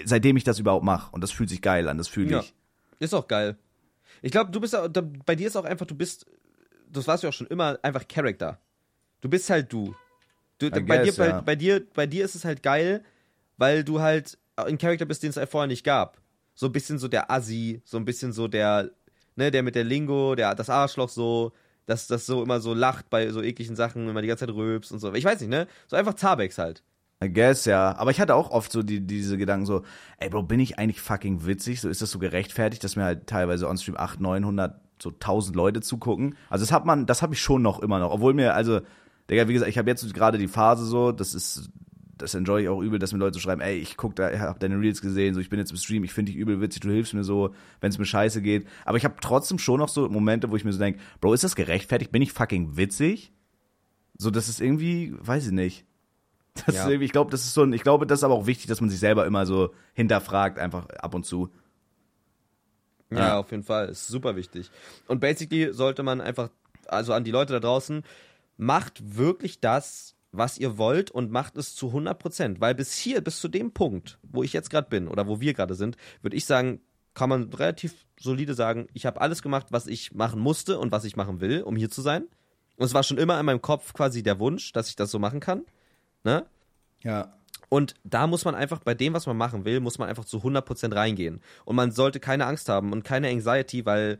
[0.03, 2.39] seitdem ich das überhaupt mache und das fühlt sich geil an, das fühle Ja.
[2.39, 2.53] ich.
[2.99, 3.57] Ist auch geil.
[4.21, 4.75] Ich glaube, du bist
[5.25, 6.25] bei dir ist auch einfach, du bist,
[6.91, 8.59] das warst du auch schon immer, einfach Charakter.
[9.21, 9.95] Du bist halt du.
[10.57, 11.41] du bei, guess, dir, bei, ja.
[11.41, 13.03] bei, dir, bei dir ist es halt geil,
[13.59, 16.17] weil du halt ein Charakter bist, den es halt vorher nicht gab.
[16.55, 18.89] So ein bisschen so der Assi, so ein bisschen so der,
[19.35, 21.51] ne, der mit der Lingo, der das Arschloch so,
[21.85, 24.55] dass das so immer so lacht bei so ekligen Sachen, wenn man die ganze Zeit
[24.55, 25.13] rülpst und so.
[25.13, 25.67] Ich weiß nicht, ne?
[25.87, 26.83] So einfach Zabex halt.
[27.21, 27.97] I guess, ja.
[27.97, 29.83] Aber ich hatte auch oft so die, diese Gedanken so,
[30.19, 31.81] ey Bro, bin ich eigentlich fucking witzig?
[31.81, 35.55] So ist das so gerechtfertigt, dass mir halt teilweise on Stream 800, 900, so 1000
[35.55, 36.37] Leute zugucken?
[36.49, 38.11] Also das hat man, das habe ich schon noch immer noch.
[38.11, 38.79] Obwohl mir, also,
[39.29, 41.69] Digga, wie gesagt, ich habe jetzt gerade die Phase so, das ist,
[42.19, 44.59] das enjoy ich auch übel, dass mir Leute so schreiben, ey, ich guck da, hab
[44.59, 46.89] deine Reels gesehen, so ich bin jetzt im Stream, ich finde dich übel witzig, du
[46.89, 48.67] hilfst mir so, wenn es mir scheiße geht.
[48.85, 51.43] Aber ich habe trotzdem schon noch so Momente, wo ich mir so denke, Bro, ist
[51.43, 52.11] das gerechtfertigt?
[52.11, 53.33] Bin ich fucking witzig?
[54.17, 55.85] So, das ist irgendwie, weiß ich nicht.
[56.65, 56.83] Das Ja.
[56.83, 58.67] ist irgendwie, ich glaube, das ist so ein, ich glaube, das ist aber auch wichtig,
[58.67, 61.49] dass man sich selber immer so hinterfragt, einfach ab und zu.
[63.11, 63.39] Ja, Ja.
[63.39, 63.87] auf jeden Fall.
[63.89, 64.69] Ist super wichtig.
[65.07, 66.49] Und basically sollte man einfach,
[66.87, 68.03] also an die Leute da draußen,
[68.57, 72.61] macht wirklich das, was ihr wollt und macht es zu 100 Prozent.
[72.61, 75.53] Weil bis hier, bis zu dem Punkt, wo ich jetzt gerade bin oder wo wir
[75.53, 76.81] gerade sind, würde ich sagen,
[77.13, 81.03] kann man relativ solide sagen, ich habe alles gemacht, was ich machen musste und was
[81.03, 82.27] ich machen will, um hier zu sein.
[82.77, 85.19] Und es war schon immer in meinem Kopf quasi der Wunsch, dass ich das so
[85.19, 85.65] machen kann.
[86.23, 86.45] Ne?
[87.01, 87.35] Ja.
[87.67, 90.37] Und da muss man einfach, bei dem, was man machen will, muss man einfach zu
[90.37, 91.41] 100% reingehen.
[91.65, 94.19] Und man sollte keine Angst haben und keine Anxiety, weil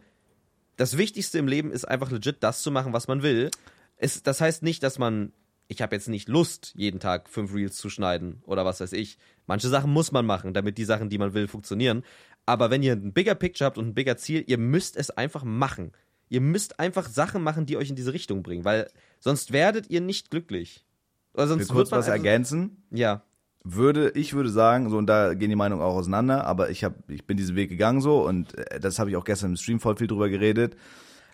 [0.76, 3.50] das Wichtigste im Leben ist einfach legit das zu machen, was man will.
[3.98, 5.34] Es, das heißt nicht, dass man,
[5.72, 9.18] ich habe jetzt nicht Lust, jeden Tag fünf Reels zu schneiden oder was weiß ich.
[9.46, 12.04] Manche Sachen muss man machen, damit die Sachen, die man will, funktionieren.
[12.46, 15.44] Aber wenn ihr ein bigger Picture habt und ein bigger Ziel, ihr müsst es einfach
[15.44, 15.92] machen.
[16.28, 18.90] Ihr müsst einfach Sachen machen, die euch in diese Richtung bringen, weil
[19.20, 20.86] sonst werdet ihr nicht glücklich.
[21.34, 22.84] Oder Ich will sonst kurz was also- ergänzen.
[22.92, 23.24] Ja,
[23.64, 26.96] Würde, ich würde sagen, so und da gehen die Meinungen auch auseinander, aber ich habe,
[27.10, 29.80] ich bin diesen Weg gegangen so und äh, das habe ich auch gestern im Stream
[29.80, 30.76] voll viel drüber geredet.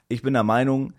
[0.10, 0.94] Ich bin der Meinung,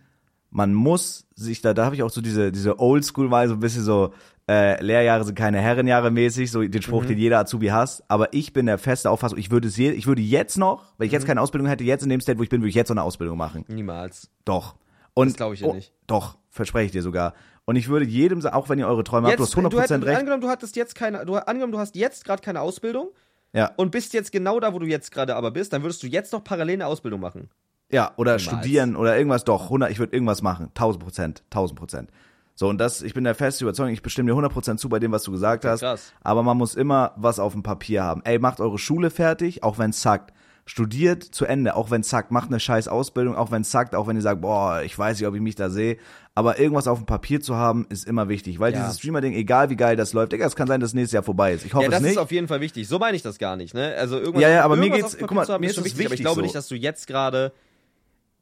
[0.56, 4.14] man muss sich da, da habe ich auch so diese, diese Oldschool-Weise, ein bisschen so,
[4.48, 8.02] äh, Lehrjahre sind keine Herrenjahre mäßig, so den Spruch, den jeder Azubi hasst.
[8.08, 11.08] Aber ich bin der feste Auffassung, ich würde es je, ich würde jetzt noch, wenn
[11.08, 12.88] ich jetzt keine Ausbildung hätte, jetzt in dem State, wo ich bin, würde ich jetzt
[12.88, 13.66] so eine Ausbildung machen.
[13.68, 14.30] niemals.
[14.46, 14.76] Doch.
[15.12, 15.92] Und, Das glaub ich dir oh, nicht.
[16.06, 17.34] Doch, verspreche ich dir sogar.
[17.66, 19.78] Und ich würde jedem sagen, auch wenn ihr eure Träume habt, du hast 100% du
[19.78, 20.18] hättest, recht.
[20.18, 23.10] Angenommen, du hattest jetzt keine, du, angenommen, du hast jetzt gerade keine Ausbildung
[23.52, 23.72] Ja.
[23.76, 26.32] und bist jetzt genau da, wo du jetzt gerade aber bist, dann würdest du jetzt
[26.32, 27.50] noch parallel eine Ausbildung machen.
[27.90, 28.42] Ja, oder Niemals.
[28.42, 32.10] studieren oder irgendwas, doch, 100, ich würde irgendwas machen, 1000 Prozent, 1000 Prozent.
[32.54, 34.98] So, und das, ich bin der festen Überzeugung, ich bestimme dir 100 Prozent zu bei
[34.98, 35.80] dem, was du gesagt hast.
[35.80, 36.12] krass.
[36.22, 38.22] Aber man muss immer was auf dem Papier haben.
[38.24, 40.32] Ey, macht eure Schule fertig, auch wenn es zackt.
[40.68, 42.32] Studiert zu Ende, auch wenn es zackt.
[42.32, 45.20] Macht eine scheiß Ausbildung, auch wenn es zackt, auch wenn ihr sagt, boah, ich weiß
[45.20, 45.96] nicht, ob ich mich da sehe.
[46.34, 48.58] Aber irgendwas auf dem Papier zu haben, ist immer wichtig.
[48.58, 48.80] Weil Ja.
[48.80, 51.52] dieses Streamer-Ding, egal wie geil das läuft, Digga, es kann sein, dass nächstes Jahr vorbei
[51.52, 51.64] ist.
[51.66, 52.12] Ich hoffe ja, das es nicht.
[52.12, 52.88] ist auf jeden Fall wichtig.
[52.88, 53.94] So meine ich das gar nicht, ne?
[53.96, 56.20] Also irgendwas, Ja, ja, aber mir geht's- guck mal, mir ist es wichtig, aber ich
[56.22, 56.40] glaube so.
[56.40, 57.52] nicht, dass du jetzt gerade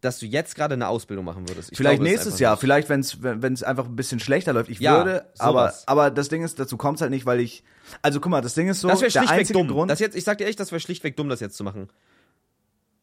[0.04, 1.72] dass du jetzt gerade eine Ausbildung machen würdest.
[1.72, 2.60] Ich Vielleicht glaube es nächstes Jahr, nicht.
[2.60, 4.68] vielleicht wenn's wenn es einfach ein bisschen schlechter läuft.
[4.70, 5.88] Ich Ja, würde, aber sowas.
[5.88, 7.64] aber das Ding ist, dazu kommt's halt nicht, weil ich
[8.02, 9.68] also guck mal, das Ding ist so, Das wäre der schlichtweg einzige dumm.
[9.68, 9.90] Grund.
[9.90, 11.88] Das jetzt, ich sag dir echt, das wäre schlichtweg dumm, das jetzt zu machen.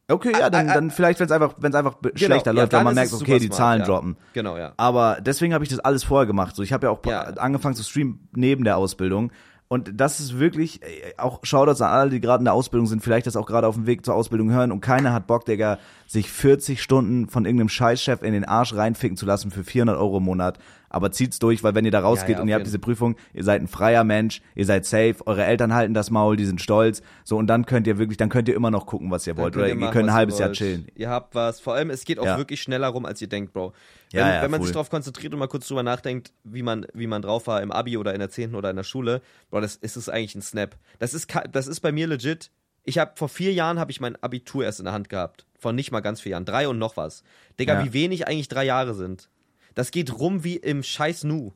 [0.08, 2.74] okay, ja, dann, Ah, ah, dann vielleicht wenn's einfach wenn's einfach Genau, schlechter ja, läuft,
[2.74, 3.86] weil dann man merkt, es okay, die smart, Zahlen ja.
[3.88, 4.18] droppen.
[4.34, 4.74] Genau, ja.
[4.78, 6.56] Aber deswegen habe ich das alles vorher gemacht.
[6.56, 7.22] So, ich habe ja auch Ja.
[7.22, 9.32] angefangen zu streamen neben der Ausbildung.
[9.72, 13.02] Und das ist wirklich, ey, auch Shoutouts an alle, die gerade in der Ausbildung sind,
[13.02, 15.80] vielleicht das auch gerade auf dem Weg zur Ausbildung hören und keiner hat Bock, Digga,
[16.08, 20.18] sich 40 Stunden von irgendeinem Scheißchef in den Arsch reinficken zu lassen für 400 Euro
[20.18, 20.60] im Monat.
[20.94, 23.46] Aber zieht's durch, weil wenn ihr da rausgeht ja, und ihr habt diese Prüfung, ihr
[23.46, 27.02] seid ein freier Mensch, ihr seid safe, eure Eltern halten das Maul, die sind stolz.
[27.24, 29.56] So, und dann könnt ihr wirklich, dann könnt ihr immer noch gucken, was ihr wollt.
[29.56, 30.58] Dann Oder könnt ihr machen, könnt ein halbes Jahr wollt.
[30.58, 30.88] chillen.
[30.96, 31.62] Ihr habt was.
[31.62, 32.38] Vor allem, es geht auch Ja.
[32.38, 33.72] wirklich schneller rum, als ihr denkt, Bro.
[34.12, 34.74] Wenn, Ja, ja, wenn man sich voll.
[34.74, 37.98] darauf konzentriert und mal kurz drüber nachdenkt, wie man, wie man drauf war im Abi
[37.98, 38.54] oder in der 10.
[38.56, 40.76] oder in der Schule, Bro, das ist es eigentlich ein Snap.
[41.00, 42.52] Das ist, das ist bei mir legit.
[42.84, 45.46] Ich habe vor vier Jahren habe ich mein Abitur erst in der Hand gehabt.
[45.58, 46.46] Vor nicht mal ganz vier Jahren.
[46.46, 47.24] Drei und noch was.
[47.60, 47.86] Digga, Ja.
[47.86, 49.30] wie wenig eigentlich drei Jahre sind.
[49.76, 51.52] Das geht rum wie im scheiß Nu.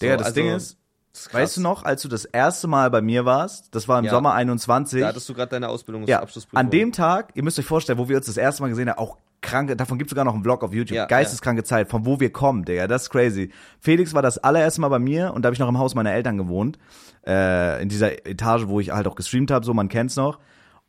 [0.00, 0.76] Digga, So, das also, Ding ist,
[1.12, 1.34] krass.
[1.34, 4.10] Weißt du noch, als du das erste Mal bei mir warst, das war im Ja.
[4.12, 5.00] Sommer 21.
[5.00, 6.58] Da hattest du gerade deine ja, Ausbildungsabschlussprüfung.
[6.58, 8.98] an dem Tag, ihr müsst euch vorstellen, wo wir uns das erste Mal gesehen haben,
[8.98, 12.04] auch kranke, davon gibt es sogar noch einen Vlog auf YouTube, Ja, geisteskranke Zeit, von
[12.06, 13.50] wo wir kommen, Digga, das ist crazy.
[13.80, 16.12] Felix war das allererste Mal bei mir und da habe ich noch im Haus meiner
[16.12, 16.78] Eltern gewohnt,
[17.26, 20.38] äh, in dieser Etage, wo ich halt auch gestreamt habe, so, man kennt's noch.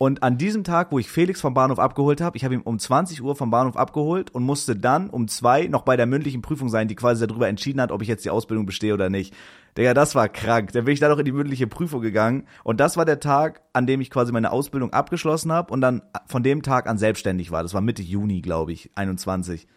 [0.02, 2.80] Und an diesem Tag, wo ich Felix vom Bahnhof abgeholt habe, ich habe ihn um
[2.80, 6.70] 20 Uhr vom Bahnhof abgeholt und musste dann um zwei noch bei der mündlichen Prüfung
[6.70, 9.36] sein, die quasi darüber entschieden hat, ob ich jetzt die Ausbildung bestehe oder nicht.
[9.78, 10.72] Digga, das war krank.
[10.72, 13.62] Dann bin ich da noch in die mündliche Prüfung gegangen und das war der Tag,
[13.74, 17.52] an dem ich quasi meine Ausbildung abgeschlossen habe und dann von dem Tag an selbstständig
[17.52, 17.62] war.
[17.62, 19.68] Das war Mitte Juni, glaube ich, 21.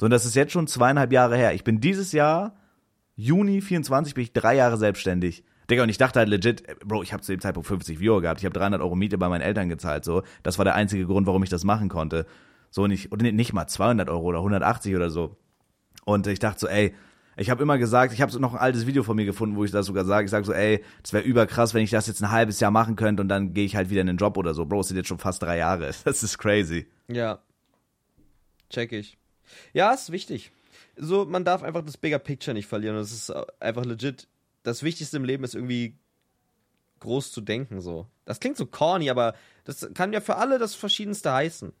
[0.00, 1.52] So, und das ist jetzt schon zweieinhalb Jahre her.
[1.52, 2.56] Ich bin dieses Jahr,
[3.14, 5.44] Juni 24, bin ich drei Jahre selbstständig.
[5.70, 8.20] Digga, und ich dachte halt legit, äh, Bro, ich habe zu dem Zeitpunkt 50 Viewer
[8.20, 8.40] gehabt.
[8.40, 10.04] Ich habe 300 Euro Miete bei meinen Eltern gezahlt.
[10.04, 12.26] So, das war der einzige Grund, warum ich das machen konnte.
[12.70, 15.36] So nicht, oder nicht mal 200 Euro oder 180 oder so.
[16.04, 16.94] Und ich dachte so, ey,
[17.36, 19.64] ich habe immer gesagt, ich habe so noch ein altes Video von mir gefunden, wo
[19.64, 20.24] ich das sogar sage.
[20.24, 22.96] Ich sage so, ey, das wäre überkrass, wenn ich das jetzt ein halbes Jahr machen
[22.96, 24.64] könnte und dann gehe ich halt wieder in den Job oder so.
[24.64, 25.90] Bro, es sind jetzt schon fast drei Jahre.
[26.04, 26.86] Das ist crazy.
[27.08, 27.40] Ja.
[28.70, 29.18] Check ich.
[29.72, 30.50] Ja, ist wichtig.
[30.96, 32.96] So, man darf einfach das Bigger Picture nicht verlieren.
[32.96, 34.28] Es ist einfach legit.
[34.66, 35.96] Das Wichtigste im Leben ist irgendwie
[37.00, 38.06] groß zu denken, so.
[38.24, 41.72] Das klingt so corny, aber das kann ja für alle das Verschiedenste heißen.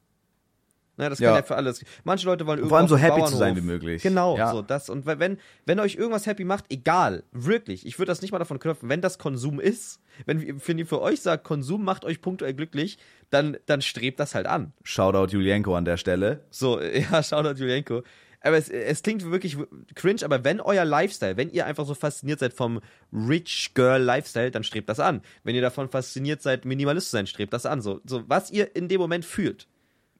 [0.98, 1.42] Ne, das kann Ja.
[1.42, 1.84] für alles.
[2.04, 4.02] Manche Leute wollen Vor allem so happy zu Bauernhof- sein wie möglich.
[4.02, 4.50] Genau, Ja.
[4.52, 4.88] so das.
[4.88, 8.58] Und wenn, wenn euch irgendwas happy macht, egal, wirklich, ich würde das nicht mal davon
[8.58, 12.54] knöpfen, wenn das Konsum ist, wenn, wenn ihr für euch sagt, Konsum macht euch punktuell
[12.54, 14.72] glücklich, dann, dann strebt das halt an.
[14.84, 16.44] Shoutout Julienko an der Stelle.
[16.50, 16.80] So,
[17.12, 18.02] ja, Shoutout Julienko.
[18.46, 19.56] Aber es, es klingt wirklich
[19.96, 22.80] cringe, aber wenn euer Lifestyle, wenn ihr einfach so fasziniert seid vom
[23.12, 25.20] Rich Girl Lifestyle, dann strebt das an.
[25.42, 27.80] Wenn ihr davon fasziniert seid, Minimalist zu sein, strebt das an.
[27.80, 29.66] So, so was ihr in dem Moment fühlt.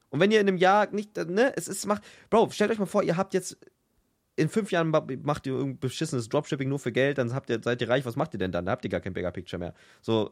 [0.09, 2.85] Und wenn ihr in einem Jahr nicht, ne, es ist, macht, Bro, stellt euch mal
[2.85, 3.57] vor, ihr habt jetzt
[4.35, 7.61] in fünf Jahren ma- macht ihr irgendein beschissenes Dropshipping nur für Geld, dann habt ihr,
[7.63, 8.65] seid ihr reich, was macht ihr denn dann?
[8.65, 9.73] Da habt ihr gar kein Bigger Picture mehr.
[10.01, 10.31] So,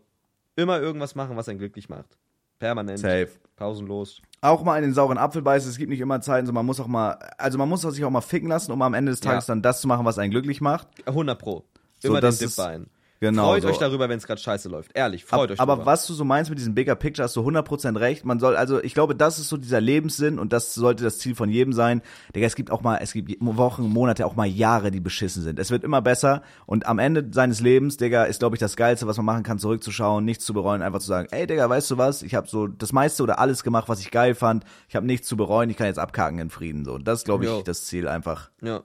[0.56, 2.18] immer irgendwas machen, was einen glücklich macht.
[2.60, 3.00] Permanent.
[3.00, 3.30] Safe.
[3.56, 4.22] Pausenlos.
[4.42, 5.70] auch mal in den sauren Apfel beißen.
[5.72, 8.10] Es gibt nicht immer Zeiten, so man muss auch mal, also man muss sich auch
[8.10, 9.54] mal ficken lassen, um am Ende des Tages Ja.
[9.54, 10.88] dann das zu machen, was einen glücklich macht.
[11.08, 11.64] 100 Pro.
[12.00, 12.88] So, Immer den das Dip ist- ein.
[13.30, 13.48] Genau.
[13.48, 13.70] freut so.
[13.70, 14.92] euch darüber, wenn es gerade scheiße läuft.
[14.94, 15.92] Ehrlich, freut euch aber darüber.
[15.92, 18.24] was du so meinst mit diesem Bigger Picture, hast du 100% recht.
[18.26, 21.36] Man soll, also ich glaube, das ist so dieser Lebenssinn und das sollte das Ziel
[21.36, 22.02] von jedem sein.
[22.36, 25.60] Digga, es gibt auch mal, es gibt Wochen, Monate, auch mal Jahre, die beschissen sind.
[25.60, 29.08] Es wird immer besser und am Ende seines Lebens, Digga, ist, glaube ich, das Geilste,
[29.08, 31.98] was man machen kann, zurückzuschauen, nichts zu bereuen, einfach zu sagen, ey, Digga, weißt du
[31.98, 34.64] was, ich habe so das meiste oder alles gemacht, was ich geil fand.
[34.88, 36.86] Ich habe nichts zu bereuen, ich kann jetzt abkacken in Frieden.
[36.86, 37.62] So, das ist, glaube ich, Jo.
[37.64, 38.50] das Ziel einfach.
[38.62, 38.84] Ja.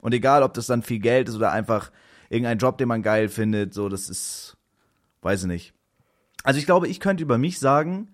[0.00, 1.90] Und egal, ob das dann viel Geld ist oder einfach
[2.34, 4.56] irgendein Job, den man geil findet, so, das ist,
[5.22, 5.74] weiß ich nicht.
[6.42, 8.08] Also ich glaube, ich könnte über mich sagen,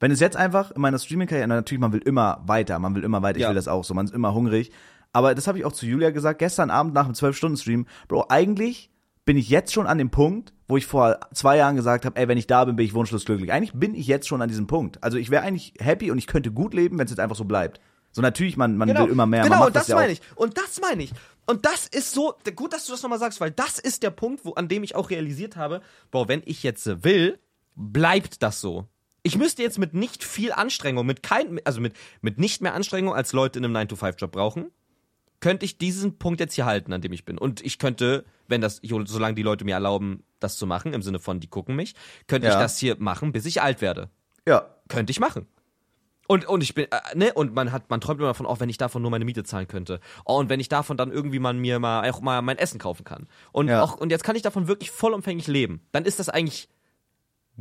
[0.00, 3.22] wenn es jetzt einfach in meiner Streaming-Karriere, natürlich, man will immer weiter, man will immer
[3.22, 3.48] weiter, ich Ja.
[3.48, 4.72] will das auch so, man ist immer hungrig.
[5.12, 8.90] Aber das habe ich auch zu Julia gesagt, gestern Abend nach dem 12-Stunden-Stream, Bro, eigentlich
[9.24, 12.28] bin ich jetzt schon an dem Punkt, wo ich vor zwei Jahren gesagt habe, ey,
[12.28, 13.52] wenn ich da bin, bin ich wunschlos glücklich.
[13.52, 15.02] Eigentlich bin ich jetzt schon an diesem Punkt.
[15.02, 17.44] Also ich wäre eigentlich happy und ich könnte gut leben, wenn es jetzt einfach so
[17.44, 17.80] bleibt.
[18.16, 19.42] So natürlich, man, man will immer mehr.
[19.42, 20.22] Genau, man und das, ja meine ich.
[20.36, 21.12] Und das meine ich.
[21.44, 24.46] Und das ist so, gut, dass du das nochmal sagst, weil das ist der Punkt,
[24.46, 27.38] wo, an dem ich auch realisiert habe, boah, wenn ich jetzt äh, will,
[27.74, 28.86] bleibt das so.
[29.22, 31.92] Ich müsste jetzt mit nicht viel Anstrengung, mit kein, also mit,
[32.22, 34.70] mit nicht mehr Anstrengung als Leute in einem 9-to-5-Job brauchen,
[35.40, 37.36] könnte ich diesen Punkt jetzt hier halten, an dem ich bin.
[37.36, 41.18] Und ich könnte, wenn das, solange die Leute mir erlauben, das zu machen, im Sinne
[41.18, 41.94] von, die gucken mich,
[42.28, 42.60] könnte ich Ja.
[42.60, 44.08] das hier machen, bis ich alt werde.
[44.48, 45.46] Ja, Könnte ich machen.
[46.28, 48.68] Und, und ich bin, äh, ne, und man hat, man träumt immer davon, auch wenn
[48.68, 50.00] ich davon nur meine Miete zahlen könnte.
[50.24, 53.04] Oh, und wenn ich davon dann irgendwie man mir mal auch mal mein Essen kaufen
[53.04, 53.26] kann.
[53.52, 53.82] Und Ja.
[53.82, 55.80] auch, und jetzt kann ich davon wirklich vollumfänglich leben.
[55.92, 56.68] Dann ist das eigentlich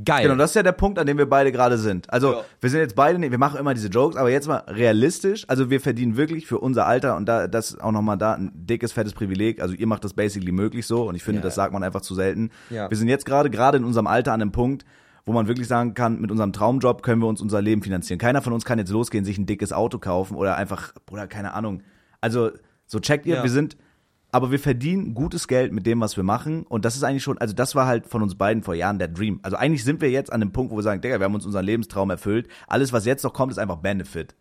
[0.03, 0.24] geil.
[0.24, 2.09] Genau, das ist ja der Punkt, an dem wir beide gerade sind.
[2.11, 2.41] Also, Ja.
[2.59, 5.45] wir sind jetzt beide, wir machen immer diese Jokes, aber jetzt mal realistisch.
[5.47, 8.51] Also, wir verdienen wirklich für unser Alter und da, das ist auch nochmal da ein
[8.53, 9.61] dickes, fettes Privileg.
[9.61, 11.43] Also, ihr macht das basically möglich so und ich finde, Ja.
[11.43, 12.51] das sagt man einfach zu selten.
[12.70, 14.86] Wir sind jetzt gerade, gerade in unserem Alter an einem Punkt,
[15.26, 18.20] wo man wirklich sagen kann, mit unserem Traumjob können wir uns unser Leben finanzieren.
[18.20, 21.54] Keiner von uns kann jetzt losgehen, sich ein dickes Auto kaufen oder einfach, oder keine
[21.54, 21.82] Ahnung.
[22.22, 22.52] Also,
[22.86, 23.44] so checkt ihr, Ja.
[23.44, 23.76] wir sind,
[24.32, 26.64] aber wir verdienen gutes Geld mit dem, was wir machen.
[26.64, 29.08] Und das ist eigentlich schon, also das war halt von uns beiden vor Jahren der
[29.08, 29.40] Dream.
[29.44, 31.46] Also eigentlich sind wir jetzt an dem Punkt, wo wir sagen, Digga, wir haben uns
[31.46, 32.48] unseren Lebenstraum erfüllt.
[32.68, 34.36] Alles, was jetzt noch kommt, ist einfach Benefit.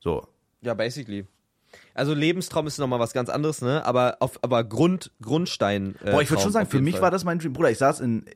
[0.00, 0.26] So.
[0.62, 1.26] ja, basically.
[1.96, 3.84] Also Lebenstraum ist nochmal was ganz anderes, ne?
[3.84, 5.94] Aber auf, aber Grund, Grundstein.
[6.04, 7.02] Äh, Boah, ich würde schon sagen, für mich Fall.
[7.02, 7.52] war das mein Dream.
[7.52, 8.26] Bruder, ich saß in,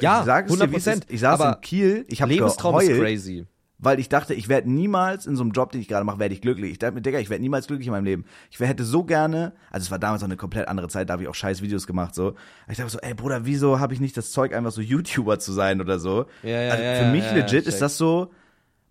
[0.00, 0.92] Ja, ich sag wie es 100%.
[0.94, 1.04] ist.
[1.10, 3.46] Ich saß in Kiel, ich habe Lebenstraum geheult, ist crazy.
[3.78, 6.34] weil ich dachte, ich werde niemals in so einem Job, den ich gerade mache, werde
[6.34, 6.70] ich glücklich.
[6.72, 8.24] Ich dachte mir, Digga, ich werde niemals glücklich in meinem Leben.
[8.50, 11.14] Ich wär- hätte so gerne, also es war damals noch eine komplett andere Zeit, da
[11.14, 12.34] habe ich auch scheiß Videos gemacht, so.
[12.70, 15.52] Ich dachte so, ey Bruder, wieso habe ich nicht das Zeug, einfach so YouTuber zu
[15.52, 16.26] sein oder so?
[16.42, 18.30] Ja, ja, also ja, für ja, mich ja, legit ist das so,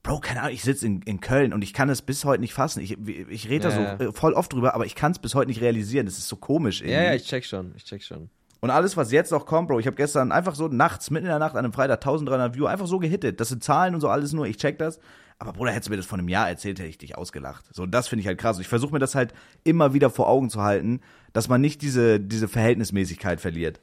[0.04, 2.54] Bro, keine Ahnung, ich sitze in, in Köln und ich kann es bis heute nicht
[2.54, 2.82] fassen.
[2.82, 5.34] Ich, ich rede da Ja, so äh, voll oft drüber, aber ich kann es bis
[5.34, 6.06] heute nicht realisieren.
[6.06, 6.96] Das ist so komisch irgendwie.
[6.96, 8.30] Ja, ja, ich check schon, ich check schon.
[8.60, 11.30] Und alles, was jetzt noch kommt, Bro, ich habe gestern einfach so nachts, mitten in
[11.30, 13.40] der Nacht an einem Freitag 1300 View einfach so gehittet.
[13.40, 15.00] Das sind Zahlen und so alles nur, ich check das.
[15.40, 17.66] Aber Bruder, hättest du mir das vor einem Jahr erzählt, hätte ich dich ausgelacht.
[17.74, 18.60] So, das finde ich halt krass.
[18.60, 21.02] Ich versuche mir das halt immer wieder vor Augen zu halten,
[21.34, 23.82] dass man nicht diese, diese Verhältnismäßigkeit verliert.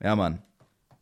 [0.00, 0.42] Ja, Mann.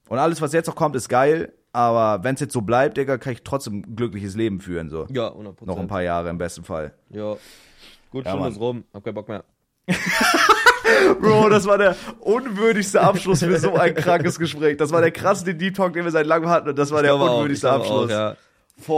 [0.09, 1.53] Und alles, was jetzt noch kommt, ist geil.
[1.75, 4.89] Aber wenn es jetzt so bleibt, Digga, kann ich trotzdem ein glückliches Leben führen.
[4.91, 5.07] So.
[5.11, 5.65] Ja, 100%.
[5.67, 6.95] Noch ein paar Jahre im besten Fall.
[7.11, 7.37] Ja.
[8.11, 8.85] Gut, Ja, Stunde ist rum.
[8.95, 9.43] Hab keinen Bock mehr.
[11.21, 14.77] Bro, das war der unwürdigste Abschluss für so ein krankes Gespräch.
[14.77, 16.69] Das war der krasseste Deep Talk, den wir seit langem hatten.
[16.69, 18.05] Und das war der auch, unwürdigste glaube Abschluss.
[18.07, 18.37] Auch, ja.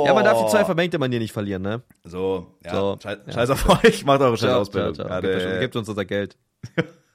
[0.06, 1.82] Ja, man darf die zwei vermengte Manier nicht verlieren, ne?
[2.04, 2.72] So, ja.
[2.74, 2.98] So.
[3.02, 3.32] Scheiß, Ja.
[3.32, 4.94] scheiß auf euch, macht eure scheiß Ausbildung.
[4.94, 5.14] ciao, ciao.
[5.16, 6.36] Ja, Gebt, der- uns- gebt uns unser Geld.